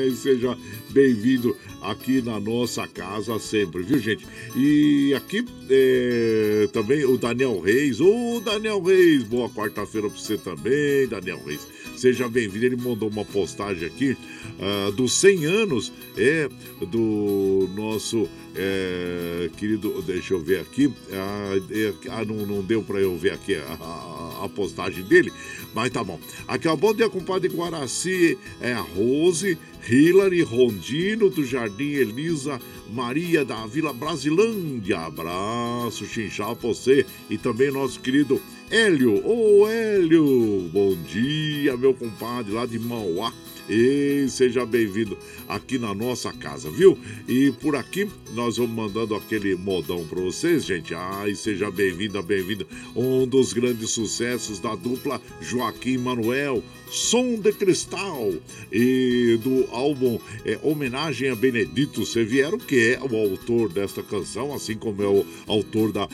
É, 0.00 0.10
seja 0.14 0.56
bem-vindo 0.90 1.54
aqui 1.82 2.22
na 2.22 2.40
nossa 2.40 2.86
casa 2.86 3.38
sempre, 3.38 3.82
viu, 3.82 3.98
gente? 3.98 4.26
E 4.56 5.12
aqui 5.14 5.44
é, 5.68 6.68
também 6.72 7.04
o 7.04 7.18
Daniel 7.18 7.60
Reis. 7.60 8.00
Ô, 8.00 8.40
Daniel 8.40 8.80
Reis, 8.82 9.24
boa 9.24 9.50
quarta-feira 9.50 10.08
para 10.08 10.18
você 10.18 10.38
também, 10.38 11.06
Daniel 11.06 11.42
Reis. 11.44 11.66
Seja 11.96 12.26
bem-vindo. 12.28 12.64
Ele 12.64 12.76
mandou 12.76 13.10
uma 13.10 13.26
postagem 13.26 13.86
aqui 13.86 14.16
uh, 14.58 14.90
dos 14.92 15.12
100 15.12 15.44
anos 15.44 15.92
é, 16.16 16.48
do 16.86 17.68
nosso 17.74 18.26
é, 18.54 19.50
querido. 19.56 20.00
Deixa 20.02 20.34
eu 20.34 20.40
ver 20.40 20.60
aqui. 20.60 20.90
Ah, 21.12 21.52
é, 21.70 21.92
ah 22.10 22.24
não, 22.24 22.46
não 22.46 22.62
deu 22.62 22.82
para 22.82 23.00
eu 23.00 23.16
ver 23.18 23.32
aqui 23.32 23.54
a, 23.56 23.60
a, 24.44 24.48
postagem 24.48 25.04
dele, 25.04 25.32
mas 25.74 25.90
tá 25.90 26.02
bom. 26.02 26.18
Aqui, 26.46 26.68
ó, 26.68 26.76
bom 26.76 26.94
dia, 26.94 27.08
compadre 27.08 27.48
Guaraci. 27.48 28.38
É 28.60 28.72
a 28.72 28.80
Rose, 28.80 29.58
Hilary, 29.88 30.42
Rondino 30.42 31.30
do 31.30 31.44
Jardim 31.44 31.92
Elisa 31.92 32.60
Maria 32.92 33.44
da 33.44 33.66
Vila 33.66 33.92
Brasilândia. 33.92 34.98
Abraço, 35.00 36.06
chinchal 36.06 36.56
pra 36.56 36.68
você 36.68 37.06
e 37.28 37.38
também 37.38 37.70
nosso 37.70 38.00
querido 38.00 38.40
Hélio. 38.70 39.24
Ô, 39.26 39.66
Hélio, 39.68 40.68
bom 40.72 40.94
dia, 41.02 41.76
meu 41.76 41.94
compadre 41.94 42.52
lá 42.52 42.66
de 42.66 42.78
Mauá. 42.78 43.32
E 43.70 44.28
seja 44.28 44.66
bem-vindo 44.66 45.16
aqui 45.48 45.78
na 45.78 45.94
nossa 45.94 46.32
casa, 46.32 46.68
viu? 46.72 46.98
E 47.28 47.52
por 47.52 47.76
aqui 47.76 48.10
nós 48.34 48.56
vamos 48.56 48.74
mandando 48.74 49.14
aquele 49.14 49.54
modão 49.54 50.04
para 50.08 50.20
vocês, 50.20 50.64
gente. 50.64 50.92
Ai, 50.92 51.36
seja 51.36 51.70
bem-vinda, 51.70 52.20
bem-vinda. 52.20 52.66
Um 52.96 53.28
dos 53.28 53.52
grandes 53.52 53.90
sucessos 53.90 54.58
da 54.58 54.74
dupla 54.74 55.22
Joaquim 55.40 55.98
Manuel, 55.98 56.64
Som 56.90 57.36
de 57.36 57.52
Cristal. 57.52 58.32
E 58.72 59.38
do 59.40 59.68
álbum 59.70 60.18
é, 60.44 60.58
Homenagem 60.64 61.30
a 61.30 61.36
Benedito 61.36 62.04
Seviero, 62.04 62.58
que 62.58 62.94
é 62.94 63.00
o 63.00 63.16
autor 63.16 63.68
desta 63.68 64.02
canção, 64.02 64.52
assim 64.52 64.74
como 64.74 65.00
é 65.00 65.06
o 65.06 65.24
autor 65.46 65.92
da, 65.92 66.08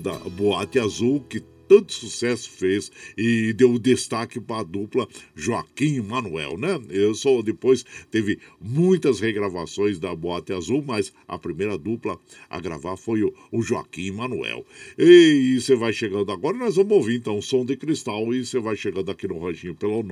da 0.00 0.12
Boate 0.30 0.78
Azul, 0.78 1.24
que 1.28 1.42
tanto 1.70 1.92
sucesso 1.92 2.50
fez 2.50 2.90
e 3.16 3.52
deu 3.52 3.78
destaque 3.78 4.40
para 4.40 4.62
a 4.62 4.64
dupla 4.64 5.06
Joaquim 5.36 5.94
e 5.94 6.02
Manuel, 6.02 6.58
né? 6.58 6.80
Eu 6.90 7.14
só 7.14 7.40
depois 7.42 7.84
teve 8.10 8.40
muitas 8.60 9.20
regravações 9.20 10.00
da 10.00 10.12
Boate 10.12 10.52
Azul, 10.52 10.82
mas 10.84 11.12
a 11.28 11.38
primeira 11.38 11.78
dupla 11.78 12.18
a 12.48 12.58
gravar 12.58 12.96
foi 12.96 13.22
o, 13.22 13.32
o 13.52 13.62
Joaquim 13.62 14.06
e 14.06 14.10
Manuel. 14.10 14.66
E 14.98 15.60
você 15.60 15.76
vai 15.76 15.92
chegando 15.92 16.32
agora, 16.32 16.56
nós 16.56 16.74
vamos 16.74 16.90
ouvir 16.90 17.18
então 17.18 17.38
o 17.38 17.42
som 17.42 17.64
de 17.64 17.76
cristal 17.76 18.34
e 18.34 18.44
você 18.44 18.58
vai 18.58 18.74
chegando 18.74 19.08
aqui 19.08 19.28
no 19.28 19.38
ranchinho 19.38 19.76
pelo 19.76 20.02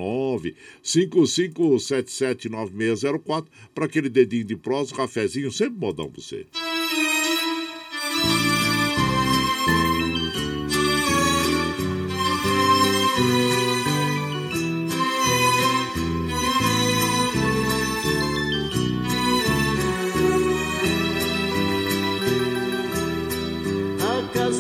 955779604 0.85 3.47
para 3.75 3.87
aquele 3.87 4.09
dedinho 4.09 4.45
de 4.45 4.55
prosa, 4.55 4.95
cafezinho, 4.95 5.51
sempre 5.51 5.81
modão 5.81 6.09
para 6.09 6.23
você. 6.23 6.47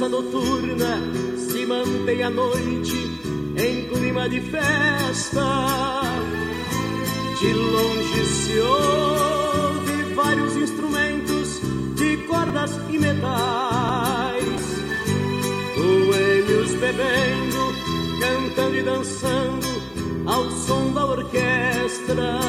Noturna 0.08 0.98
se 1.36 1.66
mantém 1.66 2.22
à 2.22 2.30
noite 2.30 3.20
em 3.56 3.88
clima 3.88 4.28
de 4.28 4.40
festa. 4.40 6.02
De 7.38 7.52
longe 7.52 8.24
se 8.24 8.58
ouve 8.58 10.14
vários 10.14 10.56
instrumentos 10.56 11.60
de 11.94 12.16
cordas 12.26 12.72
e 12.90 12.98
metais. 12.98 14.44
Boêmios 15.76 16.72
bebendo, 16.72 17.74
cantando 18.20 18.76
e 18.76 18.82
dançando 18.82 19.66
ao 20.26 20.50
som 20.50 20.92
da 20.92 21.06
orquestra. 21.06 22.40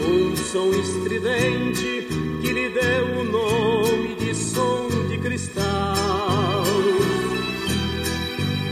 Um 0.00 0.36
som 0.36 0.70
estridente 0.70 2.08
que 2.40 2.52
lhe 2.52 2.68
deu 2.70 3.20
o 3.20 3.24
nome 3.24 4.14
de 4.16 4.34
som 4.34 4.91
cristal. 5.32 6.62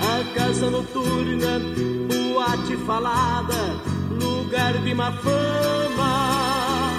A 0.03 0.35
casa 0.35 0.71
noturna, 0.71 1.59
boate 2.07 2.77
falada, 2.85 3.81
lugar 4.21 4.75
de 4.75 4.95
má 4.95 5.11
fama. 5.13 6.93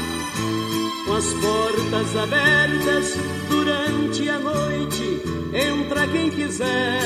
Com 1.06 1.14
as 1.14 1.34
portas 1.34 2.16
abertas 2.16 3.16
durante 3.50 4.30
a 4.30 4.40
noite, 4.40 5.22
entra 5.54 6.08
quem 6.08 6.32
quiser. 6.32 7.00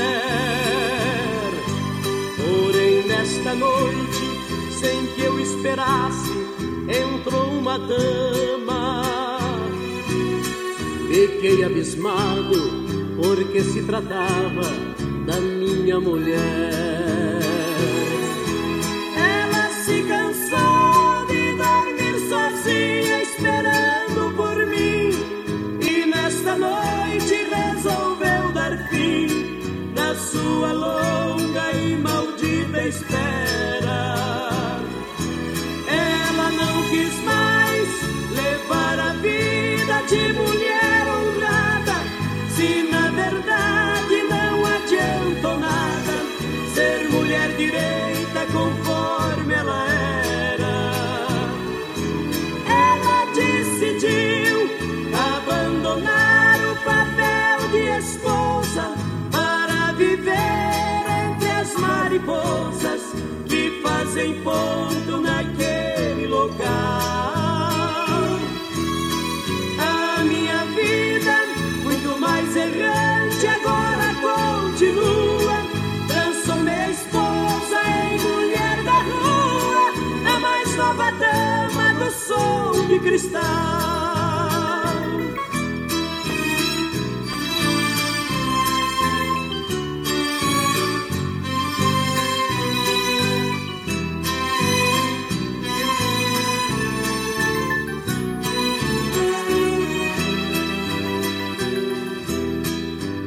Porém, 2.37 3.05
nesta 3.05 3.53
noite, 3.53 4.23
sem 4.79 5.07
que 5.07 5.21
eu 5.23 5.39
esperasse, 5.41 6.31
entrou 6.87 7.49
uma 7.49 7.77
dama 7.77 9.04
Fiquei 11.15 11.63
abismado 11.63 12.83
porque 13.15 13.63
se 13.63 13.81
tratava 13.83 14.67
da 15.25 15.39
minha 15.39 15.97
mulher. 15.97 17.39
Ela 19.15 19.69
se 19.85 20.03
cansou 20.09 21.25
de 21.27 21.55
dormir 21.55 22.19
sozinha 22.27 23.23
esperando 23.23 24.35
por 24.35 24.57
mim 24.67 25.11
e 25.79 26.05
nesta 26.05 26.57
noite 26.57 27.47
resolveu 27.49 28.51
dar 28.53 28.77
fim 28.89 29.93
da 29.93 30.13
sua 30.15 30.73
longa 30.73 31.71
e 31.71 31.95
maldita 31.95 32.87
espera. 32.89 33.24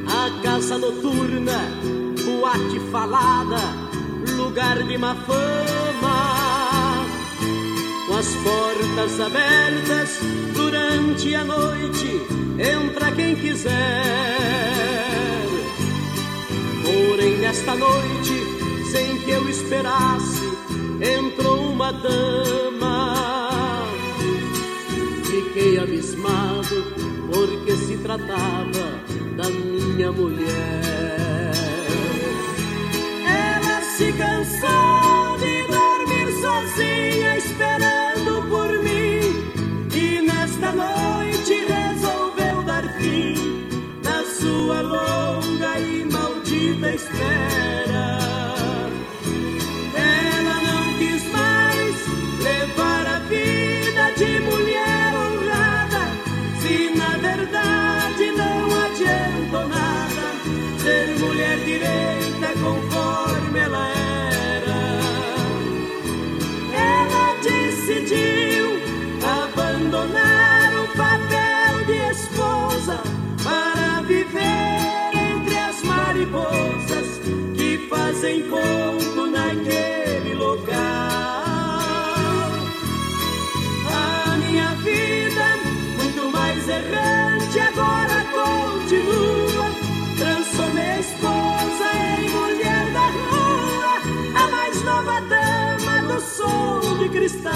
A 0.07 0.41
casa 0.43 0.77
noturna, 0.77 1.71
boate 2.25 2.79
falada, 2.91 3.61
lugar 4.35 4.83
de 4.83 4.97
fama. 4.97 5.68
Portas 8.99 9.19
abertas 9.21 10.19
durante 10.53 11.33
a 11.33 11.43
noite, 11.43 12.21
entra 12.57 13.11
quem 13.11 13.35
quiser. 13.35 13.71
Porém, 16.83 17.37
nesta 17.37 17.75
noite, 17.75 18.33
sem 18.91 19.19
que 19.19 19.31
eu 19.31 19.49
esperasse, 19.49 20.43
entrou 21.01 21.71
uma 21.71 21.93
dama. 21.93 23.85
Fiquei 25.23 25.79
abismado, 25.79 26.83
porque 27.31 27.71
se 27.77 27.97
tratava 27.97 28.99
da 29.37 29.49
minha 29.49 30.11
mulher. 30.11 30.98
Maldita 47.07 47.48
de 96.99 97.09
cristal. 97.09 97.53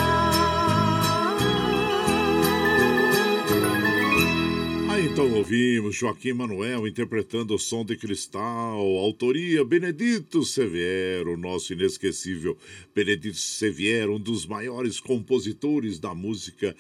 Ah, 4.90 5.00
então 5.02 5.34
ouvimos 5.34 5.96
Joaquim 5.96 6.32
Manuel 6.32 6.88
interpretando 6.88 7.54
o 7.54 7.60
som 7.60 7.84
de 7.84 7.98
cristal, 7.98 8.80
autoria 8.80 9.66
Benedito 9.66 10.44
Severo, 10.46 11.36
nosso 11.36 11.74
inesquecível 11.74 12.58
Benedito 12.96 13.38
Severo, 13.38 14.16
um 14.16 14.20
dos 14.20 14.46
maiores 14.46 15.02
compositores 15.02 16.00
da 16.00 16.16
música 16.16 16.74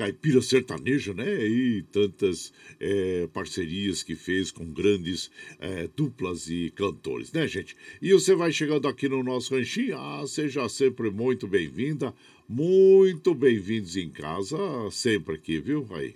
caipira 0.00 0.40
sertaneja, 0.40 1.12
né? 1.12 1.46
E 1.46 1.82
tantas 1.92 2.50
é, 2.80 3.28
parcerias 3.34 4.02
que 4.02 4.14
fez 4.14 4.50
com 4.50 4.64
grandes 4.64 5.30
é, 5.58 5.90
duplas 5.94 6.48
e 6.48 6.72
cantores, 6.74 7.30
né, 7.32 7.46
gente? 7.46 7.76
E 8.00 8.10
você 8.14 8.34
vai 8.34 8.50
chegando 8.50 8.88
aqui 8.88 9.10
no 9.10 9.22
nosso 9.22 9.54
ranchinho, 9.54 9.98
ah, 9.98 10.24
seja 10.26 10.66
sempre 10.70 11.10
muito 11.10 11.46
bem-vinda, 11.46 12.14
muito 12.48 13.34
bem-vindos 13.34 13.94
em 13.94 14.08
casa, 14.08 14.56
sempre 14.90 15.34
aqui, 15.34 15.60
viu? 15.60 15.86
Aí. 15.90 16.14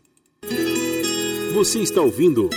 Você 1.52 1.80
está 1.80 2.00
ouvindo 2.00 2.48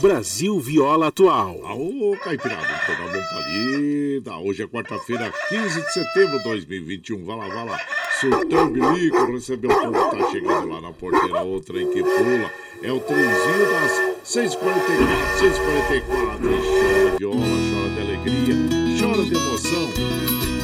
Brasil 0.00 0.60
Viola 0.60 1.08
Atual. 1.08 1.66
Aô, 1.66 2.16
Caipirada, 2.22 2.80
toda 2.86 3.12
bom 3.12 3.24
palida. 3.30 4.36
Hoje 4.36 4.62
é 4.62 4.68
quarta-feira, 4.68 5.32
15 5.48 5.80
de 5.80 5.92
setembro 5.92 6.38
de 6.38 6.44
2021. 6.44 7.24
Vai 7.24 7.36
lá, 7.36 7.48
vai 7.48 7.66
lá. 7.66 7.95
Surtão 8.20 8.70
Bilico, 8.70 9.30
recebeu 9.30 9.70
o 9.70 9.92
povo 9.92 10.16
tá 10.16 10.30
chegando 10.30 10.68
lá 10.68 10.80
na 10.80 10.90
porteira. 10.90 11.42
Outra 11.42 11.76
aí 11.76 11.86
que 11.86 12.02
pula. 12.02 12.50
É 12.82 12.90
o 12.90 13.00
trenzinho 13.00 13.70
das 13.70 13.92
6h44, 14.24 14.56
6h44. 15.38 16.06
Chora 16.06 17.10
de 17.10 17.18
viola, 17.18 17.36
chora 17.36 17.90
de 17.94 18.00
alegria, 18.00 18.54
chora 18.98 19.22
de 19.22 19.34
emoção. 19.34 20.55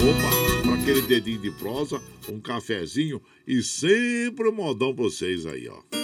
para 0.64 0.76
aquele 0.76 1.02
dedinho 1.02 1.40
de 1.40 1.52
prosa, 1.52 2.02
um 2.30 2.40
cafezinho 2.40 3.22
e 3.46 3.62
sempre 3.62 4.48
um 4.48 4.54
modão 4.54 4.96
para 4.96 5.04
vocês 5.04 5.46
aí, 5.46 5.68
ó. 5.68 5.99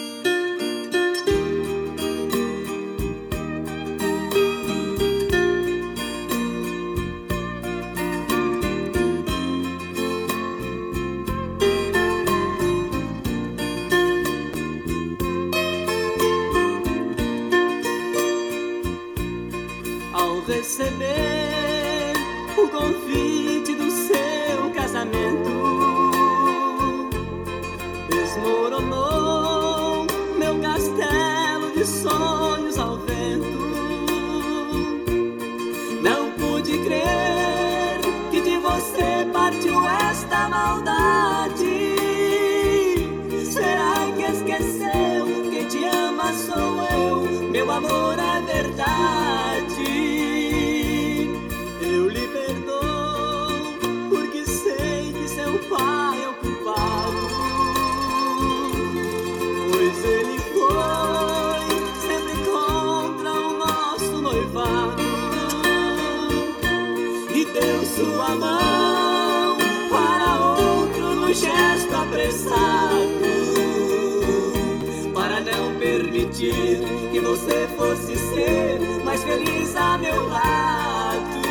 feliz 79.35 79.75
a 79.75 79.97
meu 79.97 80.27
lado. 80.29 81.41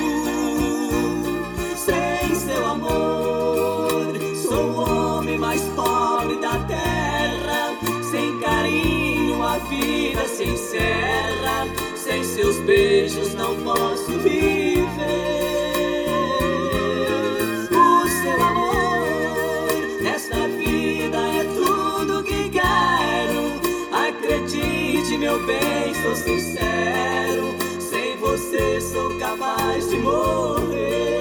Sem 1.76 2.34
seu 2.34 2.66
amor, 2.66 4.14
sou 4.42 4.64
o 4.64 5.16
homem 5.18 5.38
mais 5.38 5.60
pobre 5.76 6.36
da 6.40 6.58
terra. 6.66 7.76
Sem 8.10 8.38
carinho, 8.38 9.42
a 9.42 9.58
vida 9.58 10.26
se 10.26 10.44
encerra. 10.44 11.66
Sem 11.96 12.24
seus 12.24 12.56
beijos, 12.60 13.34
não 13.34 13.54
posso 13.56 14.12
viver. 14.18 14.86
O 17.70 18.08
seu 18.08 18.42
amor, 18.42 20.02
nesta 20.02 20.48
vida 20.48 21.18
é 21.18 21.44
tudo 21.44 22.22
que 22.22 22.48
quero. 22.48 23.60
Acredite, 23.92 25.18
meu 25.18 25.38
bem, 25.44 25.94
sou 26.02 26.14
sincero 26.14 27.23
sou 28.80 29.16
capaz 29.18 29.88
de 29.88 29.96
morrer. 29.96 31.13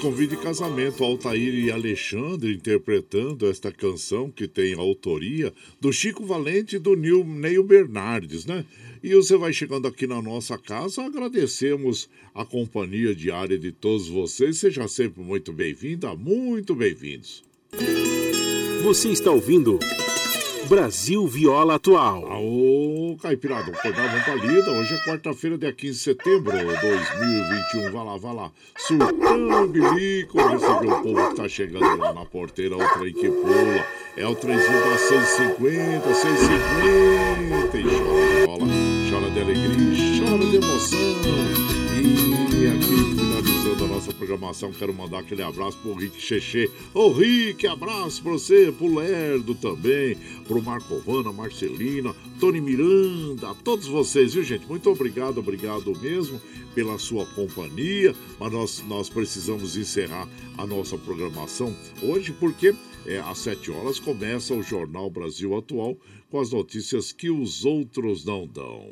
Convite 0.00 0.30
de 0.30 0.36
casamento 0.38 1.04
Altair 1.04 1.54
e 1.54 1.70
Alexandre 1.70 2.54
interpretando 2.54 3.46
esta 3.46 3.70
canção 3.70 4.30
que 4.30 4.48
tem 4.48 4.72
a 4.72 4.78
autoria 4.78 5.52
do 5.78 5.92
Chico 5.92 6.24
Valente 6.24 6.76
e 6.76 6.78
do 6.78 6.96
Neil 6.96 7.62
Bernardes, 7.62 8.46
né? 8.46 8.64
E 9.02 9.14
você 9.14 9.36
vai 9.36 9.52
chegando 9.52 9.86
aqui 9.86 10.06
na 10.06 10.22
nossa 10.22 10.56
casa, 10.56 11.02
agradecemos 11.02 12.08
a 12.34 12.44
companhia 12.44 13.14
diária 13.14 13.58
de 13.58 13.70
todos 13.70 14.08
vocês. 14.08 14.56
Seja 14.56 14.88
sempre 14.88 15.22
muito 15.22 15.52
bem-vinda, 15.52 16.16
muito 16.16 16.74
bem-vindos. 16.74 17.44
Você 18.82 19.10
está 19.10 19.30
ouvindo 19.30 19.78
Brasil 20.68 21.26
Viola 21.26 21.76
Atual. 21.76 22.30
Aô, 22.30 23.16
Caipirada, 23.22 23.72
acordar, 23.72 24.06
vamos 24.06 24.24
pra 24.24 24.34
lida. 24.34 24.70
Hoje 24.70 24.94
é 24.94 24.98
quarta-feira, 24.98 25.56
dia 25.56 25.72
15 25.72 25.94
de 25.94 25.98
setembro 25.98 26.52
de 26.52 26.62
2021. 26.62 27.90
Vai 27.90 28.04
lá, 28.04 28.16
vai 28.18 28.34
lá. 28.34 28.52
Surtando 28.76 29.68
bilico, 29.68 30.36
receber 30.36 30.92
o 30.92 31.02
povo 31.02 31.30
que 31.30 31.36
tá 31.36 31.48
chegando 31.48 31.96
lá 31.96 32.12
na 32.12 32.26
porteira. 32.26 32.76
O 32.76 32.98
trem 32.98 33.14
que 33.14 33.30
pula. 33.30 33.86
É 34.14 34.26
o 34.26 34.34
trenzinho 34.34 34.80
da 34.80 34.98
650, 34.98 36.14
650. 36.14 37.78
E 37.78 37.84
chora 37.84 38.40
de 38.40 38.46
bola, 38.46 38.66
chora 39.10 39.30
de 39.30 39.40
alegria, 39.40 40.28
chora 40.28 40.44
de 40.44 40.56
emoção. 40.56 40.98
E 42.52 42.66
aqui 42.66 43.07
finalizando 43.78 43.78
começando 43.78 43.84
a 43.84 43.86
nossa 43.86 44.12
programação, 44.12 44.72
quero 44.72 44.92
mandar 44.92 45.20
aquele 45.20 45.42
abraço 45.42 45.78
pro 45.78 45.94
Rick 45.94 46.20
Cheche. 46.20 46.70
Ô 46.92 47.12
Rick, 47.12 47.66
abraço 47.66 48.22
pra 48.22 48.32
você, 48.32 48.72
pro 48.72 48.94
Lerdo 48.94 49.54
também, 49.54 50.16
pro 50.46 50.62
Marcovana, 50.62 51.32
Marcelina, 51.32 52.14
Tony 52.40 52.60
Miranda, 52.60 53.50
a 53.50 53.54
todos 53.54 53.86
vocês, 53.86 54.34
viu 54.34 54.42
gente? 54.42 54.66
Muito 54.66 54.90
obrigado, 54.90 55.38
obrigado 55.38 55.96
mesmo 56.00 56.40
pela 56.74 56.98
sua 56.98 57.24
companhia, 57.26 58.14
mas 58.38 58.52
nós, 58.52 58.84
nós 58.86 59.08
precisamos 59.08 59.76
encerrar 59.76 60.28
a 60.56 60.66
nossa 60.66 60.98
programação 60.98 61.74
hoje 62.02 62.32
porque 62.32 62.74
é, 63.06 63.18
às 63.20 63.38
7 63.38 63.70
horas 63.70 63.98
começa 63.98 64.54
o 64.54 64.62
Jornal 64.62 65.08
Brasil 65.10 65.56
Atual 65.56 65.96
com 66.30 66.40
as 66.40 66.50
notícias 66.50 67.12
que 67.12 67.30
os 67.30 67.64
outros 67.64 68.24
não 68.24 68.46
dão. 68.46 68.90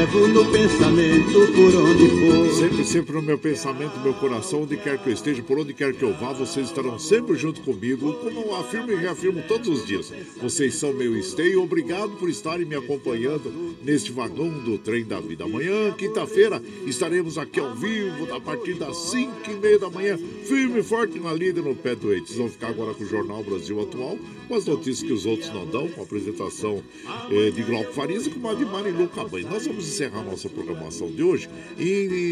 Levo 0.00 0.28
no 0.28 0.50
pensamento 0.50 1.52
por 1.52 1.76
onde 1.76 2.08
for. 2.08 2.54
Sempre, 2.54 2.84
sempre 2.86 3.12
no 3.16 3.22
meu 3.22 3.38
pensamento, 3.38 3.96
no 3.96 4.02
meu 4.02 4.14
coração, 4.14 4.62
onde 4.62 4.78
quer 4.78 4.96
que 4.96 5.10
eu 5.10 5.12
esteja, 5.12 5.42
por 5.42 5.58
onde 5.58 5.74
quer 5.74 5.92
que 5.92 6.02
eu 6.02 6.14
vá, 6.14 6.32
vocês 6.32 6.68
estarão 6.68 6.98
sempre 6.98 7.36
junto 7.36 7.60
comigo, 7.60 8.14
como 8.14 8.54
afirmo 8.56 8.92
e 8.92 8.96
reafirmo 8.96 9.42
todos 9.46 9.68
os 9.68 9.86
dias. 9.86 10.10
Vocês 10.40 10.74
são 10.74 10.94
meu 10.94 11.14
esteio, 11.18 11.62
obrigado 11.62 12.12
por 12.12 12.30
estarem 12.30 12.64
me 12.64 12.76
acompanhando 12.76 13.76
neste 13.82 14.10
vagão 14.10 14.48
do 14.48 14.78
trem 14.78 15.04
da 15.04 15.20
vida. 15.20 15.44
Amanhã, 15.44 15.92
quinta-feira, 15.92 16.62
estaremos 16.86 17.36
aqui 17.36 17.60
ao 17.60 17.74
vivo, 17.74 18.34
a 18.34 18.40
partir 18.40 18.74
das 18.74 18.96
5 18.96 19.50
e 19.50 19.54
meia 19.54 19.78
da 19.78 19.90
manhã, 19.90 20.18
firme 20.46 20.80
e 20.80 20.82
forte 20.82 21.18
na 21.18 21.32
lida 21.34 21.60
no 21.60 21.74
pé 21.74 21.94
do 21.94 22.10
eite. 22.10 22.28
Vocês 22.28 22.38
vão 22.38 22.48
ficar 22.48 22.68
agora 22.68 22.94
com 22.94 23.04
o 23.04 23.06
Jornal 23.06 23.42
Brasil 23.42 23.78
Atual, 23.82 24.18
com 24.48 24.54
as 24.54 24.64
notícias 24.64 25.02
que 25.02 25.12
os 25.12 25.26
outros 25.26 25.52
não 25.52 25.66
dão, 25.66 25.88
com 25.88 26.00
a 26.00 26.04
apresentação 26.04 26.82
eh, 27.30 27.50
de 27.50 27.62
Glauco 27.62 27.92
Farias 27.92 28.26
e 28.26 28.30
com 28.30 28.48
a 28.48 28.54
de 28.54 28.64
Marilu 28.64 29.06
Cabanha. 29.08 29.48
Nós 29.48 29.66
vamos 29.66 29.89
encerrar 29.90 30.22
nossa 30.22 30.48
programação 30.48 31.10
de 31.10 31.22
hoje 31.22 31.48
e, 31.76 31.82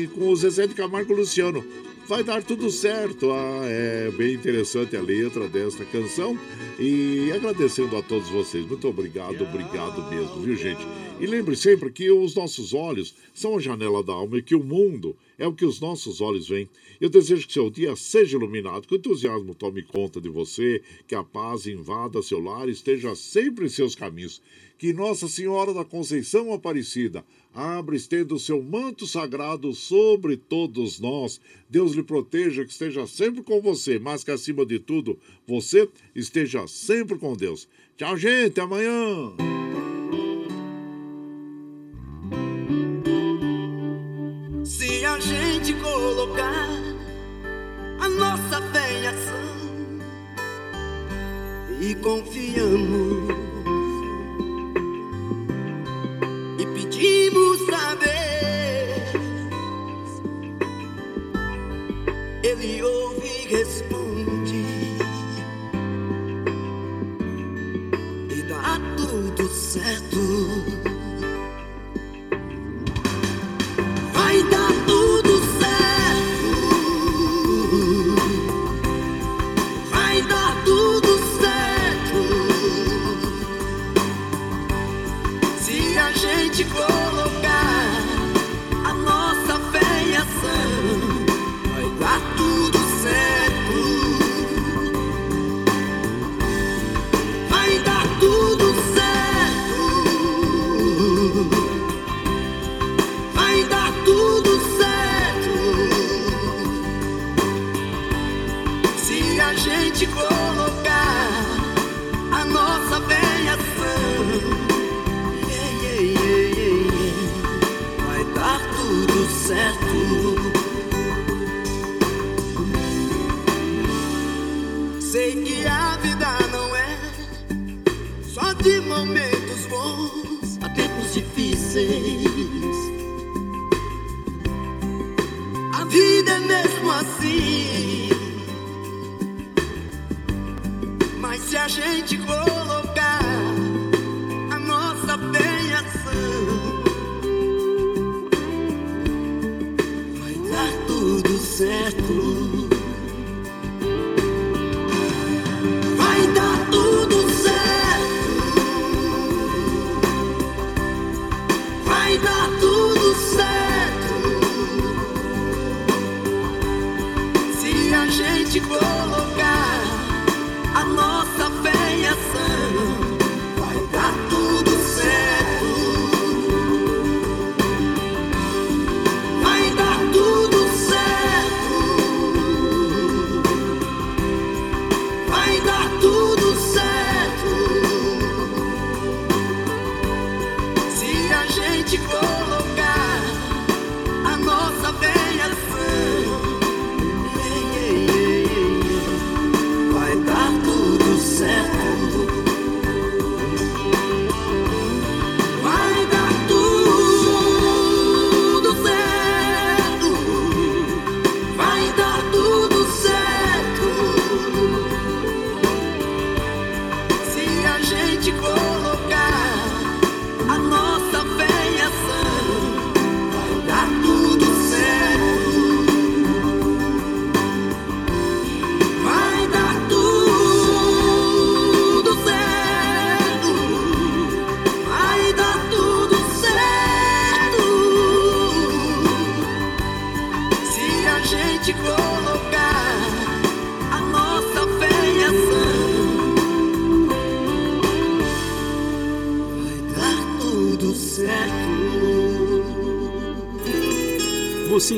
e 0.05 0.11
com 0.15 0.29
o 0.29 0.37
Zezé 0.37 0.67
de 0.67 0.75
Camargo 0.75 1.13
Luciano. 1.13 1.65
Vai 2.07 2.25
dar 2.25 2.43
tudo 2.43 2.71
certo. 2.71 3.31
Ah, 3.31 3.67
é 3.67 4.11
bem 4.13 4.33
interessante 4.33 4.97
a 4.97 5.03
letra 5.03 5.47
desta 5.47 5.85
canção. 5.85 6.39
E 6.79 7.31
agradecendo 7.35 7.95
a 7.97 8.03
todos 8.03 8.31
vocês. 8.31 8.65
Muito 8.65 8.89
obrigado, 8.89 9.43
obrigado 9.43 10.09
mesmo, 10.09 10.41
viu, 10.41 10.57
gente? 10.57 10.81
E 11.21 11.27
lembre 11.27 11.55
sempre 11.55 11.91
que 11.91 12.11
os 12.11 12.35
nossos 12.35 12.73
olhos 12.73 13.15
são 13.35 13.59
a 13.59 13.61
janela 13.61 14.03
da 14.03 14.15
alma 14.15 14.39
e 14.39 14.43
que 14.43 14.55
o 14.55 14.65
mundo 14.65 15.15
é 15.37 15.47
o 15.47 15.53
que 15.53 15.67
os 15.67 15.81
nossos 15.81 16.23
olhos 16.23 16.49
veem. 16.49 16.67
Eu 16.99 17.11
desejo 17.11 17.47
que 17.47 17.53
seu 17.53 17.69
dia 17.69 17.95
seja 17.95 18.39
iluminado, 18.39 18.87
que 18.87 18.95
o 18.95 18.97
entusiasmo 18.97 19.55
tome 19.55 19.83
conta 19.83 20.19
de 20.21 20.31
você, 20.31 20.81
que 21.07 21.15
a 21.15 21.23
paz 21.23 21.67
invada 21.67 22.23
seu 22.23 22.41
lar 22.41 22.69
e 22.69 22.73
esteja 22.73 23.15
sempre 23.15 23.67
em 23.67 23.69
seus 23.69 23.95
caminhos. 23.95 24.41
Que 24.79 24.93
Nossa 24.93 25.29
Senhora 25.29 25.75
da 25.75 25.85
Conceição 25.85 26.55
Aparecida 26.55 27.25
abra 27.59 27.97
estenda 27.97 28.33
o 28.35 28.39
seu 28.39 28.63
manto 28.63 29.05
sagrado 29.05 29.75
sobre 29.75 30.37
todos 30.37 31.01
nós. 31.01 31.41
Deus 31.69 31.93
lhe 31.93 32.05
proteja, 32.05 32.65
que 32.65 32.71
esteja 32.71 33.05
sempre 33.05 33.43
com 33.43 33.61
você, 33.61 33.99
mas 33.99 34.23
que 34.23 34.31
acima 34.31 34.65
de 34.65 34.79
tudo, 34.79 35.19
você 35.45 35.89
esteja 36.15 36.69
sempre 36.69 37.19
com 37.19 37.35
Deus. 37.35 37.69
Tchau, 37.97 38.17
gente, 38.17 38.61
amanhã. 38.61 39.33
Se 44.65 45.05
a 45.05 45.19
gente 45.19 45.75
colocar 45.83 46.69
a 47.99 48.09
nossa 48.09 48.63
fé 48.71 49.01
em 49.01 49.07
ação 49.09 49.49
e 51.81 51.95
confiamos 51.97 53.48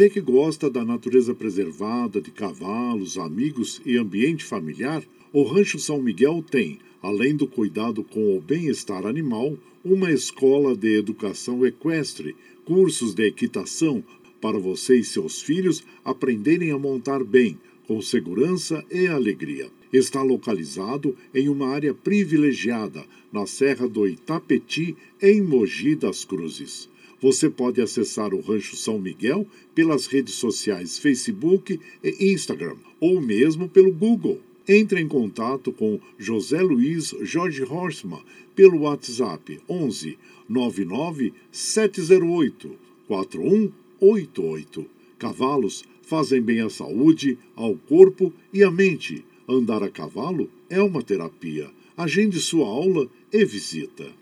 Você 0.00 0.08
que 0.08 0.20
gosta 0.22 0.70
da 0.70 0.82
natureza 0.82 1.34
preservada, 1.34 2.22
de 2.22 2.30
cavalos, 2.30 3.18
amigos 3.18 3.82
e 3.84 3.98
ambiente 3.98 4.42
familiar, 4.42 5.04
o 5.30 5.42
Rancho 5.42 5.78
São 5.78 6.00
Miguel 6.00 6.42
tem, 6.50 6.78
além 7.02 7.36
do 7.36 7.46
cuidado 7.46 8.02
com 8.02 8.34
o 8.34 8.40
bem-estar 8.40 9.04
animal, 9.04 9.58
uma 9.84 10.10
escola 10.10 10.74
de 10.74 10.96
educação 10.96 11.66
equestre, 11.66 12.34
cursos 12.64 13.12
de 13.12 13.26
equitação 13.26 14.02
para 14.40 14.58
você 14.58 14.96
e 14.96 15.04
seus 15.04 15.42
filhos 15.42 15.84
aprenderem 16.02 16.70
a 16.70 16.78
montar 16.78 17.22
bem, 17.22 17.58
com 17.86 18.00
segurança 18.00 18.82
e 18.90 19.06
alegria. 19.06 19.68
Está 19.92 20.22
localizado 20.22 21.14
em 21.34 21.50
uma 21.50 21.68
área 21.68 21.92
privilegiada, 21.92 23.04
na 23.30 23.46
Serra 23.46 23.86
do 23.86 24.08
Itapetí, 24.08 24.96
em 25.20 25.42
Mogi 25.42 25.94
das 25.94 26.24
Cruzes. 26.24 26.88
Você 27.20 27.50
pode 27.50 27.82
acessar 27.82 28.32
o 28.32 28.40
Rancho 28.40 28.76
São 28.76 28.98
Miguel 28.98 29.46
pelas 29.74 30.06
redes 30.06 30.34
sociais 30.34 30.98
Facebook 30.98 31.78
e 32.02 32.32
Instagram, 32.32 32.76
ou 32.98 33.20
mesmo 33.20 33.68
pelo 33.68 33.92
Google. 33.92 34.40
Entre 34.66 35.00
em 35.00 35.08
contato 35.08 35.70
com 35.72 36.00
José 36.18 36.62
Luiz 36.62 37.14
Jorge 37.22 37.62
Horsman 37.62 38.22
pelo 38.54 38.82
WhatsApp 38.82 39.60
11 39.68 40.18
99 40.48 41.34
708 41.50 42.78
4188. 43.06 44.86
Cavalos 45.18 45.84
fazem 46.02 46.40
bem 46.40 46.60
à 46.60 46.70
saúde, 46.70 47.36
ao 47.54 47.74
corpo 47.74 48.32
e 48.52 48.62
à 48.62 48.70
mente. 48.70 49.24
Andar 49.48 49.82
a 49.82 49.90
cavalo 49.90 50.48
é 50.68 50.80
uma 50.80 51.02
terapia. 51.02 51.68
Agende 51.96 52.40
sua 52.40 52.66
aula 52.66 53.08
e 53.32 53.44
visita. 53.44 54.19